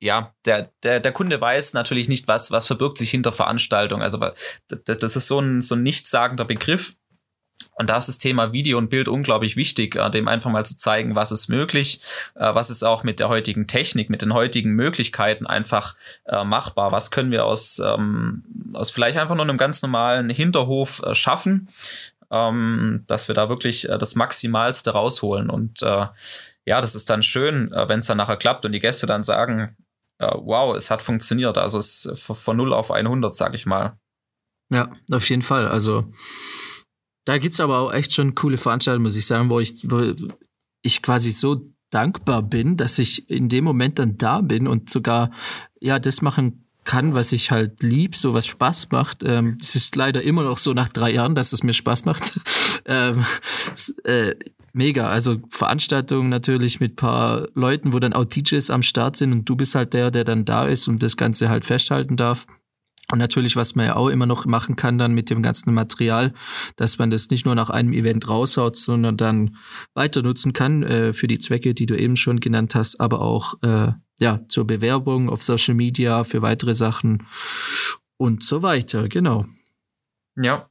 ja, 0.00 0.32
der, 0.44 0.70
der, 0.82 1.00
der 1.00 1.12
Kunde 1.12 1.40
weiß 1.40 1.72
natürlich 1.74 2.08
nicht, 2.08 2.28
was, 2.28 2.50
was 2.50 2.66
verbirgt 2.66 2.98
sich 2.98 3.10
hinter 3.10 3.32
Veranstaltung. 3.32 4.02
Also 4.02 4.18
das 4.68 5.16
ist 5.16 5.26
so 5.26 5.40
ein, 5.40 5.60
so 5.60 5.74
ein 5.74 5.82
nichtssagender 5.82 6.44
Begriff. 6.44 6.94
Und 7.78 7.90
da 7.90 7.96
ist 7.96 8.08
das 8.08 8.18
Thema 8.18 8.52
Video 8.52 8.76
und 8.76 8.90
Bild 8.90 9.08
unglaublich 9.08 9.56
wichtig, 9.56 9.94
äh, 9.94 10.10
dem 10.10 10.26
einfach 10.26 10.50
mal 10.50 10.66
zu 10.66 10.76
zeigen, 10.76 11.14
was 11.14 11.30
ist 11.30 11.48
möglich, 11.48 12.00
äh, 12.34 12.54
was 12.54 12.70
ist 12.70 12.82
auch 12.82 13.04
mit 13.04 13.20
der 13.20 13.28
heutigen 13.28 13.66
Technik, 13.68 14.10
mit 14.10 14.20
den 14.20 14.34
heutigen 14.34 14.72
Möglichkeiten 14.72 15.46
einfach 15.46 15.94
äh, 16.26 16.44
machbar. 16.44 16.90
Was 16.90 17.10
können 17.10 17.30
wir 17.30 17.44
aus, 17.44 17.78
ähm, 17.78 18.44
aus 18.74 18.90
vielleicht 18.90 19.16
einfach 19.16 19.36
nur 19.36 19.44
einem 19.44 19.58
ganz 19.58 19.80
normalen 19.82 20.28
Hinterhof 20.28 21.02
äh, 21.04 21.14
schaffen, 21.14 21.68
ähm, 22.32 23.04
dass 23.06 23.28
wir 23.28 23.34
da 23.36 23.48
wirklich 23.48 23.88
äh, 23.88 23.96
das 23.96 24.16
Maximalste 24.16 24.90
rausholen. 24.90 25.48
Und 25.48 25.80
äh, 25.82 26.06
ja, 26.64 26.80
das 26.80 26.96
ist 26.96 27.08
dann 27.10 27.22
schön, 27.22 27.72
äh, 27.72 27.88
wenn 27.88 28.00
es 28.00 28.06
dann 28.06 28.18
nachher 28.18 28.36
klappt 28.36 28.64
und 28.66 28.72
die 28.72 28.80
Gäste 28.80 29.06
dann 29.06 29.22
sagen, 29.22 29.76
wow, 30.20 30.74
es 30.74 30.90
hat 30.90 31.00
funktioniert. 31.00 31.56
Also 31.58 31.78
es 31.78 32.04
ist 32.04 32.22
von 32.22 32.56
0 32.56 32.72
auf 32.72 32.90
100, 32.90 33.32
sag 33.32 33.54
ich 33.54 33.66
mal. 33.66 33.96
Ja, 34.68 34.90
auf 35.12 35.30
jeden 35.30 35.42
Fall. 35.42 35.68
Also 35.68 36.10
da 37.28 37.36
gibt 37.36 37.52
es 37.52 37.60
aber 37.60 37.80
auch 37.80 37.92
echt 37.92 38.14
schon 38.14 38.34
coole 38.34 38.56
Veranstaltungen, 38.56 39.02
muss 39.02 39.14
ich 39.14 39.26
sagen, 39.26 39.50
wo 39.50 39.60
ich, 39.60 39.74
wo 39.84 40.14
ich 40.80 41.02
quasi 41.02 41.30
so 41.30 41.60
dankbar 41.90 42.42
bin, 42.42 42.78
dass 42.78 42.98
ich 42.98 43.28
in 43.28 43.50
dem 43.50 43.64
Moment 43.64 43.98
dann 43.98 44.16
da 44.16 44.40
bin 44.40 44.66
und 44.66 44.88
sogar 44.88 45.30
ja 45.78 45.98
das 45.98 46.22
machen 46.22 46.64
kann, 46.84 47.12
was 47.12 47.32
ich 47.32 47.50
halt 47.50 47.82
lieb, 47.82 48.16
so 48.16 48.32
was 48.32 48.46
Spaß 48.46 48.92
macht. 48.92 49.22
Ähm, 49.26 49.58
es 49.60 49.74
ist 49.74 49.94
leider 49.94 50.22
immer 50.22 50.42
noch 50.42 50.56
so 50.56 50.72
nach 50.72 50.88
drei 50.88 51.12
Jahren, 51.12 51.34
dass 51.34 51.52
es 51.52 51.62
mir 51.62 51.74
Spaß 51.74 52.06
macht. 52.06 52.40
ähm, 52.86 53.26
äh, 54.04 54.34
mega. 54.72 55.08
Also 55.08 55.36
Veranstaltungen 55.50 56.30
natürlich 56.30 56.80
mit 56.80 56.96
paar 56.96 57.48
Leuten, 57.52 57.92
wo 57.92 57.98
dann 57.98 58.14
auch 58.14 58.24
DJs 58.24 58.70
am 58.70 58.82
Start 58.82 59.16
sind 59.16 59.32
und 59.32 59.46
du 59.46 59.54
bist 59.54 59.74
halt 59.74 59.92
der, 59.92 60.10
der 60.10 60.24
dann 60.24 60.46
da 60.46 60.66
ist 60.66 60.88
und 60.88 61.02
das 61.02 61.18
Ganze 61.18 61.50
halt 61.50 61.66
festhalten 61.66 62.16
darf. 62.16 62.46
Und 63.10 63.18
natürlich, 63.18 63.56
was 63.56 63.74
man 63.74 63.86
ja 63.86 63.96
auch 63.96 64.08
immer 64.08 64.26
noch 64.26 64.44
machen 64.44 64.76
kann 64.76 64.98
dann 64.98 65.14
mit 65.14 65.30
dem 65.30 65.42
ganzen 65.42 65.72
Material, 65.72 66.34
dass 66.76 66.98
man 66.98 67.10
das 67.10 67.30
nicht 67.30 67.46
nur 67.46 67.54
nach 67.54 67.70
einem 67.70 67.92
Event 67.94 68.28
raushaut, 68.28 68.76
sondern 68.76 69.16
dann 69.16 69.56
weiter 69.94 70.22
nutzen 70.22 70.52
kann 70.52 70.82
äh, 70.82 71.12
für 71.14 71.26
die 71.26 71.38
Zwecke, 71.38 71.72
die 71.72 71.86
du 71.86 71.98
eben 71.98 72.16
schon 72.16 72.38
genannt 72.40 72.74
hast, 72.74 73.00
aber 73.00 73.22
auch 73.22 73.54
äh, 73.62 73.92
ja 74.20 74.40
zur 74.48 74.66
Bewerbung 74.66 75.30
auf 75.30 75.42
Social 75.42 75.74
Media 75.74 76.24
für 76.24 76.42
weitere 76.42 76.74
Sachen 76.74 77.26
und 78.18 78.44
so 78.44 78.62
weiter. 78.62 79.08
Genau. 79.08 79.46
Ja, 80.36 80.68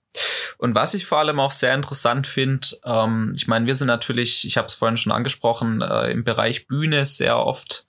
und 0.58 0.76
was 0.76 0.93
ich 0.93 1.06
vor 1.06 1.19
allem 1.19 1.39
auch 1.39 1.52
sehr 1.52 1.76
interessant 1.76 2.28
finde, 2.28 2.67
ähm, 2.86 3.34
ich 3.36 3.47
meine, 3.47 3.65
wir 3.65 3.76
sind 3.76 3.88
natürlich, 3.88 4.45
ich 4.45 4.58
habe 4.58 4.67
es 4.67 4.73
vorhin 4.73 4.97
schon 4.97 5.12
angesprochen, 5.12 5.82
äh, 5.82 6.12
im 6.12 6.23
Bereich 6.23 6.67
Bühne 6.67 7.06
sehr 7.06 7.38
oft 7.38 7.86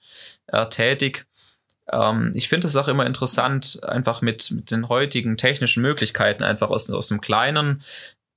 äh, 0.46 0.68
tätig. 0.68 1.26
Ähm, 1.92 2.32
ich 2.34 2.48
finde 2.48 2.66
es 2.66 2.76
auch 2.76 2.88
immer 2.88 3.06
interessant, 3.06 3.80
einfach 3.82 4.22
mit, 4.22 4.50
mit 4.50 4.70
den 4.70 4.88
heutigen 4.88 5.36
technischen 5.36 5.82
Möglichkeiten 5.82 6.42
einfach 6.42 6.70
aus, 6.70 6.90
aus 6.90 7.10
einem 7.10 7.20
kleinen 7.20 7.82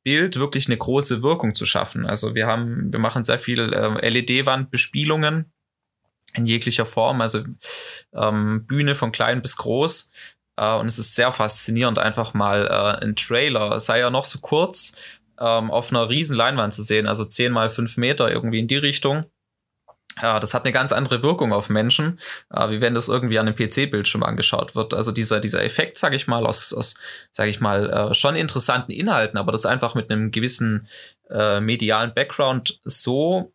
Bild 0.03 0.39
wirklich 0.39 0.67
eine 0.67 0.77
große 0.77 1.21
Wirkung 1.21 1.53
zu 1.53 1.65
schaffen. 1.65 2.05
Also 2.05 2.33
wir 2.33 2.47
haben, 2.47 2.91
wir 2.91 2.99
machen 2.99 3.23
sehr 3.23 3.39
viel 3.39 3.73
äh, 3.73 4.09
LED-Wandbespielungen 4.09 5.51
in 6.33 6.45
jeglicher 6.45 6.85
Form, 6.85 7.21
also 7.21 7.43
ähm, 8.13 8.65
Bühne 8.65 8.95
von 8.95 9.11
klein 9.11 9.41
bis 9.41 9.57
groß. 9.57 10.09
Äh, 10.57 10.75
und 10.75 10.87
es 10.87 10.97
ist 10.97 11.15
sehr 11.15 11.31
faszinierend, 11.31 11.99
einfach 11.99 12.33
mal 12.33 12.67
äh, 12.67 13.03
einen 13.03 13.15
Trailer, 13.15 13.79
sei 13.79 13.99
ja 13.99 14.09
noch 14.09 14.25
so 14.25 14.39
kurz, 14.39 15.19
ähm, 15.39 15.71
auf 15.71 15.91
einer 15.91 16.09
riesen 16.09 16.35
Leinwand 16.35 16.73
zu 16.73 16.83
sehen, 16.83 17.07
also 17.07 17.25
10 17.25 17.51
mal 17.51 17.69
5 17.69 17.97
Meter 17.97 18.31
irgendwie 18.31 18.59
in 18.59 18.67
die 18.67 18.77
Richtung. 18.77 19.25
Ja, 20.19 20.39
das 20.39 20.53
hat 20.53 20.65
eine 20.65 20.73
ganz 20.73 20.91
andere 20.91 21.23
Wirkung 21.23 21.53
auf 21.53 21.69
Menschen, 21.69 22.19
äh, 22.49 22.69
wie 22.69 22.81
wenn 22.81 22.93
das 22.93 23.07
irgendwie 23.07 23.39
an 23.39 23.47
einem 23.47 23.55
PC-Bildschirm 23.55 24.23
angeschaut 24.23 24.75
wird. 24.75 24.93
Also 24.93 25.11
dieser, 25.11 25.39
dieser 25.39 25.63
Effekt, 25.63 25.97
sage 25.97 26.15
ich 26.15 26.27
mal, 26.27 26.45
aus, 26.45 26.73
aus 26.73 26.95
sage 27.31 27.49
ich 27.49 27.61
mal, 27.61 27.89
äh, 27.89 28.13
schon 28.13 28.35
interessanten 28.35 28.91
Inhalten, 28.91 29.37
aber 29.37 29.51
das 29.51 29.65
einfach 29.65 29.95
mit 29.95 30.11
einem 30.11 30.31
gewissen 30.31 30.87
äh, 31.29 31.61
medialen 31.61 32.13
Background 32.13 32.79
so 32.83 33.53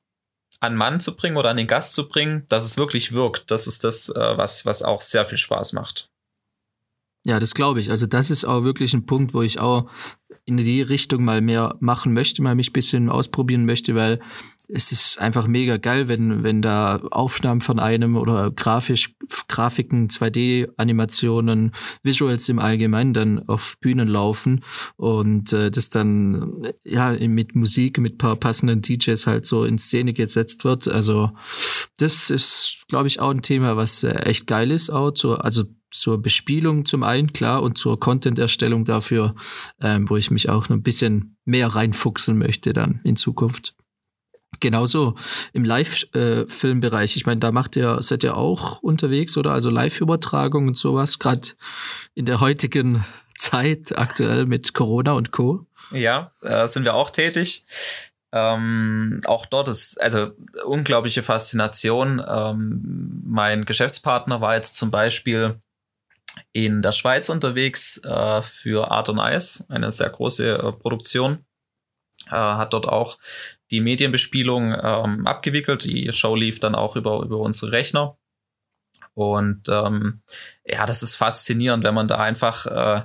an 0.60 0.76
Mann 0.76 1.00
zu 1.00 1.14
bringen 1.14 1.36
oder 1.36 1.50
an 1.50 1.58
den 1.58 1.66
Gast 1.66 1.92
zu 1.92 2.08
bringen, 2.08 2.44
dass 2.48 2.64
es 2.64 2.78
wirklich 2.78 3.12
wirkt. 3.12 3.50
Das 3.50 3.66
ist 3.66 3.84
das, 3.84 4.08
äh, 4.08 4.38
was, 4.38 4.64
was 4.64 4.82
auch 4.82 5.02
sehr 5.02 5.26
viel 5.26 5.38
Spaß 5.38 5.74
macht. 5.74 6.10
Ja, 7.26 7.40
das 7.40 7.54
glaube 7.54 7.80
ich. 7.80 7.90
Also 7.90 8.06
das 8.06 8.30
ist 8.30 8.44
auch 8.44 8.62
wirklich 8.62 8.94
ein 8.94 9.04
Punkt, 9.04 9.34
wo 9.34 9.42
ich 9.42 9.58
auch 9.58 9.90
in 10.44 10.56
die 10.56 10.80
Richtung 10.80 11.24
mal 11.24 11.40
mehr 11.40 11.74
machen 11.80 12.12
möchte, 12.12 12.40
mal 12.40 12.54
mich 12.54 12.70
ein 12.70 12.72
bisschen 12.72 13.10
ausprobieren 13.10 13.66
möchte, 13.66 13.96
weil 13.96 14.20
es 14.68 14.92
ist 14.92 15.20
einfach 15.20 15.46
mega 15.46 15.76
geil, 15.76 16.08
wenn, 16.08 16.42
wenn 16.42 16.62
da 16.62 16.96
Aufnahmen 17.10 17.60
von 17.60 17.78
einem 17.78 18.16
oder 18.16 18.50
grafisch, 18.50 19.14
Grafiken, 19.48 20.08
2D-Animationen, 20.08 21.72
Visuals 22.02 22.48
im 22.48 22.58
Allgemeinen 22.58 23.12
dann 23.12 23.48
auf 23.48 23.76
Bühnen 23.80 24.08
laufen 24.08 24.64
und 24.96 25.52
äh, 25.52 25.70
das 25.70 25.90
dann 25.90 26.72
ja 26.84 27.12
mit 27.12 27.54
Musik, 27.54 27.98
mit 27.98 28.18
paar 28.18 28.36
passenden 28.36 28.82
DJs 28.82 29.26
halt 29.26 29.44
so 29.44 29.64
in 29.64 29.78
Szene 29.78 30.12
gesetzt 30.12 30.64
wird. 30.64 30.88
Also 30.88 31.30
das 31.98 32.30
ist, 32.30 32.84
glaube 32.88 33.06
ich, 33.08 33.20
auch 33.20 33.30
ein 33.30 33.42
Thema, 33.42 33.76
was 33.76 34.02
äh, 34.02 34.10
echt 34.10 34.46
geil 34.46 34.70
ist, 34.70 34.90
auch 34.90 35.12
zur, 35.12 35.44
also 35.44 35.64
zur 35.90 36.20
Bespielung 36.20 36.84
zum 36.84 37.02
einen, 37.02 37.32
klar, 37.32 37.62
und 37.62 37.78
zur 37.78 37.98
Content-Erstellung 37.98 38.84
dafür, 38.84 39.34
ähm, 39.80 40.08
wo 40.10 40.16
ich 40.16 40.30
mich 40.30 40.48
auch 40.50 40.68
noch 40.68 40.76
ein 40.76 40.82
bisschen 40.82 41.36
mehr 41.44 41.68
reinfuchsen 41.68 42.36
möchte 42.36 42.72
dann 42.72 43.00
in 43.04 43.16
Zukunft. 43.16 43.74
Genauso 44.60 45.14
im 45.52 45.64
Live-Filmbereich. 45.64 47.16
ich 47.16 47.26
meine, 47.26 47.40
da 47.40 47.52
macht 47.52 47.76
ihr, 47.76 48.00
seid 48.00 48.24
ihr 48.24 48.36
auch 48.36 48.82
unterwegs, 48.82 49.36
oder? 49.36 49.52
Also 49.52 49.70
Live-Übertragung 49.70 50.68
und 50.68 50.76
sowas, 50.76 51.18
gerade 51.18 51.48
in 52.14 52.24
der 52.24 52.40
heutigen 52.40 53.04
Zeit 53.36 53.96
aktuell 53.96 54.46
mit 54.46 54.74
Corona 54.74 55.12
und 55.12 55.32
Co. 55.32 55.66
Ja, 55.90 56.32
äh, 56.42 56.66
sind 56.68 56.84
wir 56.84 56.94
auch 56.94 57.10
tätig. 57.10 57.64
Ähm, 58.32 59.20
auch 59.26 59.46
dort 59.46 59.68
ist 59.68 60.00
also 60.00 60.32
unglaubliche 60.64 61.22
Faszination. 61.22 62.22
Ähm, 62.26 63.22
mein 63.24 63.64
Geschäftspartner 63.64 64.40
war 64.40 64.56
jetzt 64.56 64.76
zum 64.76 64.90
Beispiel 64.90 65.60
in 66.52 66.82
der 66.82 66.92
Schweiz 66.92 67.28
unterwegs 67.28 67.98
äh, 68.04 68.42
für 68.42 68.90
Art 68.90 69.08
und 69.08 69.18
Ice, 69.18 69.64
eine 69.68 69.90
sehr 69.92 70.10
große 70.10 70.58
äh, 70.58 70.72
Produktion 70.72 71.34
äh, 71.34 71.45
hat 72.30 72.72
dort 72.72 72.88
auch 72.88 73.18
die 73.70 73.80
Medienbespielung 73.80 74.74
ähm, 74.80 75.26
abgewickelt. 75.26 75.84
Die 75.84 76.10
Show 76.12 76.34
lief 76.34 76.60
dann 76.60 76.74
auch 76.74 76.96
über, 76.96 77.22
über 77.22 77.38
unsere 77.38 77.72
Rechner. 77.72 78.16
Und 79.14 79.68
ähm, 79.70 80.20
ja, 80.64 80.84
das 80.86 81.02
ist 81.02 81.14
faszinierend, 81.14 81.84
wenn 81.84 81.94
man 81.94 82.08
da 82.08 82.18
einfach 82.18 82.66
äh, 82.66 83.02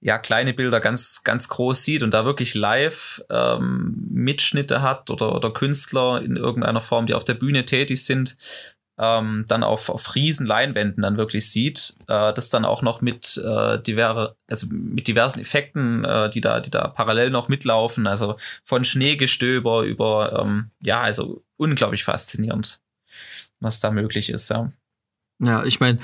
ja 0.00 0.18
kleine 0.18 0.54
Bilder 0.54 0.80
ganz 0.80 1.22
ganz 1.22 1.48
groß 1.48 1.82
sieht 1.82 2.02
und 2.02 2.14
da 2.14 2.24
wirklich 2.24 2.54
live 2.54 3.22
ähm, 3.30 4.06
Mitschnitte 4.10 4.80
hat 4.80 5.10
oder 5.10 5.34
oder 5.34 5.50
Künstler 5.52 6.22
in 6.22 6.36
irgendeiner 6.36 6.80
Form, 6.80 7.06
die 7.06 7.14
auf 7.14 7.24
der 7.24 7.34
Bühne 7.34 7.64
tätig 7.64 8.04
sind, 8.04 8.36
ähm, 8.98 9.44
dann 9.48 9.62
auf, 9.62 9.88
auf 9.88 10.14
riesen 10.14 10.46
Leinwänden 10.46 11.02
dann 11.02 11.16
wirklich 11.16 11.50
sieht, 11.50 11.96
äh, 12.06 12.32
das 12.32 12.50
dann 12.50 12.64
auch 12.64 12.82
noch 12.82 13.00
mit, 13.00 13.36
äh, 13.44 13.78
diverse, 13.80 14.36
also 14.46 14.68
mit 14.70 15.08
diversen 15.08 15.40
Effekten, 15.40 16.04
äh, 16.04 16.30
die, 16.30 16.40
da, 16.40 16.60
die 16.60 16.70
da 16.70 16.88
parallel 16.88 17.30
noch 17.30 17.48
mitlaufen, 17.48 18.06
also 18.06 18.36
von 18.62 18.84
Schneegestöber 18.84 19.82
über, 19.82 20.40
ähm, 20.40 20.70
ja, 20.80 21.00
also 21.00 21.44
unglaublich 21.56 22.04
faszinierend, 22.04 22.80
was 23.60 23.80
da 23.80 23.90
möglich 23.90 24.30
ist, 24.30 24.48
ja. 24.50 24.72
Ja, 25.40 25.64
ich 25.64 25.80
meine, 25.80 25.98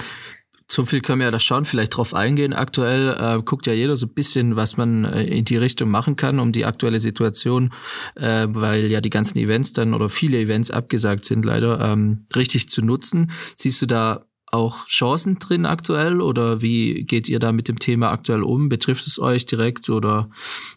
so 0.71 0.85
viel 0.85 1.01
können 1.01 1.19
wir 1.19 1.27
ja 1.27 1.31
da 1.33 1.41
schon 1.41 1.65
vielleicht 1.65 1.97
drauf 1.97 2.15
eingehen. 2.15 2.53
Aktuell 2.53 3.09
äh, 3.19 3.43
guckt 3.43 3.67
ja 3.67 3.73
jeder 3.73 3.97
so 3.97 4.07
ein 4.07 4.15
bisschen, 4.15 4.55
was 4.55 4.77
man 4.77 5.05
äh, 5.05 5.25
in 5.25 5.45
die 5.45 5.57
Richtung 5.57 5.91
machen 5.91 6.15
kann, 6.15 6.39
um 6.39 6.53
die 6.53 6.65
aktuelle 6.65 7.01
Situation, 7.01 7.73
äh, 8.15 8.47
weil 8.49 8.87
ja 8.87 9.01
die 9.01 9.11
ganzen 9.11 9.39
Events 9.39 9.73
dann 9.73 9.95
oder 9.95 10.09
viele 10.09 10.39
Events 10.39 10.71
abgesagt 10.71 11.25
sind 11.25 11.45
leider, 11.45 11.81
ähm, 11.81 12.25
richtig 12.37 12.71
zu 12.71 12.83
nutzen. 12.85 13.33
Siehst 13.57 13.83
du 13.83 13.87
da 13.87 14.27
auch 14.47 14.87
Chancen 14.87 15.41
drin 15.41 15.67
aktuell 15.67 16.21
oder 16.21 16.63
wie 16.63 17.05
geht 17.05 17.29
ihr 17.29 17.41
da 17.41 17.51
mit 17.51 17.67
dem 17.67 17.81
Thema 17.81 18.11
aktuell 18.13 18.43
um? 18.43 18.69
Betrifft 18.69 19.07
es 19.09 19.19
euch 19.19 19.47
direkt 19.47 19.91
oder 19.91 20.31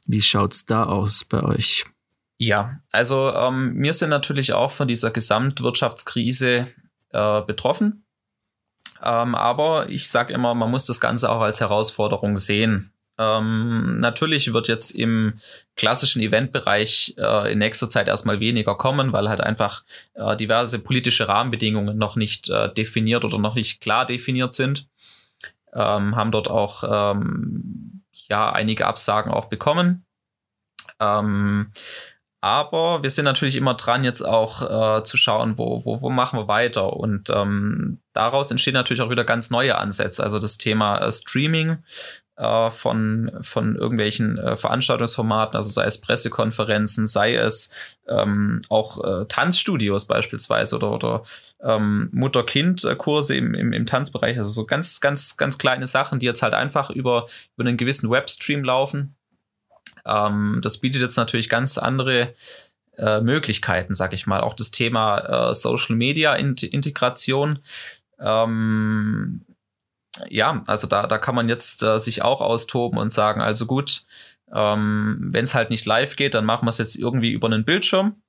wie 0.07 0.21
schaut's 0.21 0.65
da 0.65 0.85
aus 0.85 1.23
bei 1.23 1.43
euch? 1.43 1.85
Ja, 2.39 2.79
also 2.91 3.31
ähm, 3.31 3.75
wir 3.77 3.93
sind 3.93 4.09
natürlich 4.09 4.53
auch 4.53 4.71
von 4.71 4.87
dieser 4.87 5.11
Gesamtwirtschaftskrise 5.11 6.67
äh, 7.11 7.41
betroffen 7.43 8.02
Ähm, 9.03 9.35
aber 9.35 9.89
ich 9.89 10.09
sage 10.09 10.33
immer, 10.33 10.53
man 10.53 10.71
muss 10.71 10.85
das 10.85 11.01
Ganze 11.01 11.29
auch 11.29 11.41
als 11.41 11.59
Herausforderung 11.59 12.37
sehen. 12.37 12.93
Ähm, 13.19 13.99
natürlich 13.99 14.53
wird 14.53 14.67
jetzt 14.67 14.91
im 14.91 15.39
klassischen 15.75 16.21
Eventbereich 16.21 17.13
äh, 17.17 17.51
in 17.51 17.59
nächster 17.59 17.89
Zeit 17.89 18.07
erstmal 18.07 18.39
weniger 18.39 18.75
kommen, 18.75 19.13
weil 19.13 19.29
halt 19.29 19.41
einfach 19.41 19.83
äh, 20.15 20.35
diverse 20.35 20.79
politische 20.79 21.27
Rahmenbedingungen 21.27 21.97
noch 21.97 22.15
nicht 22.15 22.49
äh, 22.49 22.73
definiert 22.73 23.23
oder 23.23 23.37
noch 23.37 23.55
nicht 23.55 23.81
klar 23.81 24.05
definiert 24.05 24.55
sind. 24.55 24.87
Ähm, 25.73 26.15
haben 26.15 26.31
dort 26.31 26.49
auch 26.49 26.83
ähm, 27.15 28.03
ja 28.29 28.51
einige 28.51 28.87
Absagen 28.87 29.31
auch 29.31 29.45
bekommen. 29.45 30.05
Ähm, 30.99 31.71
aber 32.43 33.03
wir 33.03 33.09
sind 33.09 33.23
natürlich 33.23 33.55
immer 33.55 33.75
dran, 33.75 34.03
jetzt 34.03 34.21
auch 34.21 34.97
äh, 34.99 35.03
zu 35.05 35.15
schauen, 35.15 35.57
wo, 35.57 35.85
wo, 35.85 36.01
wo 36.01 36.09
machen 36.09 36.37
wir 36.37 36.49
weiter. 36.49 36.91
Und 36.91 37.29
ähm, 37.29 38.01
daraus 38.11 38.51
entstehen 38.51 38.73
natürlich 38.73 38.99
auch 38.99 39.09
wieder 39.09 39.23
ganz 39.23 39.49
neue 39.49 39.77
Ansätze. 39.77 40.21
Also 40.21 40.39
das 40.39 40.57
Thema 40.57 40.97
äh, 40.97 41.09
Streaming 41.09 41.77
äh, 42.35 42.69
von, 42.69 43.31
von 43.39 43.77
irgendwelchen 43.77 44.37
äh, 44.39 44.57
Veranstaltungsformaten, 44.57 45.55
also 45.55 45.69
sei 45.69 45.85
es 45.85 46.01
Pressekonferenzen, 46.01 47.07
sei 47.07 47.35
es 47.35 47.97
ähm, 48.09 48.61
auch 48.67 49.01
äh, 49.01 49.25
Tanzstudios 49.27 50.05
beispielsweise 50.05 50.75
oder, 50.75 50.91
oder 50.91 51.21
ähm, 51.61 52.09
Mutter-Kind-Kurse 52.11 53.37
im, 53.37 53.53
im, 53.53 53.71
im 53.71 53.85
Tanzbereich. 53.85 54.35
Also 54.35 54.49
so 54.49 54.65
ganz, 54.65 54.99
ganz, 54.99 55.37
ganz 55.37 55.57
kleine 55.57 55.87
Sachen, 55.87 56.19
die 56.19 56.25
jetzt 56.25 56.41
halt 56.41 56.55
einfach 56.55 56.89
über, 56.89 57.27
über 57.55 57.65
einen 57.65 57.77
gewissen 57.77 58.09
Webstream 58.09 58.65
laufen 58.65 59.15
ähm, 60.05 60.59
das 60.61 60.79
bietet 60.79 61.01
jetzt 61.01 61.17
natürlich 61.17 61.49
ganz 61.49 61.77
andere 61.77 62.33
äh, 62.97 63.21
Möglichkeiten, 63.21 63.95
sag 63.95 64.13
ich 64.13 64.27
mal. 64.27 64.41
Auch 64.41 64.53
das 64.53 64.71
Thema 64.71 65.49
äh, 65.49 65.53
Social 65.53 65.95
Media 65.95 66.33
Integration. 66.35 67.59
Ähm, 68.19 69.45
ja, 70.29 70.63
also 70.67 70.87
da, 70.87 71.07
da 71.07 71.17
kann 71.17 71.35
man 71.35 71.49
jetzt 71.49 71.83
äh, 71.83 71.99
sich 71.99 72.21
auch 72.21 72.41
austoben 72.41 72.99
und 72.99 73.11
sagen, 73.11 73.41
also 73.41 73.65
gut, 73.65 74.03
ähm, 74.53 75.29
wenn 75.31 75.43
es 75.43 75.55
halt 75.55 75.69
nicht 75.69 75.85
live 75.85 76.15
geht, 76.15 76.35
dann 76.35 76.45
machen 76.45 76.65
wir 76.65 76.69
es 76.69 76.77
jetzt 76.77 76.95
irgendwie 76.95 77.31
über 77.31 77.47
einen 77.47 77.65
Bildschirm. 77.65 78.21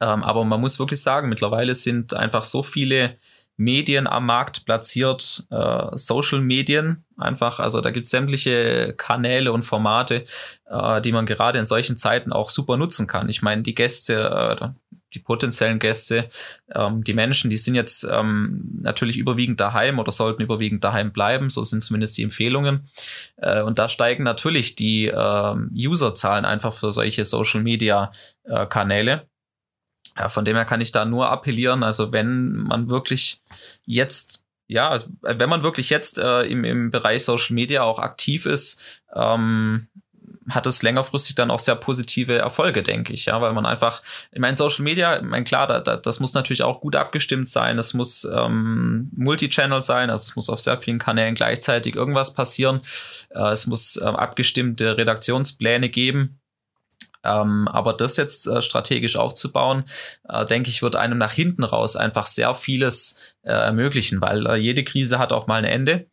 Ähm, 0.00 0.22
aber 0.22 0.44
man 0.44 0.60
muss 0.60 0.78
wirklich 0.78 1.02
sagen, 1.02 1.28
mittlerweile 1.28 1.74
sind 1.74 2.14
einfach 2.14 2.44
so 2.44 2.62
viele 2.62 3.16
Medien 3.56 4.06
am 4.06 4.26
Markt 4.26 4.64
platziert, 4.64 5.44
äh, 5.50 5.86
Social 5.96 6.40
Medien 6.40 7.04
einfach. 7.22 7.60
Also 7.60 7.80
da 7.80 7.90
gibt 7.90 8.06
es 8.06 8.10
sämtliche 8.10 8.94
Kanäle 8.96 9.52
und 9.52 9.62
Formate, 9.62 10.24
äh, 10.66 11.00
die 11.00 11.12
man 11.12 11.26
gerade 11.26 11.58
in 11.58 11.64
solchen 11.64 11.96
Zeiten 11.96 12.32
auch 12.32 12.50
super 12.50 12.76
nutzen 12.76 13.06
kann. 13.06 13.28
Ich 13.28 13.42
meine, 13.42 13.62
die 13.62 13.74
Gäste, 13.74 14.58
äh, 14.60 14.68
die 15.14 15.18
potenziellen 15.18 15.78
Gäste, 15.78 16.28
ähm, 16.74 17.04
die 17.04 17.14
Menschen, 17.14 17.50
die 17.50 17.56
sind 17.56 17.74
jetzt 17.74 18.04
ähm, 18.10 18.80
natürlich 18.80 19.18
überwiegend 19.18 19.60
daheim 19.60 19.98
oder 19.98 20.12
sollten 20.12 20.42
überwiegend 20.42 20.84
daheim 20.84 21.12
bleiben. 21.12 21.50
So 21.50 21.62
sind 21.62 21.82
zumindest 21.82 22.16
die 22.18 22.22
Empfehlungen. 22.22 22.88
Äh, 23.36 23.62
und 23.62 23.78
da 23.78 23.88
steigen 23.88 24.24
natürlich 24.24 24.74
die 24.74 25.06
äh, 25.06 25.88
Userzahlen 25.88 26.44
einfach 26.44 26.72
für 26.72 26.92
solche 26.92 27.24
Social 27.24 27.62
Media 27.62 28.10
äh. 28.44 28.66
Ja, 30.18 30.28
von 30.28 30.44
dem 30.44 30.56
her 30.56 30.64
kann 30.64 30.80
ich 30.80 30.92
da 30.92 31.04
nur 31.04 31.30
appellieren. 31.30 31.82
Also 31.82 32.12
wenn 32.12 32.52
man 32.52 32.90
wirklich 32.90 33.40
jetzt, 33.84 34.41
ja, 34.66 34.88
also 34.88 35.10
wenn 35.22 35.48
man 35.48 35.62
wirklich 35.62 35.90
jetzt 35.90 36.18
äh, 36.18 36.42
im, 36.42 36.64
im 36.64 36.90
Bereich 36.90 37.24
Social 37.24 37.54
Media 37.54 37.82
auch 37.82 37.98
aktiv 37.98 38.46
ist, 38.46 38.80
ähm, 39.14 39.88
hat 40.48 40.66
es 40.66 40.82
längerfristig 40.82 41.34
dann 41.34 41.50
auch 41.50 41.58
sehr 41.58 41.76
positive 41.76 42.36
Erfolge, 42.36 42.82
denke 42.82 43.12
ich, 43.12 43.26
ja, 43.26 43.40
weil 43.40 43.52
man 43.52 43.66
einfach, 43.66 44.02
ich 44.32 44.40
meine, 44.40 44.56
Social 44.56 44.82
Media, 44.82 45.16
ich 45.16 45.22
meine, 45.22 45.44
klar, 45.44 45.66
da, 45.66 45.80
da, 45.80 45.96
das 45.96 46.20
muss 46.20 46.34
natürlich 46.34 46.62
auch 46.62 46.80
gut 46.80 46.96
abgestimmt 46.96 47.48
sein, 47.48 47.78
es 47.78 47.94
muss 47.94 48.24
ähm, 48.24 49.10
Multichannel 49.14 49.82
sein, 49.82 50.10
also 50.10 50.22
es 50.22 50.36
muss 50.36 50.50
auf 50.50 50.60
sehr 50.60 50.78
vielen 50.78 50.98
Kanälen 50.98 51.34
gleichzeitig 51.34 51.94
irgendwas 51.94 52.34
passieren, 52.34 52.80
äh, 53.30 53.52
es 53.52 53.66
muss 53.66 53.96
äh, 53.96 54.04
abgestimmte 54.04 54.96
Redaktionspläne 54.96 55.88
geben, 55.88 56.40
ähm, 57.24 57.68
aber 57.68 57.92
das 57.92 58.16
jetzt 58.16 58.46
äh, 58.46 58.62
strategisch 58.62 59.16
aufzubauen, 59.16 59.84
äh, 60.28 60.44
denke 60.44 60.70
ich, 60.70 60.82
wird 60.82 60.96
einem 60.96 61.18
nach 61.18 61.32
hinten 61.32 61.64
raus 61.64 61.96
einfach 61.96 62.26
sehr 62.26 62.54
vieles 62.54 63.18
äh, 63.42 63.52
ermöglichen, 63.52 64.20
weil 64.20 64.46
äh, 64.46 64.56
jede 64.56 64.84
Krise 64.84 65.18
hat 65.18 65.32
auch 65.32 65.46
mal 65.46 65.56
ein 65.56 65.64
Ende. 65.64 66.06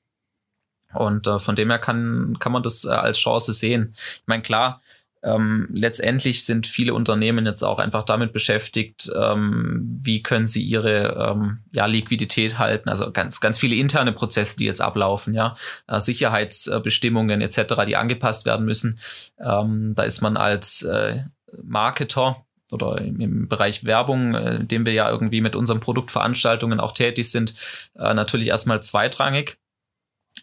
Und 0.94 1.28
äh, 1.28 1.40
von 1.40 1.56
dem 1.56 1.70
her 1.70 1.80
kann, 1.80 2.38
kann 2.40 2.52
man 2.52 2.64
das 2.64 2.84
äh, 2.86 2.90
als 2.90 3.20
Chance 3.20 3.54
sehen. 3.54 3.94
Ich 3.96 4.24
meine, 4.26 4.42
klar, 4.42 4.82
ähm, 5.22 5.68
letztendlich 5.72 6.46
sind 6.46 6.66
viele 6.66 6.94
Unternehmen 6.94 7.46
jetzt 7.46 7.64
auch 7.64 7.80
einfach 7.80 8.04
damit 8.04 8.32
beschäftigt, 8.32 9.12
ähm, 9.14 10.00
wie 10.02 10.24
können 10.24 10.48
sie 10.48 10.64
ihre 10.64 11.32
ähm, 11.32 11.60
ja, 11.72 11.86
Liquidität 11.88 12.58
halten. 12.58 12.88
Also 12.88 13.12
ganz, 13.12 13.42
ganz 13.42 13.60
viele 13.60 13.76
interne 13.76 14.14
Prozesse, 14.14 14.58
die 14.58 14.66
jetzt 14.66 14.82
ablaufen, 14.82 15.34
ja, 15.34 15.56
äh, 15.88 16.00
Sicherheitsbestimmungen 16.00 17.42
etc., 17.42 17.76
die 17.86 17.98
angepasst 17.98 18.46
werden 18.46 18.66
müssen. 18.66 19.00
Ähm, 19.40 19.94
da 19.96 20.04
ist 20.04 20.22
man 20.22 20.38
als 20.38 20.84
äh, 20.84 21.24
Marketer 21.64 22.46
oder 22.72 23.00
im, 23.02 23.48
Bereich 23.48 23.84
Werbung, 23.84 24.36
äh, 24.36 24.56
in 24.56 24.68
dem 24.70 24.86
wir 24.86 24.94
ja 24.94 25.10
irgendwie 25.10 25.42
mit 25.42 25.56
unseren 25.56 25.82
Produktveranstaltungen 25.82 26.80
auch 26.80 26.94
tätig 26.94 27.30
sind, 27.30 27.56
äh, 27.98 28.14
natürlich 28.14 28.48
erstmal 28.48 28.82
zweitrangig. 28.82 29.58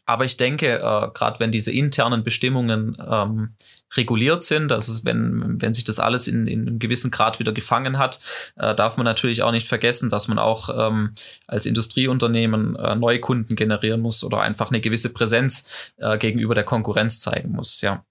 Aber 0.05 0.25
ich 0.25 0.37
denke, 0.37 0.77
äh, 0.77 1.09
gerade 1.15 1.41
wenn 1.41 1.51
diese 1.51 1.73
internen 1.73 2.25
Bestimmungen 2.25 2.97
ähm, 3.09 3.55
reguliert 3.95 4.43
sind, 4.43 4.73
also 4.73 5.05
wenn, 5.05 5.61
wenn 5.61 5.75
sich 5.75 5.85
das 5.85 6.01
alles 6.01 6.29
in, 6.29 6.47
in 6.47 6.63
einem 6.63 6.79
gewissen 6.79 7.11
Grad 7.11 7.39
wieder 7.39 7.53
gefangen 7.53 7.99
hat, 7.99 8.21
äh, 8.57 8.75
darf 8.75 8.97
man 8.97 9.05
natürlich 9.05 9.43
auch 9.43 9.53
nicht 9.53 9.69
vergessen, 9.69 10.09
dass 10.09 10.29
man 10.29 10.39
auch 10.39 10.71
ähm, 10.89 11.15
als 11.47 11.67
Industrieunternehmen 11.67 12.77
äh, 12.77 12.97
neue 12.97 13.21
Kunden 13.21 13.57
generieren 13.57 14.01
muss 14.01 14.25
oder 14.25 14.41
einfach 14.41 14.71
eine 14.71 14.81
gewisse 14.81 15.13
Präsenz 15.13 15.93
äh, 15.99 16.17
gegenüber 16.19 16.55
der 16.55 16.65
Konkurrenz 16.65 17.21
zeigen 17.21 17.53
muss, 17.53 17.81
ja. 17.81 18.05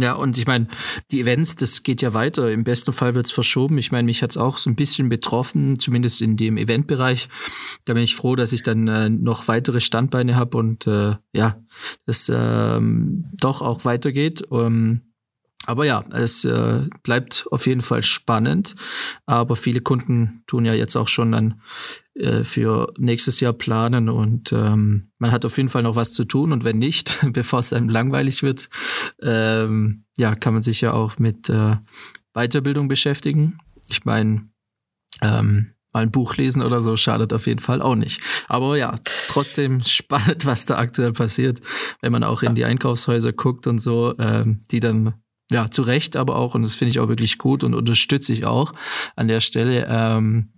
Ja, 0.00 0.14
und 0.14 0.38
ich 0.38 0.46
meine, 0.46 0.66
die 1.10 1.20
Events, 1.20 1.56
das 1.56 1.82
geht 1.82 2.00
ja 2.00 2.14
weiter. 2.14 2.50
Im 2.50 2.64
besten 2.64 2.92
Fall 2.92 3.14
wird 3.14 3.26
es 3.26 3.32
verschoben. 3.32 3.76
Ich 3.78 3.92
meine, 3.92 4.06
mich 4.06 4.22
hat 4.22 4.30
es 4.30 4.36
auch 4.36 4.56
so 4.56 4.70
ein 4.70 4.76
bisschen 4.76 5.08
betroffen, 5.08 5.78
zumindest 5.78 6.22
in 6.22 6.36
dem 6.36 6.56
Eventbereich. 6.56 7.28
Da 7.84 7.94
bin 7.94 8.02
ich 8.02 8.16
froh, 8.16 8.36
dass 8.36 8.52
ich 8.52 8.62
dann 8.62 8.88
äh, 8.88 9.10
noch 9.10 9.48
weitere 9.48 9.80
Standbeine 9.80 10.36
habe 10.36 10.56
und 10.56 10.86
äh, 10.86 11.16
ja, 11.32 11.62
es 12.06 12.30
ähm, 12.34 13.26
doch 13.38 13.60
auch 13.60 13.84
weitergeht. 13.84 14.44
Ähm, 14.50 15.02
aber 15.66 15.84
ja, 15.84 16.04
es 16.12 16.44
äh, 16.44 16.88
bleibt 17.02 17.46
auf 17.50 17.66
jeden 17.66 17.82
Fall 17.82 18.02
spannend. 18.02 18.74
Aber 19.26 19.56
viele 19.56 19.80
Kunden 19.80 20.42
tun 20.46 20.64
ja 20.64 20.74
jetzt 20.74 20.96
auch 20.96 21.08
schon 21.08 21.32
dann 21.32 21.60
äh, 22.14 22.44
für 22.44 22.92
nächstes 22.98 23.40
Jahr 23.40 23.52
planen 23.52 24.08
und 24.08 24.52
ähm, 24.52 25.10
man 25.18 25.32
hat 25.32 25.44
auf 25.44 25.56
jeden 25.58 25.68
Fall 25.68 25.82
noch 25.82 25.96
was 25.96 26.12
zu 26.12 26.24
tun. 26.24 26.52
Und 26.52 26.64
wenn 26.64 26.78
nicht, 26.78 27.18
bevor 27.32 27.58
es 27.58 27.72
einem 27.72 27.88
langweilig 27.88 28.42
wird, 28.42 28.70
ähm, 29.22 30.04
ja, 30.16 30.34
kann 30.34 30.54
man 30.54 30.62
sich 30.62 30.80
ja 30.80 30.92
auch 30.92 31.18
mit 31.18 31.48
äh, 31.50 31.76
Weiterbildung 32.32 32.88
beschäftigen. 32.88 33.58
Ich 33.88 34.04
meine, 34.04 34.48
ähm, 35.20 35.74
mal 35.92 36.02
ein 36.02 36.10
Buch 36.10 36.36
lesen 36.36 36.62
oder 36.62 36.80
so 36.80 36.96
schadet 36.96 37.32
auf 37.32 37.46
jeden 37.46 37.60
Fall 37.60 37.82
auch 37.82 37.96
nicht. 37.96 38.22
Aber 38.48 38.78
ja, 38.78 38.98
trotzdem 39.28 39.80
spannend, 39.84 40.46
was 40.46 40.64
da 40.64 40.78
aktuell 40.78 41.12
passiert, 41.12 41.60
wenn 42.00 42.12
man 42.12 42.24
auch 42.24 42.42
in 42.42 42.54
die 42.54 42.64
Einkaufshäuser 42.64 43.32
guckt 43.32 43.66
und 43.66 43.80
so, 43.80 44.14
ähm, 44.18 44.62
die 44.70 44.80
dann 44.80 45.14
ja, 45.50 45.70
zu 45.70 45.82
Recht 45.82 46.16
aber 46.16 46.36
auch, 46.36 46.54
und 46.54 46.62
das 46.62 46.76
finde 46.76 46.90
ich 46.90 47.00
auch 47.00 47.08
wirklich 47.08 47.38
gut 47.38 47.64
und 47.64 47.74
unterstütze 47.74 48.32
ich 48.32 48.44
auch 48.44 48.72
an 49.16 49.28
der 49.28 49.40
Stelle, 49.40 49.86
ähm, 49.88 50.52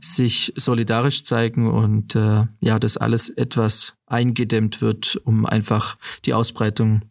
sich 0.00 0.52
solidarisch 0.56 1.24
zeigen 1.24 1.70
und 1.70 2.14
äh, 2.14 2.46
ja, 2.60 2.78
dass 2.78 2.96
alles 2.96 3.28
etwas 3.28 3.98
eingedämmt 4.06 4.80
wird, 4.80 5.20
um 5.24 5.44
einfach 5.44 5.98
die 6.24 6.32
Ausbreitung 6.32 7.02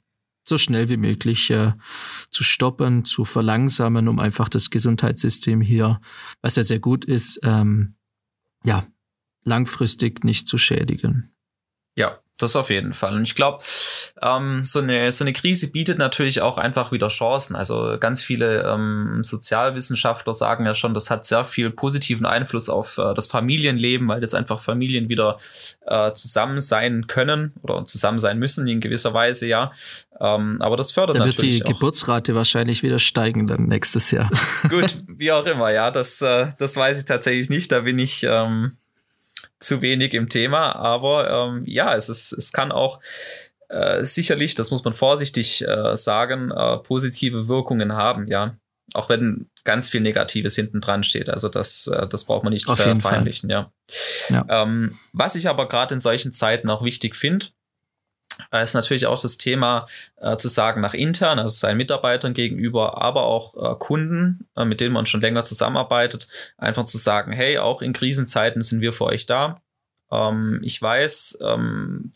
so 0.43 0.57
schnell 0.57 0.89
wie 0.89 0.97
möglich 0.97 1.51
äh, 1.51 1.73
zu 2.31 2.43
stoppen, 2.43 3.05
zu 3.05 3.25
verlangsamen, 3.25 4.07
um 4.07 4.19
einfach 4.19 4.49
das 4.49 4.69
Gesundheitssystem 4.69 5.61
hier, 5.61 5.99
was 6.41 6.55
ja 6.55 6.63
sehr 6.63 6.79
gut 6.79 7.05
ist, 7.05 7.39
ähm, 7.43 7.95
ja, 8.65 8.87
langfristig 9.43 10.23
nicht 10.23 10.47
zu 10.47 10.57
schädigen. 10.57 11.35
Ja, 11.95 12.17
das 12.37 12.55
auf 12.55 12.69
jeden 12.69 12.93
Fall. 12.93 13.15
Und 13.15 13.23
ich 13.23 13.35
glaube, 13.35 13.63
ähm, 14.21 14.63
so, 14.63 14.79
eine, 14.79 15.11
so 15.11 15.23
eine 15.23 15.33
Krise 15.33 15.71
bietet 15.71 15.97
natürlich 15.97 16.41
auch 16.41 16.57
einfach 16.57 16.91
wieder 16.91 17.07
Chancen. 17.07 17.55
Also 17.55 17.97
ganz 17.99 18.21
viele 18.21 18.63
ähm, 18.63 19.23
Sozialwissenschaftler 19.23 20.33
sagen 20.33 20.65
ja 20.65 20.75
schon, 20.75 20.93
das 20.93 21.09
hat 21.09 21.25
sehr 21.25 21.45
viel 21.45 21.69
positiven 21.71 22.25
Einfluss 22.25 22.69
auf 22.69 22.97
äh, 22.97 23.13
das 23.13 23.27
Familienleben, 23.27 24.07
weil 24.07 24.21
jetzt 24.21 24.35
einfach 24.35 24.59
Familien 24.59 25.09
wieder 25.09 25.37
äh, 25.85 26.11
zusammen 26.11 26.59
sein 26.59 27.07
können 27.07 27.53
oder 27.63 27.85
zusammen 27.85 28.19
sein 28.19 28.37
müssen 28.37 28.67
in 28.67 28.79
gewisser 28.79 29.13
Weise, 29.13 29.47
ja. 29.47 29.71
Ähm, 30.19 30.57
aber 30.61 30.77
das 30.77 30.91
fördert 30.91 31.15
da 31.15 31.25
natürlich. 31.25 31.59
Da 31.59 31.65
wird 31.65 31.67
die 31.67 31.73
Geburtsrate 31.73 32.35
wahrscheinlich 32.35 32.83
wieder 32.83 32.99
steigen 32.99 33.47
dann 33.47 33.65
nächstes 33.67 34.11
Jahr. 34.11 34.29
Gut, 34.69 34.97
wie 35.07 35.31
auch 35.31 35.45
immer, 35.45 35.71
ja. 35.73 35.91
Das, 35.91 36.21
äh, 36.21 36.47
das 36.57 36.75
weiß 36.75 36.99
ich 36.99 37.05
tatsächlich 37.05 37.49
nicht. 37.49 37.71
Da 37.71 37.81
bin 37.81 37.99
ich. 37.99 38.23
Ähm, 38.23 38.77
zu 39.59 39.81
wenig 39.81 40.13
im 40.13 40.29
Thema, 40.29 40.75
aber 40.75 41.29
ähm, 41.29 41.63
ja, 41.65 41.93
es 41.95 42.09
ist, 42.09 42.31
es 42.31 42.51
kann 42.51 42.71
auch 42.71 42.99
äh, 43.69 44.03
sicherlich, 44.03 44.55
das 44.55 44.71
muss 44.71 44.83
man 44.83 44.93
vorsichtig 44.93 45.67
äh, 45.67 45.97
sagen, 45.97 46.51
äh, 46.51 46.77
positive 46.77 47.47
Wirkungen 47.47 47.93
haben, 47.93 48.27
ja. 48.27 48.57
Auch 48.93 49.09
wenn 49.09 49.49
ganz 49.65 49.89
viel 49.89 49.99
Negatives 49.99 50.55
hinten 50.55 50.79
dran 50.79 51.03
steht. 51.03 51.29
Also 51.29 51.49
das, 51.49 51.87
äh, 51.87 52.07
das 52.07 52.23
braucht 52.23 52.43
man 52.43 52.53
nicht 52.53 52.65
verfeinlichen, 52.65 53.49
ja. 53.49 53.73
ja. 54.29 54.45
Ähm, 54.47 54.97
was 55.11 55.35
ich 55.35 55.49
aber 55.49 55.67
gerade 55.67 55.95
in 55.95 55.99
solchen 55.99 56.31
Zeiten 56.31 56.69
auch 56.69 56.83
wichtig 56.83 57.15
finde, 57.15 57.47
ist 58.51 58.73
natürlich 58.73 59.07
auch 59.07 59.21
das 59.21 59.37
Thema 59.37 59.87
äh, 60.21 60.37
zu 60.37 60.47
sagen 60.47 60.81
nach 60.81 60.93
intern, 60.93 61.39
also 61.39 61.53
seinen 61.55 61.77
Mitarbeitern 61.77 62.33
gegenüber, 62.33 63.01
aber 63.01 63.23
auch 63.23 63.55
äh, 63.55 63.75
Kunden, 63.79 64.47
äh, 64.55 64.65
mit 64.65 64.81
denen 64.81 64.93
man 64.93 65.05
schon 65.05 65.21
länger 65.21 65.43
zusammenarbeitet, 65.43 66.27
einfach 66.57 66.85
zu 66.85 66.97
sagen, 66.97 67.31
hey, 67.31 67.57
auch 67.57 67.81
in 67.81 67.93
Krisenzeiten 67.93 68.61
sind 68.61 68.81
wir 68.81 68.93
für 68.93 69.05
euch 69.05 69.25
da. 69.25 69.61
Ähm, 70.11 70.59
ich 70.63 70.81
weiß, 70.81 71.39
ähm, 71.41 72.11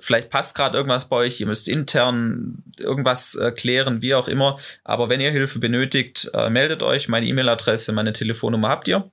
vielleicht 0.00 0.30
passt 0.30 0.56
gerade 0.56 0.76
irgendwas 0.76 1.08
bei 1.08 1.16
euch, 1.16 1.40
ihr 1.40 1.46
müsst 1.46 1.68
intern 1.68 2.64
irgendwas 2.78 3.34
äh, 3.36 3.52
klären, 3.52 4.02
wie 4.02 4.14
auch 4.14 4.28
immer. 4.28 4.58
Aber 4.84 5.08
wenn 5.08 5.20
ihr 5.20 5.30
Hilfe 5.30 5.58
benötigt, 5.58 6.30
äh, 6.34 6.50
meldet 6.50 6.82
euch. 6.82 7.08
Meine 7.08 7.26
E-Mail-Adresse, 7.26 7.92
meine 7.92 8.12
Telefonnummer 8.12 8.68
habt 8.68 8.88
ihr. 8.88 9.10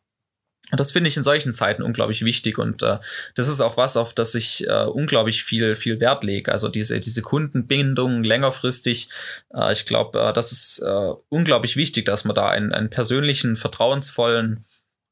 Und 0.72 0.80
das 0.80 0.91
finde 0.91 1.07
ich 1.07 1.18
in 1.18 1.24
solchen 1.24 1.53
Zeiten 1.53 1.84
unglaublich 1.84 2.24
wichtig 2.24 2.57
und 2.57 2.82
äh, 2.84 2.97
das 3.36 3.47
ist 3.47 3.61
auch 3.61 3.78
was, 3.78 3.97
auf 3.97 4.14
das 4.14 4.34
ich 4.34 4.68
äh, 4.68 4.86
unglaublich 4.86 5.43
viel, 5.43 5.76
viel 5.76 5.99
Wert 5.99 6.24
lege. 6.24 6.51
Also 6.51 6.70
diese, 6.70 6.99
diese 6.99 7.22
Kundenbindung 7.22 8.24
längerfristig. 8.24 9.09
Äh, 9.53 9.74
ich 9.74 9.86
glaube, 9.86 10.20
äh, 10.20 10.34
das 10.34 10.51
ist 10.51 10.80
äh, 10.80 11.14
unglaublich 11.30 11.76
wichtig, 11.76 12.05
dass 12.05 12.26
man 12.26 12.34
da 12.34 12.49
einen, 12.49 12.72
einen 12.72 12.89
persönlichen, 12.89 13.55
vertrauensvollen 13.57 14.64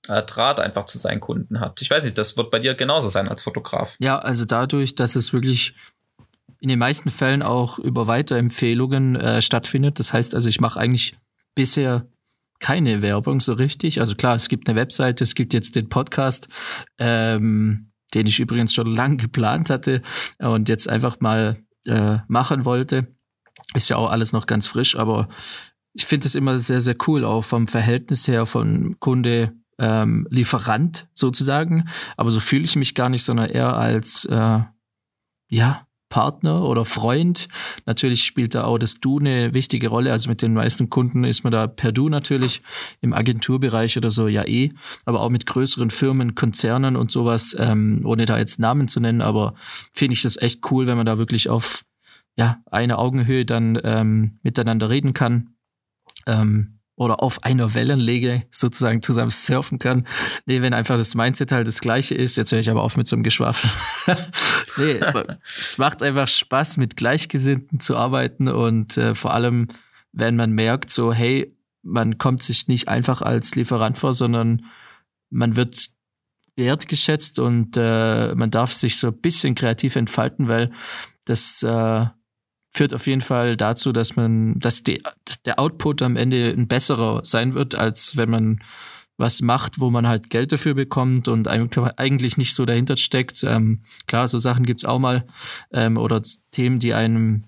äh, 0.08 0.24
Draht 0.24 0.60
einfach 0.62 0.86
zu 0.86 0.98
seinen 0.98 1.20
Kunden 1.20 1.60
hat. 1.60 1.82
Ich 1.82 1.92
weiß 1.92 2.06
nicht, 2.06 2.18
das 2.18 2.38
wird 2.38 2.50
bei 2.50 2.60
dir 2.60 2.74
genauso 2.74 3.10
sein 3.10 3.28
als 3.28 3.44
Fotograf. 3.44 3.98
Ja, 4.00 4.18
also 4.20 4.46
dadurch, 4.46 4.96
dass 4.96 5.16
es 5.16 5.34
wirklich 5.34 5.76
in 6.60 6.70
den 6.70 6.80
meisten 6.80 7.10
Fällen 7.10 7.44
auch 7.44 7.78
über 7.78 8.08
Weiterempfehlungen 8.08 9.42
stattfindet. 9.42 10.00
Das 10.00 10.14
heißt 10.14 10.36
also, 10.36 10.48
ich 10.48 10.62
mache 10.62 10.80
eigentlich 10.80 11.16
bisher 11.56 12.06
keine 12.62 13.02
Werbung 13.02 13.42
so 13.42 13.54
richtig. 13.54 14.00
Also 14.00 14.16
klar, 14.16 14.36
es 14.36 14.48
gibt 14.48 14.70
eine 14.70 14.80
Webseite, 14.80 15.24
es 15.24 15.36
gibt 15.36 15.54
jetzt 15.54 15.76
den 15.76 15.90
Podcast, 15.90 16.48
ähm, 16.98 17.92
den 18.14 18.28
ich 18.28 18.40
übrigens 18.40 18.74
schon 18.74 18.88
lange 18.88 19.18
geplant 19.18 19.70
hatte 19.70 20.02
und 20.38 20.70
jetzt 20.70 20.88
einfach 20.88 21.20
mal 21.20 21.62
äh, 21.88 22.20
machen 22.28 22.64
wollte. 22.64 23.08
Ist 23.74 23.90
ja 23.90 23.98
auch 23.98 24.10
alles 24.10 24.32
noch 24.32 24.48
ganz 24.48 24.68
frisch, 24.68 24.96
aber 24.96 25.28
ich 25.94 26.06
finde 26.06 26.28
es 26.28 26.36
immer 26.36 26.58
sehr, 26.58 26.80
sehr 26.80 26.96
cool, 27.08 27.26
auch 27.26 27.44
vom 27.44 27.68
Verhältnis 27.68 28.28
her 28.28 28.46
von 28.46 28.98
Kunde, 29.00 29.54
ähm, 29.80 30.28
Lieferant 30.30 31.08
sozusagen. 31.14 31.90
Aber 32.16 32.32
so 32.32 32.40
fühle 32.40 32.64
ich 32.64 32.76
mich 32.76 32.96
gar 32.96 33.10
nicht, 33.10 33.24
sondern 33.24 33.50
eher 33.50 33.76
als, 33.76 34.26
äh, 34.26 34.60
ja, 35.48 35.88
Partner 36.12 36.64
oder 36.66 36.86
Freund. 36.86 37.48
Natürlich 37.88 38.24
spielt 38.24 38.54
da 38.54 38.66
auch 38.66 38.78
das 38.78 39.00
Du 39.00 39.18
eine 39.18 39.56
wichtige 39.56 39.88
Rolle. 39.88 40.12
Also 40.12 40.30
mit 40.30 40.44
den 40.44 40.54
meisten 40.54 40.92
Kunden 40.92 41.24
ist 41.24 41.44
man 41.44 41.52
da 41.52 41.66
per 41.66 41.92
Du 41.92 42.10
natürlich 42.10 42.62
im 43.02 43.14
Agenturbereich 43.14 43.98
oder 43.98 44.12
so 44.12 44.28
ja 44.28 44.46
eh, 44.46 44.72
aber 45.06 45.22
auch 45.22 45.30
mit 45.30 45.48
größeren 45.48 45.90
Firmen, 45.90 46.36
Konzernen 46.36 46.96
und 46.96 47.10
sowas, 47.10 47.56
ähm, 47.58 48.02
ohne 48.06 48.28
da 48.28 48.38
jetzt 48.38 48.60
Namen 48.60 48.88
zu 48.88 49.00
nennen, 49.00 49.22
aber 49.22 49.56
finde 49.94 50.14
ich 50.14 50.22
das 50.22 50.38
echt 50.38 50.70
cool, 50.70 50.86
wenn 50.86 50.98
man 50.98 51.08
da 51.08 51.18
wirklich 51.18 51.50
auf 51.50 51.84
ja, 52.38 52.60
eine 52.70 53.00
Augenhöhe 53.00 53.46
dann 53.46 53.80
ähm, 53.84 54.40
miteinander 54.44 54.90
reden 54.90 55.14
kann. 55.14 55.56
Ähm, 56.28 56.81
oder 57.02 57.24
auf 57.24 57.44
einer 57.44 57.74
Wellenlege 57.74 58.44
sozusagen 58.52 59.02
zusammen 59.02 59.32
surfen 59.32 59.80
kann. 59.80 60.06
Nee, 60.46 60.62
wenn 60.62 60.76
einfach 60.76 60.98
das 60.98 61.16
Mindset 61.16 61.52
halt 61.52 61.66
das 61.66 61.82
gleiche 61.82 62.14
ist, 62.14 62.38
jetzt 62.38 62.52
höre 62.52 62.60
ich 62.60 62.70
aber 62.70 62.84
auf 62.84 62.96
mit 62.96 63.08
so 63.08 63.16
einem 63.16 63.24
Geschwafel. 63.24 63.72
nee, 64.78 65.00
es 65.58 65.80
macht 65.80 66.04
einfach 66.04 66.28
Spaß, 66.28 66.78
mit 66.78 66.96
Gleichgesinnten 66.96 67.80
zu 67.80 67.98
arbeiten 67.98 68.48
und 68.48 68.98
äh, 68.98 69.16
vor 69.16 69.34
allem, 69.34 69.70
wenn 70.12 70.36
man 70.36 70.52
merkt, 70.52 70.92
so, 70.92 71.12
hey, 71.12 71.58
man 71.82 72.20
kommt 72.20 72.44
sich 72.44 72.68
nicht 72.68 72.88
einfach 72.88 73.24
als 73.24 73.56
Lieferant 73.56 73.98
vor, 73.98 74.14
sondern 74.14 74.66
man 75.32 75.56
wird 75.56 75.90
wertgeschätzt 76.56 77.40
und 77.40 77.78
äh, 77.78 78.36
man 78.36 78.52
darf 78.52 78.74
sich 78.74 78.98
so 78.98 79.08
ein 79.08 79.20
bisschen 79.20 79.56
kreativ 79.56 79.96
entfalten, 79.96 80.48
weil 80.48 80.72
das 81.26 81.64
äh, 81.64 82.06
führt 82.72 82.94
auf 82.94 83.06
jeden 83.06 83.22
Fall 83.22 83.58
dazu, 83.58 83.92
dass 83.92 84.16
man, 84.16 84.58
dass, 84.60 84.84
die, 84.84 85.04
dass 85.26 85.44
der 85.44 85.60
Output 85.60 86.02
am 86.02 86.16
Ende 86.16 86.50
ein 86.50 86.68
besserer 86.68 87.22
sein 87.24 87.54
wird, 87.54 87.76
als 87.76 88.18
wenn 88.18 88.30
man 88.30 88.64
was 89.18 89.42
macht, 89.42 89.80
wo 89.80 89.90
man 89.90 90.08
halt 90.08 90.30
Geld 90.30 90.52
dafür 90.52 90.74
bekommt 90.74 91.28
und 91.28 91.48
eigentlich 91.48 92.38
nicht 92.38 92.56
so 92.56 92.66
dahinter 92.66 92.98
steckt. 92.98 93.44
Ähm, 93.44 93.84
klar, 94.08 94.28
so 94.28 94.40
Sachen 94.40 94.66
gibt's 94.66 94.86
auch 94.86 95.00
mal. 95.00 95.26
Ähm, 95.72 95.98
oder 95.98 96.22
Themen, 96.52 96.80
die 96.80 96.94
einem 96.94 97.44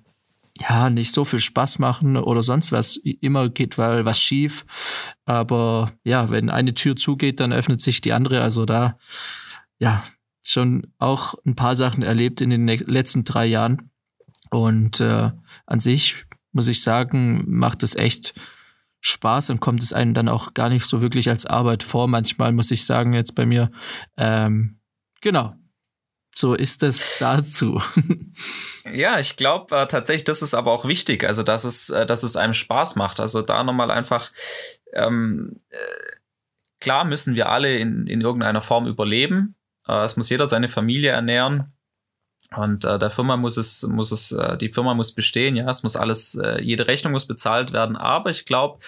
ja 0.59 0.89
nicht 0.89 1.13
so 1.13 1.26
viel 1.26 1.39
Spaß 1.39 1.80
machen 1.80 2.15
oder 2.15 2.43
sonst 2.43 2.71
was. 2.71 2.97
Immer 2.97 3.49
geht 3.49 3.78
weil 3.78 4.05
was 4.05 4.19
schief. 4.19 4.65
Aber 5.26 5.93
ja, 6.03 6.30
wenn 6.30 6.49
eine 6.49 6.76
Tür 6.76 6.95
zugeht, 6.95 7.39
dann 7.39 7.53
öffnet 7.53 7.82
sich 7.82 8.01
die 8.01 8.13
andere. 8.13 8.41
Also 8.41 8.65
da, 8.65 8.99
ja, 9.80 10.03
schon 10.43 10.88
auch 10.99 11.34
ein 11.45 11.55
paar 11.55 11.76
Sachen 11.76 12.03
erlebt 12.03 12.41
in 12.41 12.49
den 12.49 12.67
letzten 12.67 13.24
drei 13.24 13.45
Jahren 13.47 13.89
und 14.54 14.99
äh, 14.99 15.32
an 15.66 15.80
sich 15.80 16.26
muss 16.51 16.68
ich 16.68 16.84
sagen, 16.84 17.43
macht 17.47 17.82
es 17.82 17.95
echt 17.95 18.39
Spaß 19.01 19.49
und 19.49 19.60
kommt 19.60 19.82
es 19.82 19.93
einem 19.93 20.14
dann 20.14 20.30
auch 20.30 20.54
gar 20.54 20.70
nicht 20.70 20.86
so 20.86 21.01
wirklich 21.01 21.28
als 21.28 21.47
Arbeit 21.47 21.82
vor. 21.82 22.08
Manchmal 22.08 22.51
muss 22.51 22.70
ich 22.70 22.86
sagen, 22.86 23.14
jetzt 23.14 23.34
bei 23.34 23.47
mir, 23.47 23.72
ähm, 24.16 24.78
genau, 25.22 25.56
so 26.36 26.54
ist 26.54 26.84
es 26.84 27.16
dazu. 27.20 27.82
ja, 28.93 29.18
ich 29.20 29.38
glaube 29.38 29.76
äh, 29.76 29.88
tatsächlich, 29.88 30.26
das 30.26 30.43
ist 30.43 30.54
aber 30.54 30.72
auch 30.72 30.86
wichtig, 30.86 31.24
also 31.24 31.41
dass 31.41 31.64
es, 31.64 31.89
äh, 31.89 32.06
dass 32.06 32.22
es 32.22 32.36
einem 32.36 32.54
Spaß 32.54 32.95
macht. 32.95 33.20
Also 33.20 33.41
da 33.41 33.64
nochmal 33.64 33.89
einfach, 33.89 34.32
ähm, 34.93 35.62
äh, 35.70 36.16
klar 36.80 37.06
müssen 37.06 37.34
wir 37.34 37.49
alle 37.49 37.76
in, 37.80 38.06
in 38.06 38.22
irgendeiner 38.22 38.62
Form 38.62 38.86
überleben. 38.86 39.56
Äh, 39.88 40.06
es 40.06 40.16
muss 40.16 40.30
jeder 40.30 40.45
seine 40.45 40.70
Familie 40.70 41.10
ernähren. 41.10 41.74
Und 42.56 42.86
äh, 42.86 42.99
der 42.99 43.10
Firma 43.10 43.38
muss 43.38 43.58
es, 43.58 43.84
muss 43.84 44.12
es, 44.12 44.32
äh, 44.32 44.58
die 44.58 44.70
Firma 44.70 44.93
muss 44.93 45.14
bestehen, 45.14 45.56
ja, 45.56 45.70
es 45.70 45.84
muss 45.84 45.95
alles, 45.95 46.36
äh, 46.36 46.62
jede 46.62 46.88
Rechnung 46.88 47.14
muss 47.14 47.28
bezahlt 47.28 47.74
werden. 47.74 47.95
Aber 47.95 48.30
ich 48.30 48.45
glaube, 48.45 48.80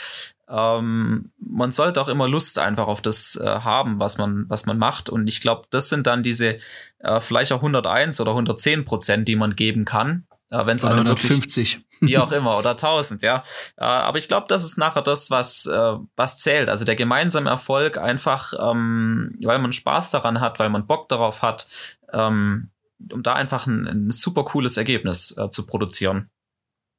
ähm, 0.47 1.31
man 1.39 1.71
sollte 1.71 2.01
auch 2.01 2.07
immer 2.07 2.27
Lust 2.27 2.59
einfach 2.59 2.87
auf 2.87 3.01
das 3.01 3.35
äh, 3.35 3.45
haben, 3.45 3.99
was 3.99 4.17
man, 4.17 4.45
was 4.47 4.65
man 4.65 4.77
macht. 4.77 5.09
Und 5.09 5.27
ich 5.27 5.41
glaube, 5.41 5.63
das 5.71 5.89
sind 5.89 6.07
dann 6.07 6.23
diese 6.23 6.57
äh, 6.99 7.19
vielleicht 7.19 7.51
auch 7.51 7.57
101 7.59 8.21
oder 8.21 8.31
110 8.31 8.85
Prozent, 8.85 9.27
die 9.27 9.35
man 9.35 9.55
geben 9.55 9.85
kann. 9.85 10.25
Äh, 10.51 10.65
wenn 10.65 10.77
es 10.77 10.85
150. 10.85 11.75
Wirklich, 11.75 11.85
wie 12.01 12.17
auch 12.17 12.31
immer, 12.31 12.57
oder 12.57 12.71
1000, 12.71 13.23
ja. 13.23 13.43
Äh, 13.77 13.83
aber 13.83 14.17
ich 14.17 14.27
glaube, 14.27 14.45
das 14.47 14.63
ist 14.63 14.77
nachher 14.77 15.01
das, 15.01 15.31
was, 15.31 15.65
äh, 15.65 15.93
was 16.15 16.37
zählt. 16.37 16.69
Also 16.69 16.85
der 16.85 16.95
gemeinsame 16.95 17.49
Erfolg 17.49 17.97
einfach, 17.97 18.53
ähm, 18.59 19.37
weil 19.41 19.59
man 19.59 19.73
Spaß 19.73 20.11
daran 20.11 20.41
hat, 20.41 20.59
weil 20.59 20.69
man 20.69 20.85
Bock 20.85 21.09
darauf 21.09 21.41
hat, 21.41 21.67
ähm, 22.13 22.69
um 23.11 23.23
da 23.23 23.33
einfach 23.33 23.67
ein, 23.67 23.87
ein 23.87 24.11
super 24.11 24.43
cooles 24.43 24.77
Ergebnis 24.77 25.35
äh, 25.37 25.49
zu 25.49 25.65
produzieren. 25.65 26.29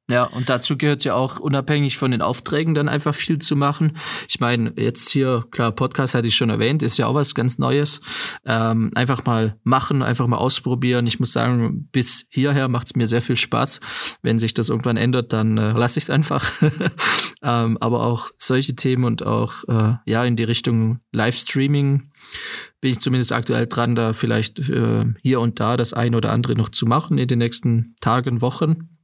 Ja, 0.08 0.22
und 0.24 0.48
dazu 0.48 0.76
gehört 0.78 1.02
ja 1.02 1.14
auch 1.14 1.40
unabhängig 1.40 1.98
von 1.98 2.12
den 2.12 2.22
Aufträgen 2.22 2.74
dann 2.74 2.88
einfach 2.88 3.14
viel 3.14 3.38
zu 3.38 3.56
machen. 3.56 3.96
Ich 4.28 4.38
meine, 4.38 4.72
jetzt 4.76 5.08
hier, 5.08 5.44
klar, 5.50 5.72
Podcast 5.72 6.14
hatte 6.14 6.28
ich 6.28 6.36
schon 6.36 6.48
erwähnt, 6.48 6.84
ist 6.84 6.96
ja 6.96 7.08
auch 7.08 7.14
was 7.14 7.34
ganz 7.34 7.58
Neues. 7.58 8.00
Ähm, 8.44 8.92
einfach 8.94 9.24
mal 9.24 9.58
machen, 9.64 10.02
einfach 10.02 10.28
mal 10.28 10.36
ausprobieren. 10.36 11.08
Ich 11.08 11.18
muss 11.18 11.32
sagen, 11.32 11.88
bis 11.90 12.24
hierher 12.30 12.68
macht 12.68 12.86
es 12.86 12.94
mir 12.94 13.08
sehr 13.08 13.20
viel 13.20 13.36
Spaß. 13.36 13.80
Wenn 14.22 14.38
sich 14.38 14.54
das 14.54 14.68
irgendwann 14.68 14.96
ändert, 14.96 15.32
dann 15.32 15.58
äh, 15.58 15.72
lasse 15.72 15.98
ich 15.98 16.04
es 16.04 16.10
einfach. 16.10 16.52
ähm, 17.42 17.76
aber 17.80 18.04
auch 18.04 18.30
solche 18.38 18.76
Themen 18.76 19.02
und 19.02 19.26
auch 19.26 19.64
äh, 19.66 19.94
ja 20.06 20.24
in 20.24 20.36
die 20.36 20.44
Richtung 20.44 21.00
Livestreaming 21.10 22.12
bin 22.80 22.92
ich 22.92 23.00
zumindest 23.00 23.32
aktuell 23.32 23.66
dran, 23.66 23.96
da 23.96 24.12
vielleicht 24.12 24.68
äh, 24.68 25.04
hier 25.20 25.40
und 25.40 25.58
da 25.58 25.76
das 25.76 25.94
eine 25.94 26.16
oder 26.16 26.30
andere 26.30 26.54
noch 26.54 26.68
zu 26.68 26.86
machen 26.86 27.18
in 27.18 27.26
den 27.26 27.40
nächsten 27.40 27.96
Tagen, 28.00 28.40
Wochen 28.40 28.95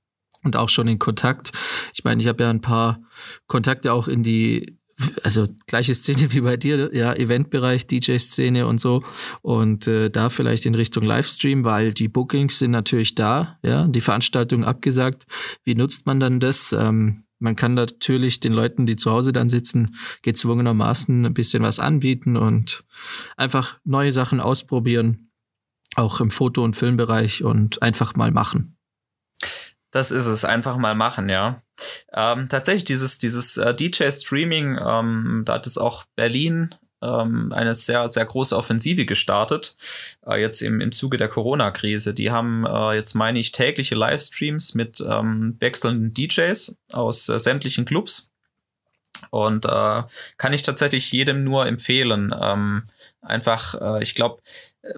und 0.43 0.57
auch 0.57 0.68
schon 0.68 0.88
in 0.88 0.99
Kontakt. 0.99 1.53
Ich 1.95 2.05
meine, 2.05 2.20
ich 2.20 2.28
habe 2.28 2.45
ja 2.45 2.51
ein 2.51 2.61
paar 2.61 3.01
Kontakte 3.47 3.93
auch 3.93 4.09
in 4.09 4.22
die 4.22 4.78
also 5.22 5.47
gleiche 5.66 5.95
Szene 5.95 6.32
wie 6.32 6.40
bei 6.40 6.57
dir, 6.57 6.90
ja, 6.95 7.14
Eventbereich, 7.14 7.86
DJ-Szene 7.86 8.66
und 8.66 8.80
so. 8.80 9.03
Und 9.43 9.86
äh, 9.88 10.11
da 10.11 10.30
vielleicht 10.30 10.66
in 10.66 10.74
Richtung 10.74 11.05
Livestream, 11.05 11.64
weil 11.64 11.93
die 11.93 12.09
Bookings 12.09 12.59
sind 12.59 12.70
natürlich 12.70 13.14
da, 13.14 13.59
ja, 13.62 13.86
die 13.86 14.01
Veranstaltung 14.01 14.64
abgesagt. 14.64 15.26
Wie 15.64 15.74
nutzt 15.74 16.07
man 16.07 16.20
dann 16.20 16.40
das? 16.40 16.72
Ähm, 16.72 17.24
man 17.38 17.57
kann 17.57 17.74
natürlich 17.74 18.38
den 18.38 18.53
Leuten, 18.53 18.86
die 18.86 18.95
zu 18.95 19.11
Hause 19.11 19.32
dann 19.32 19.49
sitzen, 19.49 19.97
gezwungenermaßen 20.22 21.26
ein 21.26 21.34
bisschen 21.34 21.64
was 21.64 21.80
anbieten 21.80 22.36
und 22.36 22.84
einfach 23.36 23.80
neue 23.84 24.12
Sachen 24.12 24.38
ausprobieren, 24.38 25.32
auch 25.97 26.20
im 26.20 26.30
Foto- 26.30 26.62
und 26.62 26.76
Filmbereich 26.76 27.43
und 27.43 27.82
einfach 27.82 28.14
mal 28.14 28.30
machen. 28.30 28.76
Das 29.93 30.11
ist 30.11 30.26
es, 30.26 30.45
einfach 30.45 30.78
mal 30.78 30.95
machen, 30.95 31.28
ja. 31.28 31.62
Ähm, 32.12 32.49
tatsächlich, 32.49 32.84
dieses, 32.84 33.18
dieses 33.18 33.59
äh, 33.59 33.74
DJ-Streaming, 33.74 34.78
ähm, 34.84 35.43
da 35.45 35.55
hat 35.55 35.66
es 35.66 35.78
auch 35.78 36.05
Berlin 36.16 36.74
ähm, 37.03 37.53
eine 37.53 37.74
sehr, 37.74 38.09
sehr 38.09 38.24
große 38.24 38.57
Offensive 38.57 39.05
gestartet, 39.05 39.76
äh, 40.26 40.40
jetzt 40.40 40.62
im, 40.62 40.80
im 40.80 40.93
Zuge 40.93 41.18
der 41.18 41.28
Corona-Krise. 41.28 42.14
Die 42.14 42.30
haben 42.30 42.64
äh, 42.64 42.95
jetzt, 42.95 43.14
meine 43.14 43.38
ich, 43.38 43.53
tägliche 43.53 43.95
Livestreams 43.95 44.74
mit 44.74 45.05
ähm, 45.07 45.57
wechselnden 45.59 46.14
DJs 46.14 46.78
aus 46.93 47.28
äh, 47.28 47.38
sämtlichen 47.38 47.84
Clubs. 47.84 48.30
Und 49.30 49.66
äh, 49.66 50.03
kann 50.36 50.53
ich 50.53 50.62
tatsächlich 50.62 51.12
jedem 51.12 51.45
nur 51.45 51.66
empfehlen. 51.66 52.34
Ähm, 52.40 52.84
einfach, 53.20 53.80
äh, 53.80 54.03
ich 54.03 54.14
glaube, 54.14 54.43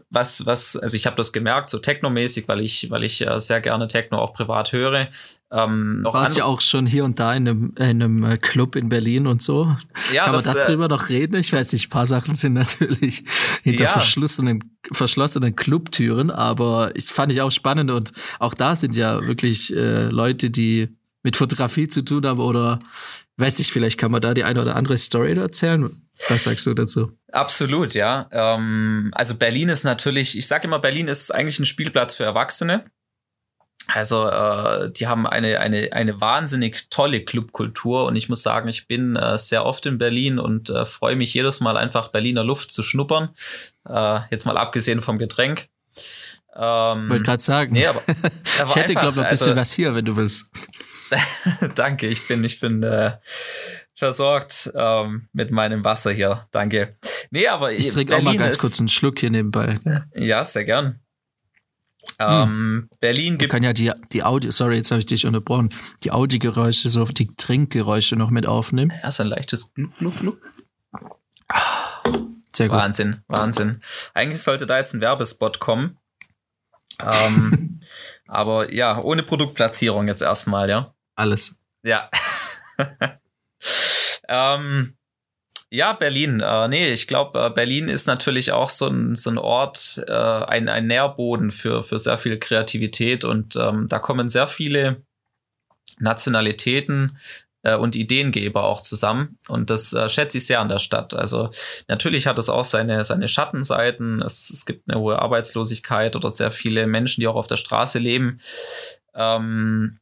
was, 0.08 0.46
was, 0.46 0.76
also 0.76 0.96
ich 0.96 1.04
habe 1.04 1.16
das 1.16 1.32
gemerkt, 1.32 1.68
so 1.68 1.78
technomäßig, 1.78 2.48
weil 2.48 2.60
ich, 2.60 2.90
weil 2.90 3.04
ich 3.04 3.20
äh, 3.20 3.38
sehr 3.38 3.60
gerne 3.60 3.86
Techno 3.86 4.18
auch 4.18 4.32
privat 4.32 4.72
höre. 4.72 5.08
Ähm, 5.50 6.00
noch 6.00 6.14
Warst 6.14 6.36
ja 6.38 6.44
auch 6.44 6.62
schon 6.62 6.86
hier 6.86 7.04
und 7.04 7.20
da 7.20 7.34
in 7.34 7.46
einem, 7.46 7.74
in 7.76 7.84
einem 7.84 8.24
äh, 8.24 8.38
Club 8.38 8.76
in 8.76 8.88
Berlin 8.88 9.26
und 9.26 9.42
so. 9.42 9.76
Ja, 10.12 10.24
Kann 10.24 10.32
das, 10.32 10.46
man 10.46 10.56
darüber 10.56 10.86
äh, 10.86 10.88
noch 10.88 11.10
reden? 11.10 11.36
Ich 11.36 11.52
weiß 11.52 11.72
nicht, 11.74 11.88
ein 11.88 11.90
paar 11.90 12.06
Sachen 12.06 12.34
sind 12.34 12.52
natürlich 12.54 13.24
hinter 13.62 13.84
ja. 13.84 13.90
verschlossenen, 13.90 14.78
verschlossenen 14.90 15.54
Clubtüren, 15.54 16.30
aber 16.30 16.96
ich 16.96 17.04
fand 17.04 17.30
ich 17.32 17.42
auch 17.42 17.52
spannend 17.52 17.90
und 17.90 18.12
auch 18.38 18.54
da 18.54 18.76
sind 18.76 18.96
ja 18.96 19.26
wirklich 19.26 19.74
äh, 19.74 20.04
Leute, 20.06 20.50
die 20.50 20.96
mit 21.22 21.36
Fotografie 21.36 21.88
zu 21.88 22.02
tun 22.02 22.24
haben 22.26 22.40
oder 22.40 22.78
weiß 23.36 23.58
nicht, 23.58 23.72
vielleicht 23.72 23.98
kann 23.98 24.10
man 24.10 24.20
da 24.20 24.34
die 24.34 24.44
eine 24.44 24.60
oder 24.60 24.76
andere 24.76 24.96
Story 24.96 25.36
erzählen. 25.36 26.02
Was 26.28 26.44
sagst 26.44 26.66
du 26.66 26.74
dazu? 26.74 27.12
Absolut, 27.32 27.94
ja. 27.94 28.28
Ähm, 28.30 29.10
also 29.14 29.36
Berlin 29.36 29.68
ist 29.68 29.84
natürlich, 29.84 30.38
ich 30.38 30.46
sage 30.46 30.68
immer, 30.68 30.78
Berlin 30.78 31.08
ist 31.08 31.32
eigentlich 31.32 31.58
ein 31.58 31.66
Spielplatz 31.66 32.14
für 32.14 32.24
Erwachsene. 32.24 32.84
Also 33.88 34.28
äh, 34.28 34.90
die 34.92 35.08
haben 35.08 35.26
eine, 35.26 35.60
eine, 35.60 35.92
eine 35.92 36.20
wahnsinnig 36.20 36.88
tolle 36.88 37.22
Clubkultur 37.22 38.06
und 38.06 38.16
ich 38.16 38.28
muss 38.28 38.42
sagen, 38.42 38.68
ich 38.68 38.86
bin 38.86 39.16
äh, 39.16 39.36
sehr 39.36 39.66
oft 39.66 39.84
in 39.86 39.98
Berlin 39.98 40.38
und 40.38 40.70
äh, 40.70 40.86
freue 40.86 41.16
mich 41.16 41.34
jedes 41.34 41.60
Mal 41.60 41.76
einfach 41.76 42.08
Berliner 42.08 42.44
Luft 42.44 42.70
zu 42.70 42.82
schnuppern. 42.82 43.30
Äh, 43.86 44.20
jetzt 44.30 44.46
mal 44.46 44.56
abgesehen 44.56 45.02
vom 45.02 45.18
Getränk. 45.18 45.68
Ähm, 46.56 47.10
Wollte 47.10 47.24
gerade 47.24 47.42
sagen. 47.42 47.72
Nee, 47.72 47.86
aber, 47.86 48.02
aber 48.60 48.68
ich 48.68 48.76
hätte, 48.76 48.94
glaube 48.94 49.08
ich, 49.08 49.16
noch 49.16 49.24
ein 49.24 49.30
bisschen 49.30 49.48
also, 49.48 49.60
was 49.60 49.72
hier, 49.72 49.94
wenn 49.94 50.04
du 50.04 50.16
willst. 50.16 50.46
Danke, 51.74 52.06
ich 52.06 52.26
bin, 52.28 52.44
ich 52.44 52.60
bin 52.60 52.82
äh, 52.82 53.18
versorgt 53.94 54.72
ähm, 54.74 55.28
mit 55.32 55.50
meinem 55.50 55.84
Wasser 55.84 56.12
hier. 56.12 56.42
Danke. 56.50 56.96
Nee, 57.30 57.48
aber 57.48 57.72
ich 57.72 57.88
trinke 57.88 58.16
auch 58.16 58.22
mal 58.22 58.36
ganz 58.36 58.54
ist, 58.54 58.60
kurz 58.60 58.78
einen 58.78 58.88
Schluck 58.88 59.20
hier 59.20 59.30
nebenbei. 59.30 59.80
Ja, 60.14 60.44
sehr 60.44 60.64
gern. 60.64 61.00
Ähm, 62.18 62.42
hm. 62.42 62.88
Berlin 63.00 63.38
gibt. 63.38 63.52
Man 63.52 63.62
kann 63.62 63.64
ja 63.64 63.72
die, 63.72 63.90
die 64.12 64.22
Audio, 64.22 64.50
sorry, 64.50 64.76
jetzt 64.76 64.90
habe 64.90 65.00
ich 65.00 65.06
dich 65.06 65.26
unterbrochen, 65.26 65.70
die 66.04 66.12
Audiogeräusche, 66.12 66.90
so 66.90 67.04
die 67.04 67.34
Trinkgeräusche 67.34 68.16
noch 68.16 68.30
mit 68.30 68.46
aufnehmen. 68.46 68.92
Ja, 69.02 69.10
so 69.10 69.22
ein 69.22 69.28
leichtes 69.28 69.72
Gluck, 69.74 69.96
Gluck, 69.98 70.18
Gluck. 70.20 70.40
Sehr 72.54 72.68
gut. 72.68 72.76
Wahnsinn, 72.76 73.22
Wahnsinn. 73.26 73.80
Eigentlich 74.12 74.42
sollte 74.42 74.66
da 74.66 74.78
jetzt 74.78 74.94
ein 74.94 75.00
Werbespot 75.00 75.58
kommen. 75.58 75.98
Ähm, 77.00 77.80
aber 78.28 78.72
ja, 78.72 79.00
ohne 79.00 79.24
Produktplatzierung 79.24 80.06
jetzt 80.06 80.22
erstmal, 80.22 80.70
ja. 80.70 80.93
Alles. 81.14 81.56
Ja. 81.82 82.10
ähm, 84.28 84.96
ja, 85.70 85.92
Berlin. 85.92 86.40
Äh, 86.40 86.68
nee, 86.68 86.92
ich 86.92 87.08
glaube, 87.08 87.46
äh, 87.46 87.50
Berlin 87.50 87.88
ist 87.88 88.06
natürlich 88.06 88.52
auch 88.52 88.70
so 88.70 88.86
ein, 88.86 89.16
so 89.16 89.30
ein 89.30 89.38
Ort, 89.38 90.04
äh, 90.06 90.12
ein, 90.12 90.68
ein 90.68 90.86
Nährboden 90.86 91.50
für, 91.50 91.82
für 91.82 91.98
sehr 91.98 92.16
viel 92.16 92.38
Kreativität 92.38 93.24
und 93.24 93.56
ähm, 93.56 93.88
da 93.88 93.98
kommen 93.98 94.28
sehr 94.28 94.46
viele 94.46 95.02
Nationalitäten 95.98 97.18
äh, 97.62 97.74
und 97.74 97.96
Ideengeber 97.96 98.62
auch 98.64 98.82
zusammen 98.82 99.38
und 99.48 99.68
das 99.68 99.92
äh, 99.92 100.08
schätze 100.08 100.38
ich 100.38 100.46
sehr 100.46 100.60
an 100.60 100.68
der 100.68 100.78
Stadt. 100.78 101.12
Also 101.14 101.50
natürlich 101.88 102.28
hat 102.28 102.38
es 102.38 102.48
auch 102.48 102.64
seine, 102.64 103.04
seine 103.04 103.26
Schattenseiten. 103.26 104.22
Es, 104.22 104.50
es 104.50 104.66
gibt 104.66 104.88
eine 104.88 105.00
hohe 105.00 105.18
Arbeitslosigkeit 105.18 106.14
oder 106.14 106.30
sehr 106.30 106.52
viele 106.52 106.86
Menschen, 106.86 107.20
die 107.20 107.26
auch 107.26 107.36
auf 107.36 107.48
der 107.48 107.56
Straße 107.56 107.98
leben. 107.98 108.38
Ähm, 109.14 109.98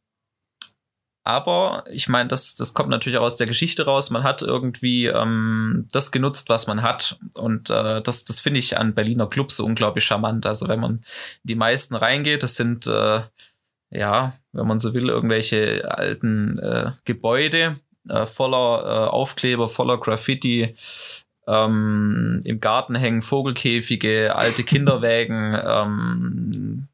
aber 1.25 1.85
ich 1.89 2.09
meine, 2.09 2.29
das, 2.29 2.57
das 2.57 2.75
kommt 2.75 2.89
natürlich 2.89 3.19
auch 3.19 3.25
aus 3.25 3.37
der 3.37 3.47
Geschichte 3.47 3.85
raus. 3.85 4.11
Man 4.11 4.25
hat 4.25 4.43
irgendwie 4.43 5.07
ähm, 5.07 5.87
das 5.93 6.11
genutzt, 6.11 6.49
was 6.49 6.67
man 6.67 6.83
hat. 6.83 7.19
Und 7.35 7.71
äh, 7.71 8.03
das, 8.03 8.25
das 8.25 8.41
finde 8.41 8.59
ich 8.59 8.77
an 8.77 8.95
Berliner 8.95 9.29
Clubs 9.29 9.57
so 9.57 9.65
unglaublich 9.65 10.05
charmant. 10.05 10.47
Also 10.47 10.69
wenn 10.69 10.81
man 10.81 11.05
die 11.45 11.55
meisten 11.55 11.95
reingeht, 11.95 12.43
das 12.43 12.57
sind, 12.57 12.89
äh, 12.89 13.21
ja, 13.91 14.33
wenn 14.53 14.67
man 14.67 14.81
so 14.81 14.95
will, 14.95 15.09
irgendwelche 15.09 15.89
alten 15.97 16.59
äh, 16.59 16.91
Gebäude 17.05 17.79
äh, 18.09 18.27
voller 18.27 18.83
äh, 18.85 19.09
Aufkleber, 19.11 19.69
voller 19.69 19.99
Graffiti. 19.99 20.75
Ähm, 21.47 22.41
Im 22.45 22.61
Garten 22.61 22.97
hängen 22.97 23.23
Vogelkäfige, 23.23 24.35
alte 24.35 24.65
Kinderwägen, 24.65 25.57
ähm, 25.65 26.89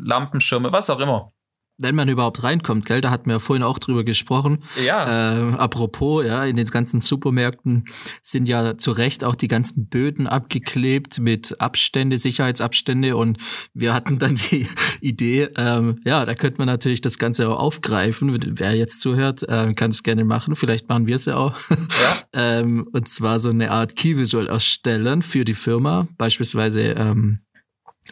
Lampenschirme, 0.00 0.72
was 0.72 0.90
auch 0.90 1.00
immer 1.00 1.32
wenn 1.78 1.94
man 1.94 2.08
überhaupt 2.08 2.42
reinkommt, 2.42 2.86
gell? 2.86 3.00
Da 3.00 3.10
hatten 3.10 3.26
wir 3.26 3.34
ja 3.34 3.38
vorhin 3.38 3.62
auch 3.62 3.78
drüber 3.78 4.02
gesprochen. 4.02 4.64
Ja. 4.84 5.52
Äh, 5.52 5.54
apropos, 5.54 6.26
ja, 6.26 6.44
in 6.44 6.56
den 6.56 6.66
ganzen 6.66 7.00
Supermärkten 7.00 7.84
sind 8.22 8.48
ja 8.48 8.76
zu 8.76 8.90
Recht 8.90 9.24
auch 9.24 9.36
die 9.36 9.46
ganzen 9.46 9.88
Böden 9.88 10.26
abgeklebt 10.26 11.20
mit 11.20 11.60
Abstände, 11.60 12.18
Sicherheitsabstände 12.18 13.16
und 13.16 13.38
wir 13.74 13.94
hatten 13.94 14.18
dann 14.18 14.34
die 14.50 14.66
Idee, 15.00 15.48
ähm, 15.56 16.00
ja, 16.04 16.26
da 16.26 16.34
könnte 16.34 16.58
man 16.58 16.66
natürlich 16.66 17.00
das 17.00 17.18
Ganze 17.18 17.48
auch 17.48 17.58
aufgreifen. 17.58 18.58
Wer 18.58 18.74
jetzt 18.74 19.00
zuhört, 19.00 19.44
äh, 19.48 19.72
kann 19.74 19.90
es 19.90 20.02
gerne 20.02 20.24
machen. 20.24 20.56
Vielleicht 20.56 20.88
machen 20.88 21.06
wir 21.06 21.16
es 21.16 21.26
ja 21.26 21.36
auch. 21.36 21.56
Ja. 21.70 22.18
ähm, 22.32 22.88
und 22.92 23.08
zwar 23.08 23.38
so 23.38 23.50
eine 23.50 23.70
Art 23.70 23.94
Key 23.94 24.18
Visual 24.18 24.48
erstellen 24.48 25.22
für 25.22 25.44
die 25.44 25.54
Firma, 25.54 26.08
beispielsweise 26.18 26.82
ähm, 26.82 27.40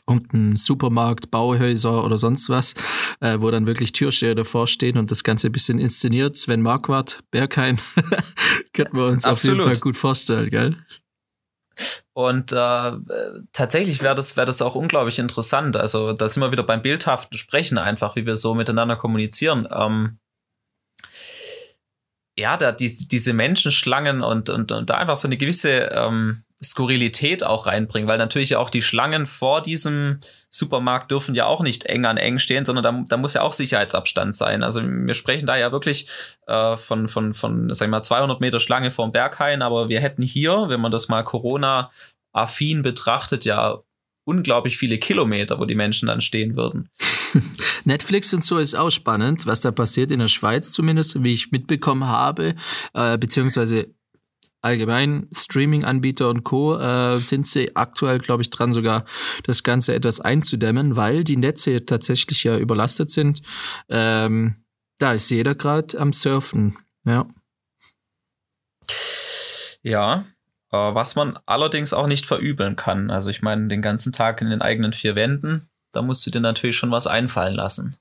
irgendein 0.07 0.57
Supermarkt, 0.57 1.31
Bauhäuser 1.31 2.05
oder 2.05 2.17
sonst 2.19 2.49
was, 2.49 2.75
äh, 3.21 3.39
wo 3.41 3.51
dann 3.51 3.67
wirklich 3.67 3.93
Türsteher 3.93 4.35
davor 4.35 4.67
stehen 4.67 4.99
und 4.99 5.11
das 5.11 5.25
Ganze 5.25 5.49
ein 5.49 5.53
bisschen 5.53 5.79
inszeniert. 5.79 6.37
Sven 6.37 6.63
Marquardt, 6.63 7.23
Berghain, 7.31 7.81
könnten 8.73 8.97
wir 8.97 9.07
uns 9.07 9.25
Absolut. 9.25 9.61
auf 9.61 9.67
jeden 9.67 9.75
Fall 9.75 9.81
gut 9.81 9.97
vorstellen, 9.97 10.51
gell? 10.51 10.77
Und 12.15 12.53
äh, 12.53 12.93
tatsächlich 13.53 14.03
wäre 14.03 14.15
das, 14.15 14.39
wär 14.39 14.47
das 14.47 14.63
auch 14.63 14.75
unglaublich 14.75 15.19
interessant. 15.19 15.77
Also 15.77 16.15
da 16.15 16.29
sind 16.29 16.43
wir 16.43 16.51
wieder 16.51 16.63
beim 16.63 16.81
bildhaften 16.81 17.37
Sprechen 17.37 17.77
einfach, 17.77 18.17
wie 18.17 18.25
wir 18.25 18.37
so 18.37 18.55
miteinander 18.55 18.97
kommunizieren. 18.97 19.69
Ähm, 19.71 20.19
ja, 22.39 22.57
da 22.57 22.73
die, 22.73 23.09
diese 23.09 23.35
Menschenschlangen 23.35 24.23
und, 24.23 24.49
und, 24.49 24.73
und 24.73 24.89
da 24.89 24.95
einfach 24.97 25.17
so 25.17 25.29
eine 25.29 25.37
gewisse 25.37 25.91
ähm, 25.93 26.45
Skurrilität 26.63 27.45
auch 27.45 27.67
reinbringen, 27.67 28.09
weil 28.09 28.19
natürlich 28.19 28.57
auch 28.57 28.71
die 28.71 28.81
Schlangen 28.81 29.27
vor 29.27 29.61
diesem 29.61 30.21
Supermarkt 30.49 31.11
dürfen 31.11 31.35
ja 31.35 31.45
auch 31.47 31.63
nicht 31.63 31.85
eng 31.85 32.07
an 32.07 32.17
eng 32.17 32.39
stehen, 32.39 32.65
sondern 32.65 32.83
da, 32.83 33.05
da 33.09 33.17
muss 33.19 33.35
ja 33.35 33.43
auch 33.43 33.53
Sicherheitsabstand 33.53 34.35
sein. 34.35 34.63
Also 34.63 34.83
wir 34.83 35.15
sprechen 35.15 35.47
da 35.47 35.57
ja 35.57 35.71
wirklich 35.71 36.09
äh, 36.47 36.77
von, 36.77 37.09
von, 37.09 37.35
von, 37.35 37.73
sag 37.75 37.87
ich 37.87 37.91
mal, 37.91 38.03
200 38.03 38.41
Meter 38.41 38.61
Schlange 38.61 38.91
vorm 38.91 39.13
Berghain, 39.13 39.61
aber 39.61 39.89
wir 39.89 40.01
hätten 40.01 40.23
hier, 40.23 40.69
wenn 40.69 40.81
man 40.81 40.93
das 40.93 41.09
mal 41.09 41.23
Corona-affin 41.23 42.83
betrachtet, 42.83 43.45
ja 43.45 43.83
unglaublich 44.25 44.77
viele 44.77 44.99
Kilometer, 44.99 45.59
wo 45.61 45.65
die 45.67 45.77
Menschen 45.77 46.09
dann 46.09 46.21
stehen 46.21 46.57
würden. 46.57 46.89
Netflix 47.85 48.35
und 48.35 48.45
so 48.45 48.59
ist 48.59 48.75
auch 48.75 48.91
spannend, 48.91 49.47
was 49.47 49.61
da 49.61 49.71
passiert 49.71 50.11
in 50.11 50.19
der 50.19 50.29
Schweiz 50.29 50.73
zumindest, 50.73 51.23
wie 51.23 51.33
ich 51.33 51.53
mitbekommen 51.53 52.07
habe, 52.07 52.57
äh, 52.93 53.17
beziehungsweise 53.19 53.95
allgemein 54.67 55.29
Streaming-Anbieter 55.33 56.29
und 56.29 56.43
Co. 56.43 56.77
Äh, 56.77 57.17
sind 57.17 57.47
sie 57.47 57.77
aktuell, 57.77 58.19
glaube 58.19 58.43
ich, 58.43 58.51
dran, 58.51 58.73
sogar 58.73 59.05
das 59.45 59.63
Ganze 59.63 59.95
etwas 59.95 60.21
einzudämmen, 60.21 60.97
weil 60.97 61.23
die 61.23 61.37
Netze 61.37 61.87
tatsächlich 61.87 62.43
ja 62.45 62.59
überlastet 62.59 63.11
sind. 63.11 63.43
Ähm, 63.89 64.57
da 64.99 65.13
ist 65.13 65.31
jeder 65.31 65.55
gerade 65.55 65.99
am 65.99 66.13
Surfen, 66.13 66.79
ja. 67.05 67.27
Ja, 69.83 70.25
äh, 70.73 70.77
was 70.77 71.15
man 71.15 71.39
allerdings 71.47 71.93
auch 71.93 72.09
nicht 72.09 72.27
verübeln 72.27 72.75
kann. 72.75 73.11
Also 73.11 73.31
ich 73.31 73.43
meine, 73.43 73.69
den 73.69 73.83
ganzen 73.83 74.13
Tag 74.13 74.41
in 74.41 74.51
den 74.51 74.63
eigenen 74.63 74.93
vier 74.93 75.15
Wänden, 75.15 75.69
da 75.93 76.03
musst 76.03 76.27
du 76.27 76.31
dir 76.31 76.41
natürlich 76.41 76.77
schon 76.77 76.91
was 76.91 77.07
einfallen 77.07 77.55
lassen. 77.55 77.97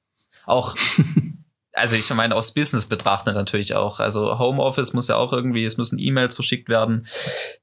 Auch 0.46 0.76
also 1.76 1.96
ich 1.96 2.10
meine, 2.14 2.36
aus 2.36 2.54
Business 2.54 2.86
betrachtet 2.86 3.36
natürlich 3.36 3.76
auch. 3.76 4.00
Also 4.00 4.40
Homeoffice 4.40 4.94
muss 4.94 5.10
ja 5.10 5.18
auch 5.18 5.34
irgendwie, 5.34 5.66
es 5.66 5.78
müssen 5.78 6.00
E-Mails 6.00 6.34
verschickt 6.34 6.70
werden, 6.70 7.08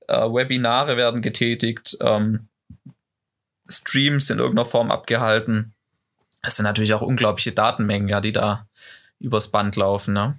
äh, 0.07 0.21
Webinare 0.21 0.97
werden 0.97 1.23
getätigt, 1.23 1.97
ähm, 2.01 2.49
Streams 3.69 4.29
in 4.31 4.39
irgendeiner 4.39 4.67
Form 4.67 4.91
abgehalten. 4.91 5.75
Das 6.43 6.57
sind 6.57 6.65
natürlich 6.65 6.95
auch 6.95 7.03
unglaubliche 7.03 7.53
Datenmengen, 7.53 8.09
ja, 8.09 8.21
die 8.21 8.33
da 8.33 8.67
übers 9.19 9.51
Band 9.51 9.77
laufen, 9.77 10.13
ne? 10.15 10.39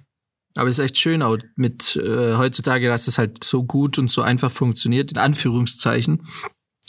Aber 0.56 0.68
es 0.68 0.78
ist 0.78 0.84
echt 0.84 0.98
schön 0.98 1.22
auch 1.22 1.38
mit 1.56 1.96
äh, 1.96 2.36
heutzutage, 2.36 2.88
dass 2.88 3.08
es 3.08 3.18
halt 3.18 3.42
so 3.42 3.64
gut 3.64 3.98
und 3.98 4.08
so 4.08 4.22
einfach 4.22 4.52
funktioniert, 4.52 5.10
in 5.10 5.18
Anführungszeichen. 5.18 6.28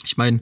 Ich 0.06 0.16
meine, 0.16 0.40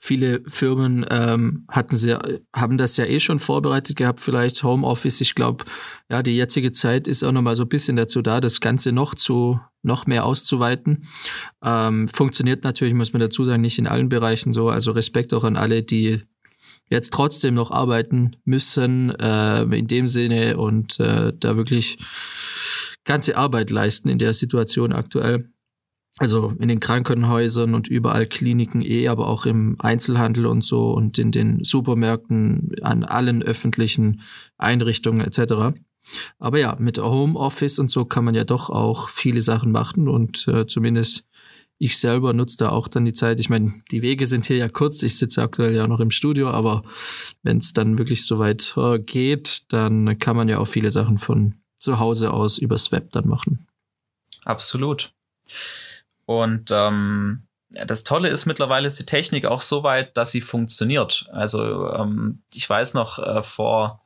viele 0.00 0.42
Firmen 0.46 1.06
ähm, 1.08 1.64
hatten 1.68 1.96
sie, 1.96 2.18
haben 2.54 2.78
das 2.78 2.96
ja 2.96 3.04
eh 3.04 3.20
schon 3.20 3.38
vorbereitet 3.38 3.96
gehabt, 3.96 4.20
vielleicht 4.20 4.62
Homeoffice. 4.62 5.20
Ich 5.20 5.34
glaube, 5.34 5.64
ja, 6.10 6.22
die 6.22 6.36
jetzige 6.36 6.72
Zeit 6.72 7.08
ist 7.08 7.22
auch 7.22 7.32
nochmal 7.32 7.56
so 7.56 7.64
ein 7.64 7.68
bisschen 7.68 7.96
dazu 7.96 8.22
da, 8.22 8.40
das 8.40 8.60
Ganze 8.60 8.92
noch 8.92 9.14
zu, 9.14 9.60
noch 9.82 10.06
mehr 10.06 10.24
auszuweiten. 10.24 11.06
Ähm, 11.62 12.08
funktioniert 12.08 12.64
natürlich, 12.64 12.94
muss 12.94 13.12
man 13.12 13.20
dazu 13.20 13.44
sagen, 13.44 13.62
nicht 13.62 13.78
in 13.78 13.86
allen 13.86 14.08
Bereichen 14.08 14.52
so. 14.52 14.68
Also 14.68 14.92
Respekt 14.92 15.32
auch 15.34 15.44
an 15.44 15.56
alle, 15.56 15.82
die 15.82 16.22
jetzt 16.90 17.12
trotzdem 17.12 17.54
noch 17.54 17.70
arbeiten 17.70 18.36
müssen, 18.44 19.10
äh, 19.10 19.62
in 19.62 19.86
dem 19.86 20.06
Sinne 20.06 20.56
und 20.56 21.00
äh, 21.00 21.32
da 21.38 21.56
wirklich 21.56 21.98
ganze 23.04 23.36
Arbeit 23.36 23.70
leisten 23.70 24.08
in 24.08 24.18
der 24.18 24.32
Situation 24.32 24.92
aktuell. 24.92 25.50
Also 26.18 26.54
in 26.60 26.68
den 26.68 26.78
Krankenhäusern 26.78 27.74
und 27.74 27.88
überall 27.88 28.26
Kliniken 28.26 28.82
eh, 28.82 29.08
aber 29.08 29.26
auch 29.26 29.46
im 29.46 29.76
Einzelhandel 29.80 30.46
und 30.46 30.62
so 30.64 30.92
und 30.92 31.18
in 31.18 31.32
den 31.32 31.64
Supermärkten, 31.64 32.76
an 32.82 33.02
allen 33.02 33.42
öffentlichen 33.42 34.20
Einrichtungen 34.56 35.20
etc. 35.20 35.76
Aber 36.38 36.58
ja, 36.58 36.76
mit 36.78 36.98
Homeoffice 36.98 37.80
und 37.80 37.90
so 37.90 38.04
kann 38.04 38.24
man 38.24 38.36
ja 38.36 38.44
doch 38.44 38.70
auch 38.70 39.08
viele 39.08 39.40
Sachen 39.40 39.72
machen 39.72 40.08
und 40.08 40.46
äh, 40.46 40.66
zumindest 40.66 41.26
ich 41.78 41.98
selber 41.98 42.32
nutze 42.32 42.58
da 42.58 42.68
auch 42.68 42.86
dann 42.86 43.04
die 43.04 43.12
Zeit. 43.12 43.40
Ich 43.40 43.50
meine, 43.50 43.82
die 43.90 44.02
Wege 44.02 44.26
sind 44.26 44.46
hier 44.46 44.56
ja 44.56 44.68
kurz. 44.68 45.02
Ich 45.02 45.18
sitze 45.18 45.42
aktuell 45.42 45.74
ja 45.74 45.88
noch 45.88 45.98
im 45.98 46.12
Studio, 46.12 46.50
aber 46.50 46.84
wenn 47.42 47.58
es 47.58 47.72
dann 47.72 47.98
wirklich 47.98 48.24
so 48.24 48.38
weit 48.38 48.74
äh, 48.76 49.00
geht, 49.00 49.72
dann 49.72 50.18
kann 50.18 50.36
man 50.36 50.48
ja 50.48 50.58
auch 50.58 50.68
viele 50.68 50.92
Sachen 50.92 51.18
von 51.18 51.54
zu 51.78 51.98
Hause 51.98 52.32
aus 52.32 52.58
übers 52.58 52.92
Web 52.92 53.10
dann 53.12 53.28
machen. 53.28 53.66
Absolut. 54.44 55.12
Und 56.26 56.70
ähm, 56.70 57.46
das 57.86 58.04
Tolle 58.04 58.28
ist, 58.28 58.46
mittlerweile 58.46 58.86
ist 58.86 58.98
die 58.98 59.06
Technik 59.06 59.46
auch 59.46 59.60
so 59.60 59.82
weit, 59.82 60.16
dass 60.16 60.30
sie 60.30 60.40
funktioniert. 60.40 61.26
Also 61.32 61.90
ähm, 61.90 62.42
ich 62.52 62.68
weiß 62.68 62.94
noch 62.94 63.18
äh, 63.18 63.42
vor 63.42 64.00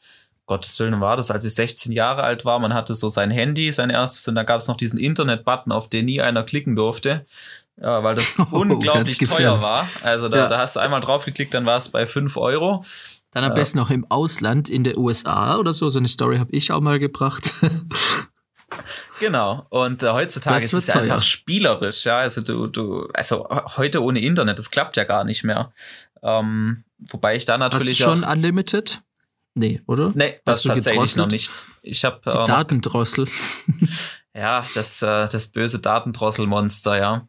Gottes 0.47 0.81
Willen 0.81 1.01
war 1.01 1.16
das, 1.16 1.31
als 1.31 1.45
ich 1.45 1.55
16 1.55 1.93
Jahre 1.93 2.23
alt 2.23 2.47
war, 2.47 2.59
man 2.59 2.73
hatte 2.73 2.95
so 2.95 3.11
sein 3.11 3.31
Handy, 3.31 3.71
sein 3.71 3.91
erstes, 3.91 4.27
und 4.29 4.35
da 4.35 4.45
gab 4.45 4.61
es 4.61 4.66
noch 4.66 4.79
diesen 4.79 4.99
Internet-Button, 4.99 5.71
auf 5.71 5.91
den 5.91 6.07
nie 6.07 6.23
einer 6.23 6.43
klicken 6.43 6.75
durfte. 6.75 7.27
Ja, 7.81 8.03
weil 8.03 8.14
das 8.14 8.35
oh, 8.39 8.57
unglaublich 8.57 9.19
teuer 9.19 9.62
war. 9.62 9.87
Also 10.03 10.29
da, 10.29 10.37
ja. 10.37 10.49
da 10.49 10.59
hast 10.59 10.77
du 10.77 10.81
einmal 10.81 11.01
draufgeklickt, 11.01 11.53
dann 11.53 11.66
war 11.66 11.77
es 11.77 11.91
bei 11.91 12.07
5 12.07 12.37
Euro. 12.39 12.83
Dann 13.31 13.45
am 13.45 13.53
besten 13.53 13.79
noch 13.79 13.91
im 13.91 14.11
Ausland, 14.11 14.71
in 14.71 14.85
der 14.85 14.97
USA 14.97 15.59
oder 15.59 15.75
so. 15.75 15.91
So 15.91 15.99
eine 15.99 16.09
Story 16.09 16.39
habe 16.39 16.51
ich 16.51 16.73
auch 16.73 16.81
mal 16.81 16.99
gebracht. 16.99 17.53
Genau. 19.21 19.66
Und 19.71 20.03
äh, 20.03 20.11
heutzutage 20.11 20.64
ist 20.64 20.73
es 20.73 20.87
ja 20.89 20.95
einfach 20.97 21.23
spielerisch, 21.23 22.05
ja. 22.05 22.19
Also 22.19 22.41
du, 22.41 22.66
du, 22.66 23.09
also 23.14 23.49
heute 23.77 24.03
ohne 24.03 24.21
Internet, 24.21 24.59
das 24.59 24.71
klappt 24.71 24.97
ja 24.97 25.05
gar 25.05 25.25
nicht 25.25 25.45
mehr. 25.45 25.73
Ähm, 26.23 26.85
wobei 26.99 27.37
ich 27.37 27.45
da 27.45 27.59
natürlich. 27.59 28.01
Hast 28.01 28.07
du 28.07 28.11
schon 28.12 28.25
auch, 28.25 28.33
Unlimited? 28.33 29.03
Nee, 29.55 29.83
oder? 29.87 30.12
Nee, 30.14 30.41
das 30.45 30.62
tatsächlich 30.62 31.16
noch 31.16 31.29
nicht. 31.29 31.51
Ich 31.83 32.05
habe 32.05 32.21
ähm, 32.27 32.47
Datendrossel. 32.47 33.29
ja, 34.35 34.64
das, 34.75 35.03
äh, 35.03 35.29
das 35.29 35.49
böse 35.49 35.81
Datendrosselmonster, 35.81 36.99
ja. 36.99 37.29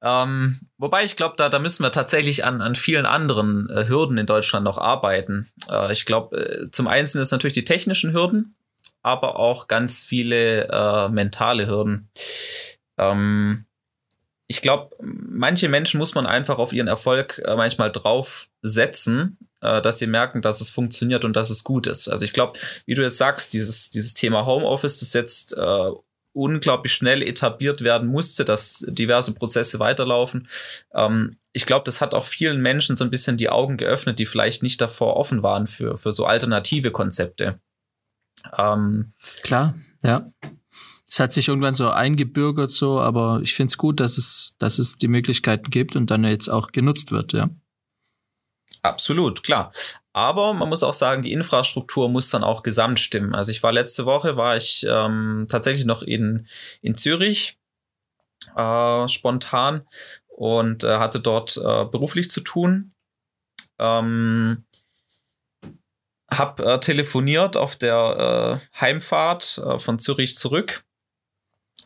Ähm, 0.00 0.60
wobei 0.76 1.04
ich 1.04 1.16
glaube, 1.16 1.34
da, 1.36 1.48
da 1.48 1.58
müssen 1.58 1.82
wir 1.82 1.90
tatsächlich 1.90 2.44
an, 2.44 2.60
an 2.60 2.76
vielen 2.76 3.06
anderen 3.06 3.68
äh, 3.68 3.88
Hürden 3.88 4.16
in 4.16 4.26
Deutschland 4.26 4.62
noch 4.62 4.78
arbeiten. 4.78 5.50
Äh, 5.68 5.92
ich 5.92 6.06
glaube, 6.06 6.36
äh, 6.36 6.70
zum 6.70 6.86
einen 6.86 7.08
sind 7.08 7.20
es 7.20 7.32
natürlich 7.32 7.54
die 7.54 7.64
technischen 7.64 8.12
Hürden, 8.12 8.54
aber 9.08 9.36
auch 9.36 9.68
ganz 9.68 10.04
viele 10.04 10.68
äh, 10.68 11.08
mentale 11.08 11.66
Hürden. 11.66 12.10
Ähm, 12.98 13.64
ich 14.46 14.62
glaube, 14.62 14.96
manche 15.00 15.68
Menschen 15.68 15.98
muss 15.98 16.14
man 16.14 16.26
einfach 16.26 16.58
auf 16.58 16.72
ihren 16.72 16.88
Erfolg 16.88 17.40
äh, 17.44 17.56
manchmal 17.56 17.90
draufsetzen, 17.90 19.38
äh, 19.60 19.80
dass 19.80 19.98
sie 19.98 20.06
merken, 20.06 20.42
dass 20.42 20.60
es 20.60 20.70
funktioniert 20.70 21.24
und 21.24 21.36
dass 21.36 21.50
es 21.50 21.64
gut 21.64 21.86
ist. 21.86 22.08
Also 22.08 22.24
ich 22.24 22.32
glaube, 22.32 22.58
wie 22.86 22.94
du 22.94 23.02
jetzt 23.02 23.18
sagst, 23.18 23.54
dieses, 23.54 23.90
dieses 23.90 24.14
Thema 24.14 24.46
Homeoffice, 24.46 25.00
das 25.00 25.12
jetzt 25.14 25.56
äh, 25.56 25.90
unglaublich 26.32 26.92
schnell 26.92 27.22
etabliert 27.22 27.82
werden 27.82 28.08
musste, 28.08 28.44
dass 28.44 28.84
diverse 28.88 29.34
Prozesse 29.34 29.80
weiterlaufen. 29.80 30.48
Ähm, 30.94 31.38
ich 31.52 31.66
glaube, 31.66 31.84
das 31.84 32.00
hat 32.00 32.14
auch 32.14 32.24
vielen 32.24 32.60
Menschen 32.60 32.94
so 32.94 33.04
ein 33.04 33.10
bisschen 33.10 33.36
die 33.36 33.48
Augen 33.48 33.78
geöffnet, 33.78 34.18
die 34.18 34.26
vielleicht 34.26 34.62
nicht 34.62 34.80
davor 34.80 35.16
offen 35.16 35.42
waren 35.42 35.66
für, 35.66 35.96
für 35.96 36.12
so 36.12 36.24
alternative 36.24 36.90
Konzepte. 36.90 37.58
Ähm, 38.56 39.12
Klar, 39.42 39.74
ja 40.02 40.30
es 41.08 41.20
hat 41.20 41.32
sich 41.32 41.48
irgendwann 41.48 41.72
so 41.72 41.88
eingebürgert 41.88 42.70
so, 42.70 43.00
aber 43.00 43.40
ich 43.42 43.54
finde 43.54 43.70
es 43.70 43.78
gut, 43.78 44.00
dass 44.00 44.18
es, 44.18 44.54
dass 44.58 44.78
es 44.78 44.98
die 44.98 45.08
Möglichkeiten 45.08 45.70
gibt 45.70 45.96
und 45.96 46.10
dann 46.10 46.24
jetzt 46.24 46.48
auch 46.48 46.70
genutzt 46.72 47.10
wird, 47.12 47.32
ja. 47.32 47.48
Absolut, 48.82 49.42
klar. 49.42 49.72
Aber 50.12 50.52
man 50.52 50.68
muss 50.68 50.82
auch 50.82 50.92
sagen, 50.92 51.22
die 51.22 51.32
Infrastruktur 51.32 52.08
muss 52.08 52.30
dann 52.30 52.44
auch 52.44 52.62
gesamt 52.62 53.00
stimmen. 53.00 53.34
Also 53.34 53.50
ich 53.50 53.62
war 53.62 53.72
letzte 53.72 54.04
Woche, 54.04 54.36
war 54.36 54.56
ich 54.56 54.86
ähm, 54.88 55.46
tatsächlich 55.48 55.84
noch 55.84 56.02
in, 56.02 56.46
in 56.80 56.94
Zürich 56.94 57.58
äh, 58.54 59.08
spontan 59.08 59.86
und 60.28 60.84
äh, 60.84 60.98
hatte 60.98 61.20
dort 61.20 61.56
äh, 61.56 61.84
beruflich 61.86 62.30
zu 62.30 62.40
tun. 62.40 62.92
Ähm, 63.78 64.64
hab 66.30 66.60
äh, 66.60 66.78
telefoniert 66.80 67.56
auf 67.56 67.76
der 67.76 68.60
äh, 68.60 68.80
Heimfahrt 68.80 69.58
äh, 69.64 69.78
von 69.78 69.98
Zürich 69.98 70.36
zurück 70.36 70.84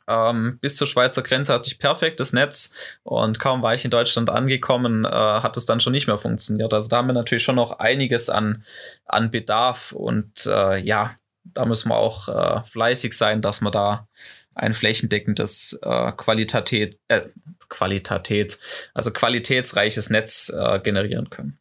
ähm, 0.09 0.59
bis 0.61 0.77
zur 0.77 0.87
Schweizer 0.87 1.23
Grenze 1.23 1.53
hatte 1.53 1.69
ich 1.69 1.79
perfektes 1.79 2.33
Netz 2.33 2.73
und 3.03 3.39
kaum 3.39 3.63
war 3.63 3.75
ich 3.75 3.85
in 3.85 3.91
Deutschland 3.91 4.31
angekommen, 4.31 5.05
äh, 5.05 5.09
hat 5.09 5.57
es 5.57 5.67
dann 5.67 5.81
schon 5.81 5.93
nicht 5.93 6.07
mehr 6.07 6.19
funktioniert. 6.19 6.75
Also 6.75 6.89
da 6.89 6.99
haben 6.99 7.09
wir 7.09 7.13
natürlich 7.13 7.45
schon 7.45 7.57
noch 7.57 7.79
einiges 7.79 8.29
an, 8.29 8.65
an 9.07 9.31
Bedarf 9.31 9.93
und 9.93 10.47
äh, 10.47 10.79
ja, 10.79 11.17
da 11.45 11.65
müssen 11.65 11.89
wir 11.91 11.97
auch 11.97 12.29
äh, 12.29 12.63
fleißig 12.65 13.17
sein, 13.17 13.43
dass 13.43 13.61
wir 13.61 13.71
da 13.71 14.09
ein 14.55 14.75
flächendeckendes 14.75 15.79
äh, 15.83 16.13
Qualität, 16.13 16.99
äh, 17.09 17.23
Qualität, 17.69 18.59
also 18.95 19.13
qualitätsreiches 19.13 20.11
Netz 20.11 20.53
äh, 20.55 20.79
generieren 20.81 21.31
können. 21.31 21.59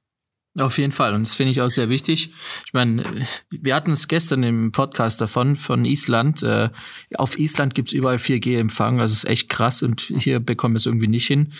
Auf 0.60 0.78
jeden 0.78 0.92
Fall. 0.92 1.14
Und 1.14 1.26
das 1.26 1.36
finde 1.36 1.52
ich 1.52 1.62
auch 1.62 1.70
sehr 1.70 1.88
wichtig. 1.88 2.34
Ich 2.66 2.74
meine, 2.74 3.26
wir 3.50 3.74
hatten 3.74 3.92
es 3.92 4.10
gestern 4.10 4.44
im 4.44 4.74
Podcast 4.74 5.22
davon, 5.22 5.56
von 5.56 5.86
Island. 5.86 6.44
Äh, 6.44 6.70
auf 7.16 7.38
Island 7.38 7.74
gibt's 7.74 7.94
überall 7.94 8.18
4G-Empfang. 8.18 9.00
Also 9.00 9.14
ist 9.14 9.26
echt 9.26 9.48
krass 9.48 9.82
und 9.82 10.02
hier 10.02 10.42
bekommen 10.42 10.76
wir 10.76 10.80
es 10.80 10.86
irgendwie 10.86 11.08
nicht 11.08 11.28
hin. 11.28 11.54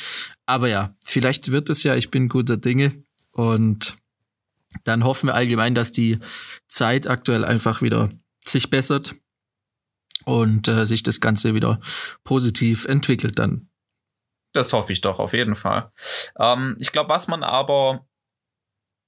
Aber 0.46 0.68
ja, 0.68 0.94
vielleicht 1.06 1.54
wird 1.54 1.70
es 1.70 1.84
ja. 1.84 1.96
Ich 1.96 2.12
bin 2.12 2.28
guter 2.28 2.58
Dinge. 2.58 3.02
Und 3.32 3.98
dann 4.84 5.06
hoffen 5.06 5.28
wir 5.28 5.36
allgemein, 5.36 5.74
dass 5.74 5.92
die 5.92 6.20
Zeit 6.68 7.08
aktuell 7.08 7.46
einfach 7.46 7.82
wieder 7.82 8.12
sich 8.44 8.70
bessert 8.70 9.16
und 10.26 10.68
äh, 10.68 10.86
sich 10.86 11.02
das 11.04 11.22
Ganze 11.22 11.54
wieder 11.54 11.80
positiv 12.26 12.86
entwickelt 12.86 13.40
dann. 13.40 13.70
Das 14.54 14.74
hoffe 14.74 14.92
ich 14.92 15.00
doch, 15.00 15.20
auf 15.20 15.34
jeden 15.34 15.56
Fall. 15.56 15.92
Ähm, 16.38 16.76
ich 16.82 16.92
glaube, 16.92 17.10
was 17.10 17.30
man 17.30 17.44
aber 17.44 18.06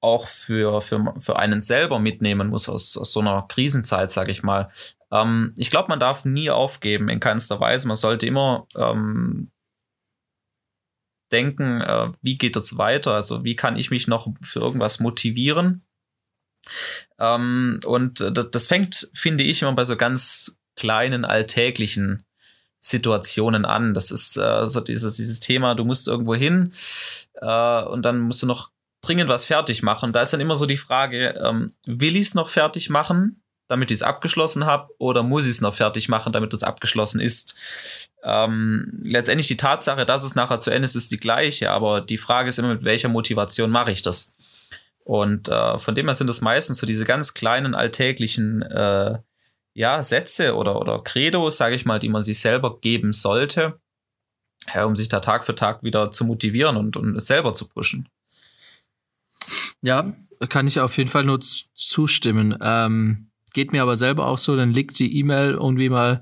auch 0.04 0.28
für, 0.28 0.82
für, 0.82 1.14
für 1.18 1.38
einen 1.38 1.62
selber 1.62 2.00
mitnehmen 2.00 2.50
muss 2.50 2.68
aus, 2.68 2.98
aus 2.98 3.14
so 3.14 3.22
einer 3.22 3.46
Krisenzeit, 3.48 4.12
sage 4.12 4.32
ich 4.32 4.44
mal. 4.44 4.70
Ähm, 5.12 5.54
ich 5.58 5.72
glaube, 5.72 5.88
man 5.90 6.00
darf 6.00 6.26
nie 6.26 6.50
aufgeben, 6.50 7.10
in 7.10 7.20
keinster 7.20 7.60
Weise. 7.60 7.88
Man 7.88 7.96
sollte 7.96 8.28
immer 8.28 8.68
ähm, 8.76 9.50
denken, 11.32 11.82
äh, 11.82 12.12
wie 12.22 12.38
geht 12.38 12.56
es 12.58 12.78
weiter? 12.78 13.14
Also 13.14 13.44
wie 13.44 13.56
kann 13.56 13.78
ich 13.78 13.92
mich 13.92 14.08
noch 14.08 14.28
für 14.42 14.60
irgendwas 14.60 15.00
motivieren? 15.00 15.84
Ähm, 17.18 17.80
und 17.86 18.20
das, 18.20 18.52
das 18.52 18.68
fängt, 18.68 19.10
finde 19.14 19.44
ich, 19.44 19.62
immer 19.62 19.74
bei 19.74 19.86
so 19.86 19.96
ganz 19.96 20.60
kleinen 20.76 21.24
alltäglichen 21.24 22.24
Situationen 22.80 23.64
an. 23.64 23.94
Das 23.94 24.12
ist 24.12 24.36
äh, 24.36 24.68
so 24.68 24.82
dieses, 24.82 25.16
dieses 25.16 25.40
Thema, 25.40 25.76
du 25.76 25.86
musst 25.86 26.10
irgendwo 26.10 26.36
hin 26.36 26.74
äh, 27.36 27.84
und 27.84 28.04
dann 28.04 28.20
musst 28.20 28.44
du 28.44 28.48
noch 28.48 28.73
dringend 29.04 29.30
was 29.30 29.46
fertig 29.46 29.84
machen. 29.84 30.14
Da 30.14 30.22
ist 30.22 30.34
dann 30.34 30.40
immer 30.40 30.56
so 30.56 30.66
die 30.66 30.78
Frage, 30.78 31.40
ähm, 31.44 31.74
will 31.86 32.16
ich 32.16 32.28
es 32.28 32.36
noch 32.36 32.50
fertig 32.50 32.90
machen, 32.90 33.44
damit 33.68 33.92
ich 33.92 33.96
es 33.96 34.04
abgeschlossen 34.04 34.66
habe, 34.66 34.90
oder 34.98 35.24
muss 35.24 35.46
ich 35.46 35.52
es 35.52 35.62
noch 35.62 35.74
fertig 35.74 36.10
machen, 36.10 36.34
damit 36.34 36.54
es 36.54 36.64
abgeschlossen 36.64 37.20
ist? 37.20 38.10
Ähm, 38.24 39.00
letztendlich 39.04 39.48
die 39.48 39.58
Tatsache, 39.58 40.06
dass 40.06 40.24
es 40.24 40.36
nachher 40.36 40.60
zu 40.60 40.72
Ende 40.72 40.86
ist, 40.86 40.96
ist 40.96 41.12
die 41.12 41.18
gleiche, 41.18 41.72
aber 41.72 42.02
die 42.02 42.18
Frage 42.18 42.50
ist 42.50 42.60
immer, 42.60 42.70
mit 42.70 42.84
welcher 42.84 43.10
Motivation 43.10 43.70
mache 43.70 43.92
ich 43.92 44.02
das? 44.02 44.36
Und 45.04 45.50
äh, 45.50 45.78
von 45.78 45.96
dem 45.96 46.08
her 46.08 46.14
sind 46.14 46.30
es 46.30 46.42
meistens 46.42 46.78
so 46.78 46.88
diese 46.88 47.06
ganz 47.06 47.34
kleinen 47.34 47.76
alltäglichen 47.76 48.62
äh, 48.62 49.20
ja, 49.74 50.02
Sätze 50.02 50.56
oder, 50.56 50.80
oder 50.80 51.02
Credos, 51.04 51.58
sage 51.58 51.76
ich 51.76 51.86
mal, 51.86 52.00
die 52.00 52.10
man 52.10 52.24
sich 52.24 52.40
selber 52.40 52.80
geben 52.80 53.12
sollte, 53.12 53.80
ja, 54.74 54.86
um 54.86 54.96
sich 54.96 55.10
da 55.10 55.20
Tag 55.20 55.46
für 55.46 55.56
Tag 55.56 55.84
wieder 55.84 56.12
zu 56.12 56.24
motivieren 56.24 56.78
und, 56.78 56.96
und 56.96 57.20
selber 57.20 57.54
zu 57.54 57.68
pushen. 57.68 58.08
Ja, 59.84 60.16
kann 60.50 60.66
ich 60.66 60.80
auf 60.80 60.98
jeden 60.98 61.10
Fall 61.10 61.26
nur 61.26 61.40
zustimmen. 61.42 62.58
Ähm, 62.62 63.30
geht 63.54 63.72
mir 63.72 63.84
aber 63.84 63.96
selber 63.96 64.28
auch 64.28 64.38
so, 64.38 64.56
dann 64.56 64.74
liegt 64.74 64.98
die 64.98 65.18
E-Mail 65.18 65.52
irgendwie 65.52 65.90
mal 65.90 66.22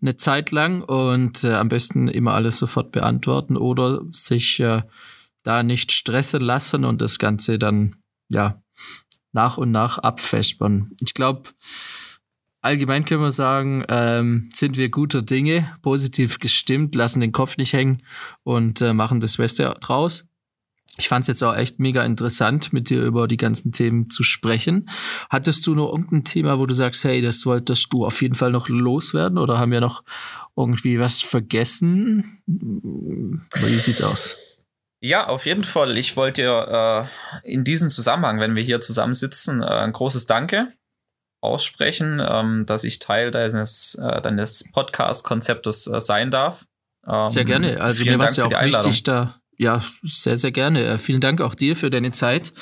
eine 0.00 0.16
Zeit 0.16 0.50
lang 0.50 0.82
und 0.82 1.44
äh, 1.44 1.52
am 1.54 1.68
besten 1.68 2.08
immer 2.08 2.32
alles 2.32 2.58
sofort 2.58 2.90
beantworten 2.90 3.56
oder 3.56 4.00
sich 4.10 4.58
äh, 4.60 4.82
da 5.44 5.62
nicht 5.62 5.92
stressen 5.92 6.42
lassen 6.42 6.84
und 6.84 7.00
das 7.00 7.18
Ganze 7.18 7.58
dann 7.58 7.96
ja 8.28 8.62
nach 9.32 9.58
und 9.58 9.70
nach 9.70 9.98
abfespern. 9.98 10.90
Ich 11.00 11.14
glaube, 11.14 11.50
allgemein 12.62 13.04
können 13.04 13.22
wir 13.22 13.30
sagen, 13.30 13.84
ähm, 13.88 14.48
sind 14.52 14.76
wir 14.76 14.88
guter 14.88 15.22
Dinge, 15.22 15.76
positiv 15.82 16.38
gestimmt, 16.38 16.94
lassen 16.94 17.20
den 17.20 17.32
Kopf 17.32 17.56
nicht 17.58 17.74
hängen 17.74 18.02
und 18.42 18.80
äh, 18.80 18.94
machen 18.94 19.20
das 19.20 19.36
Beste 19.36 19.76
draus. 19.80 20.26
Ich 20.98 21.08
fand 21.08 21.22
es 21.22 21.28
jetzt 21.28 21.42
auch 21.42 21.56
echt 21.56 21.78
mega 21.78 22.04
interessant, 22.04 22.72
mit 22.72 22.90
dir 22.90 23.02
über 23.02 23.26
die 23.26 23.38
ganzen 23.38 23.72
Themen 23.72 24.10
zu 24.10 24.22
sprechen. 24.22 24.90
Hattest 25.30 25.66
du 25.66 25.74
noch 25.74 25.90
irgendein 25.90 26.24
Thema, 26.24 26.58
wo 26.58 26.66
du 26.66 26.74
sagst, 26.74 27.04
hey, 27.04 27.22
das 27.22 27.46
wolltest 27.46 27.92
du 27.92 28.04
auf 28.04 28.20
jeden 28.20 28.34
Fall 28.34 28.50
noch 28.50 28.68
loswerden 28.68 29.38
oder 29.38 29.58
haben 29.58 29.72
wir 29.72 29.80
noch 29.80 30.04
irgendwie 30.54 31.00
was 31.00 31.22
vergessen? 31.22 32.42
Wie 32.46 33.78
sieht's 33.78 34.02
aus? 34.02 34.36
Ja, 35.00 35.26
auf 35.26 35.46
jeden 35.46 35.64
Fall. 35.64 35.96
Ich 35.96 36.16
wollte 36.16 36.42
dir 36.42 37.08
äh, 37.42 37.50
in 37.50 37.64
diesem 37.64 37.90
Zusammenhang, 37.90 38.38
wenn 38.38 38.54
wir 38.54 38.62
hier 38.62 38.80
zusammensitzen, 38.80 39.62
äh, 39.62 39.66
ein 39.66 39.92
großes 39.92 40.26
Danke 40.26 40.72
aussprechen, 41.40 42.20
ähm, 42.24 42.66
dass 42.66 42.84
ich 42.84 43.00
Teil 43.00 43.32
deines, 43.32 43.96
äh, 43.96 44.20
deines 44.20 44.70
Podcast-Konzeptes 44.72 45.88
äh, 45.88 46.00
sein 46.00 46.30
darf. 46.30 46.66
Ähm, 47.08 47.30
sehr 47.30 47.44
gerne. 47.44 47.80
Also 47.80 48.04
mir 48.04 48.18
war 48.18 48.26
es 48.26 48.36
ja 48.36 48.44
auch 48.44 48.62
wichtig, 48.62 49.02
da 49.02 49.41
ja, 49.58 49.84
sehr, 50.02 50.36
sehr 50.36 50.52
gerne. 50.52 50.84
Äh, 50.84 50.98
vielen 50.98 51.20
Dank 51.20 51.40
auch 51.40 51.54
dir 51.54 51.76
für 51.76 51.90
deine 51.90 52.10
Zeit. 52.10 52.52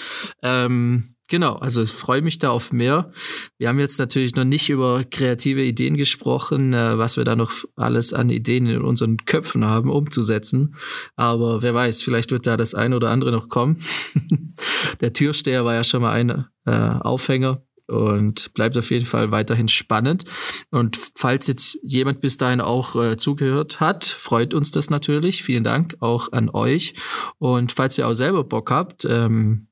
Ähm, 0.43 1.15
genau, 1.29 1.55
also 1.55 1.83
ich 1.83 1.91
freue 1.91 2.23
mich 2.23 2.39
da 2.39 2.51
auf 2.51 2.73
mehr. 2.73 3.11
Wir 3.59 3.69
haben 3.69 3.79
jetzt 3.79 3.99
natürlich 3.99 4.35
noch 4.35 4.45
nicht 4.45 4.69
über 4.69 5.05
kreative 5.05 5.63
Ideen 5.63 5.97
gesprochen, 5.97 6.75
äh, 6.75 6.99
was 6.99 7.17
wir 7.17 7.25
da 7.25 7.37
noch 7.37 7.53
alles 7.77 8.13
an 8.13 8.29
Ideen 8.31 8.67
in 8.67 8.83
unseren 8.83 9.17
Köpfen 9.19 9.65
haben, 9.65 9.91
umzusetzen. 9.91 10.75
Aber 11.17 11.63
wer 11.63 11.75
weiß, 11.75 12.03
vielleicht 12.03 12.31
wird 12.31 12.47
da 12.47 12.57
das 12.57 12.75
eine 12.75 12.97
oder 12.97 13.11
andere 13.11 13.33
noch 13.33 13.49
kommen. 13.49 13.79
Der 15.01 15.13
Türsteher 15.13 15.65
war 15.65 15.75
ja 15.75 15.85
schon 15.85 16.03
mal 16.03 16.13
ein 16.13 16.45
äh, 16.67 16.71
Aufhänger 16.71 17.63
und 17.91 18.55
bleibt 18.55 18.77
auf 18.79 18.91
jeden 18.91 19.07
Fall 19.07 19.31
weiterhin 19.31 19.69
spannend. 19.69 20.25
Und 20.71 20.99
falls 21.15 21.47
jetzt 21.47 21.79
jemand 21.83 22.21
bis 22.21 22.37
dahin 22.37 22.61
auch 22.61 22.97
äh, 22.97 23.17
zugehört 23.17 23.81
hat, 23.81 24.05
freut 24.05 24.55
uns 24.55 24.71
das 24.71 24.91
natürlich. 24.91 25.43
Vielen 25.43 25.65
Dank 25.65 25.97
auch 26.01 26.33
an 26.33 26.51
euch. 26.51 26.95
Und 27.39 27.73
falls 27.73 27.99
ihr 27.99 28.07
auch 28.07 28.15
selber 28.15 28.45
Bock 28.45 28.71
habt, 28.71 29.05
ähm, 29.05 29.69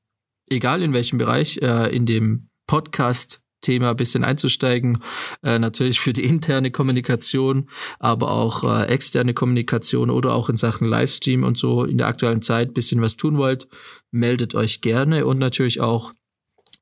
egal 0.49 0.81
in 0.81 0.93
welchem 0.93 1.17
Bereich, 1.17 1.57
äh, 1.61 1.95
in 1.95 2.05
dem 2.05 2.49
Podcast 2.67 3.41
Thema 3.61 3.91
ein 3.91 3.95
bisschen 3.95 4.23
einzusteigen. 4.23 5.03
Äh, 5.43 5.59
natürlich 5.59 5.99
für 5.99 6.13
die 6.13 6.23
interne 6.23 6.71
Kommunikation, 6.71 7.69
aber 7.99 8.31
auch 8.31 8.63
äh, 8.63 8.85
externe 8.85 9.33
Kommunikation 9.33 10.09
oder 10.09 10.33
auch 10.33 10.49
in 10.49 10.57
Sachen 10.57 10.87
Livestream 10.87 11.43
und 11.43 11.57
so 11.57 11.83
in 11.83 11.97
der 11.97 12.07
aktuellen 12.07 12.41
Zeit 12.41 12.73
bisschen 12.73 13.01
was 13.01 13.17
tun 13.17 13.37
wollt, 13.37 13.67
meldet 14.11 14.55
euch 14.55 14.81
gerne 14.81 15.25
und 15.25 15.39
natürlich 15.39 15.81
auch 15.81 16.13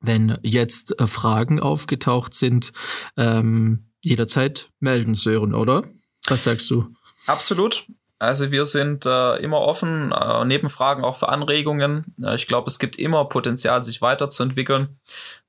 wenn 0.00 0.38
jetzt 0.42 0.98
äh, 1.00 1.06
Fragen 1.06 1.60
aufgetaucht 1.60 2.34
sind, 2.34 2.72
ähm, 3.16 3.90
jederzeit 4.00 4.70
melden, 4.80 5.14
Sören, 5.14 5.54
oder? 5.54 5.84
Was 6.28 6.44
sagst 6.44 6.70
du? 6.70 6.86
Absolut. 7.26 7.86
Also 8.18 8.50
wir 8.50 8.64
sind 8.64 9.06
äh, 9.06 9.36
immer 9.36 9.60
offen, 9.60 10.12
äh, 10.12 10.44
neben 10.44 10.68
Fragen 10.68 11.04
auch 11.04 11.16
für 11.16 11.28
Anregungen. 11.28 12.14
Äh, 12.22 12.34
ich 12.34 12.46
glaube, 12.46 12.68
es 12.68 12.78
gibt 12.78 12.98
immer 12.98 13.24
Potenzial, 13.26 13.84
sich 13.84 14.02
weiterzuentwickeln. 14.02 14.98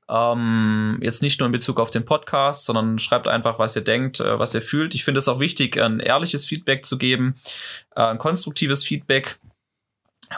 Ähm, 0.07 0.99
jetzt 1.01 1.21
nicht 1.21 1.39
nur 1.39 1.47
in 1.47 1.51
Bezug 1.51 1.79
auf 1.79 1.91
den 1.91 2.05
Podcast, 2.05 2.65
sondern 2.65 2.97
schreibt 2.99 3.27
einfach, 3.27 3.59
was 3.59 3.75
ihr 3.75 3.83
denkt, 3.83 4.19
äh, 4.19 4.37
was 4.39 4.53
ihr 4.53 4.61
fühlt. 4.61 4.93
Ich 4.95 5.03
finde 5.03 5.19
es 5.19 5.27
auch 5.27 5.39
wichtig, 5.39 5.79
ein 5.79 5.99
ehrliches 5.99 6.45
Feedback 6.45 6.85
zu 6.85 6.97
geben, 6.97 7.35
äh, 7.95 8.01
ein 8.01 8.17
konstruktives 8.17 8.83
Feedback 8.83 9.39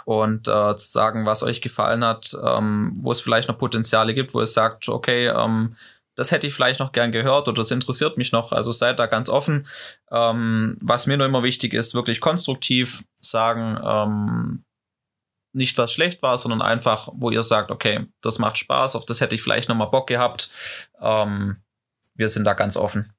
und 0.05 0.47
äh, 0.47 0.75
zu 0.75 0.91
sagen, 0.91 1.25
was 1.25 1.43
euch 1.43 1.61
gefallen 1.61 2.03
hat, 2.03 2.35
ähm, 2.43 2.93
wo 2.95 3.11
es 3.11 3.21
vielleicht 3.21 3.47
noch 3.47 3.57
Potenziale 3.57 4.13
gibt, 4.13 4.33
wo 4.33 4.41
es 4.41 4.53
sagt, 4.53 4.89
okay, 4.89 5.27
ähm, 5.27 5.75
das 6.15 6.31
hätte 6.31 6.47
ich 6.47 6.53
vielleicht 6.53 6.79
noch 6.79 6.91
gern 6.91 7.11
gehört 7.11 7.47
oder 7.47 7.61
das 7.61 7.71
interessiert 7.71 8.17
mich 8.17 8.31
noch. 8.31 8.51
Also 8.51 8.71
seid 8.71 8.99
da 8.99 9.05
ganz 9.05 9.29
offen. 9.29 9.67
Ähm, 10.11 10.77
was 10.81 11.07
mir 11.07 11.17
nur 11.17 11.25
immer 11.25 11.43
wichtig 11.43 11.73
ist, 11.73 11.95
wirklich 11.95 12.19
konstruktiv 12.19 13.03
sagen, 13.21 13.79
ähm, 13.83 14.63
nicht 15.53 15.77
was 15.77 15.91
schlecht 15.91 16.21
war, 16.21 16.37
sondern 16.37 16.61
einfach, 16.61 17.09
wo 17.13 17.29
ihr 17.29 17.43
sagt, 17.43 17.71
okay, 17.71 18.07
das 18.21 18.39
macht 18.39 18.57
Spaß, 18.57 18.95
auf 18.95 19.05
das 19.05 19.21
hätte 19.21 19.35
ich 19.35 19.41
vielleicht 19.41 19.69
noch 19.69 19.75
mal 19.75 19.85
Bock 19.85 20.07
gehabt. 20.07 20.49
Ähm, 21.01 21.57
wir 22.15 22.29
sind 22.29 22.45
da 22.45 22.53
ganz 22.53 22.77
offen. 22.77 23.13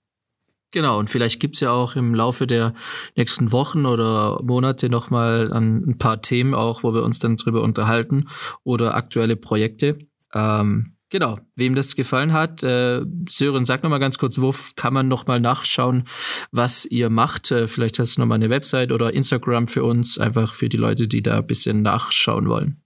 Genau, 0.72 0.98
und 0.98 1.10
vielleicht 1.10 1.38
gibt's 1.38 1.60
ja 1.60 1.70
auch 1.70 1.96
im 1.96 2.14
Laufe 2.14 2.46
der 2.46 2.72
nächsten 3.14 3.52
Wochen 3.52 3.84
oder 3.84 4.42
Monate 4.42 4.88
nochmal 4.88 5.52
ein 5.52 5.98
paar 5.98 6.22
Themen 6.22 6.54
auch, 6.54 6.82
wo 6.82 6.94
wir 6.94 7.02
uns 7.02 7.18
dann 7.18 7.36
drüber 7.36 7.62
unterhalten 7.62 8.28
oder 8.64 8.94
aktuelle 8.94 9.36
Projekte. 9.36 9.98
Ähm, 10.32 10.96
genau, 11.10 11.38
wem 11.56 11.74
das 11.74 11.94
gefallen 11.94 12.32
hat, 12.32 12.62
äh, 12.62 13.02
Sören, 13.28 13.66
sag 13.66 13.82
nochmal 13.82 14.00
ganz 14.00 14.16
kurz, 14.16 14.40
wo 14.40 14.54
kann 14.74 14.94
man 14.94 15.08
nochmal 15.08 15.40
nachschauen, 15.40 16.04
was 16.52 16.86
ihr 16.86 17.10
macht? 17.10 17.50
Äh, 17.50 17.68
vielleicht 17.68 17.98
hast 17.98 18.16
du 18.16 18.22
nochmal 18.22 18.36
eine 18.36 18.48
Website 18.48 18.92
oder 18.92 19.12
Instagram 19.12 19.68
für 19.68 19.84
uns, 19.84 20.16
einfach 20.16 20.54
für 20.54 20.70
die 20.70 20.78
Leute, 20.78 21.06
die 21.06 21.20
da 21.20 21.38
ein 21.38 21.46
bisschen 21.46 21.82
nachschauen 21.82 22.48
wollen. 22.48 22.81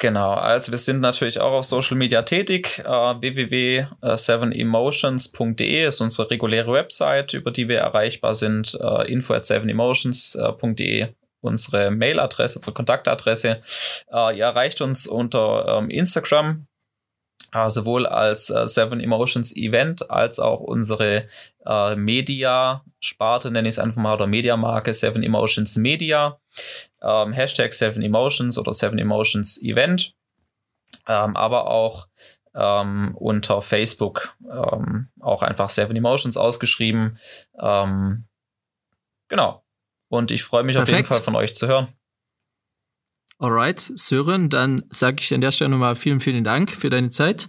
Genau, 0.00 0.34
also 0.34 0.70
wir 0.70 0.78
sind 0.78 1.00
natürlich 1.00 1.40
auch 1.40 1.50
auf 1.52 1.64
Social 1.64 1.96
Media 1.96 2.22
tätig. 2.22 2.84
Uh, 2.86 3.20
www.7emotions.de 3.20 5.86
ist 5.86 6.00
unsere 6.00 6.30
reguläre 6.30 6.72
Website, 6.72 7.34
über 7.34 7.50
die 7.50 7.66
wir 7.68 7.80
erreichbar 7.80 8.34
sind. 8.34 8.78
Uh, 8.80 9.02
info 9.02 9.34
at 9.34 9.42
7emotions.de 9.42 11.08
unsere 11.40 11.90
Mailadresse, 11.90 12.58
unsere 12.58 12.74
Kontaktadresse. 12.74 13.60
Uh, 14.12 14.30
ihr 14.30 14.44
erreicht 14.44 14.80
uns 14.80 15.08
unter 15.08 15.78
um, 15.78 15.84
ähm, 15.84 15.90
Instagram, 15.90 16.68
Uh, 17.54 17.70
sowohl 17.70 18.04
als 18.04 18.50
uh, 18.50 18.66
Seven 18.66 19.00
Emotions 19.00 19.56
Event 19.56 20.10
als 20.10 20.38
auch 20.38 20.60
unsere 20.60 21.24
uh, 21.64 21.96
Media-Sparte, 21.96 23.50
nenne 23.50 23.68
ich 23.68 23.76
es 23.76 23.78
einfach 23.78 24.02
mal, 24.02 24.12
oder 24.12 24.26
Mediamarke 24.26 24.92
Seven 24.92 25.22
Emotions 25.22 25.78
Media 25.78 26.38
ähm, 27.02 27.32
Hashtag 27.32 27.72
Seven 27.72 28.02
Emotions 28.02 28.58
oder 28.58 28.72
Seven 28.72 28.98
Emotions 28.98 29.60
Event, 29.62 30.14
ähm, 31.06 31.36
aber 31.36 31.70
auch 31.70 32.08
ähm, 32.54 33.14
unter 33.14 33.62
Facebook 33.62 34.36
ähm, 34.50 35.08
auch 35.20 35.42
einfach 35.42 35.70
Seven 35.70 35.96
Emotions 35.96 36.36
ausgeschrieben. 36.36 37.18
Ähm, 37.60 38.26
genau. 39.28 39.64
Und 40.08 40.30
ich 40.30 40.42
freue 40.42 40.64
mich 40.64 40.76
Perfekt. 40.76 40.92
auf 40.92 40.98
jeden 40.98 41.08
Fall 41.08 41.22
von 41.22 41.36
euch 41.36 41.54
zu 41.54 41.68
hören. 41.68 41.88
Alright, 43.40 43.78
Sören, 43.94 44.50
dann 44.50 44.82
sage 44.90 45.18
ich 45.20 45.32
an 45.32 45.40
der 45.40 45.52
Stelle 45.52 45.70
nochmal 45.70 45.94
vielen, 45.94 46.18
vielen 46.18 46.42
Dank 46.42 46.72
für 46.72 46.90
deine 46.90 47.10
Zeit 47.10 47.48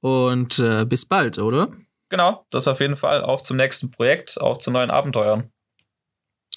und 0.00 0.58
äh, 0.58 0.84
bis 0.84 1.06
bald, 1.06 1.38
oder? 1.38 1.70
Genau, 2.08 2.44
das 2.50 2.66
auf 2.66 2.80
jeden 2.80 2.96
Fall. 2.96 3.22
Auf 3.22 3.42
zum 3.44 3.56
nächsten 3.56 3.92
Projekt, 3.92 4.40
auf 4.40 4.58
zu 4.58 4.72
neuen 4.72 4.90
Abenteuern. 4.90 5.52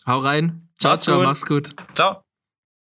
Hau 0.08 0.18
rein. 0.18 0.65
Ciao, 0.80 0.92
mach's 0.92 1.04
ciao, 1.04 1.18
gut. 1.18 1.26
mach's 1.26 1.44
gut. 1.46 1.70
Ciao. 1.96 2.25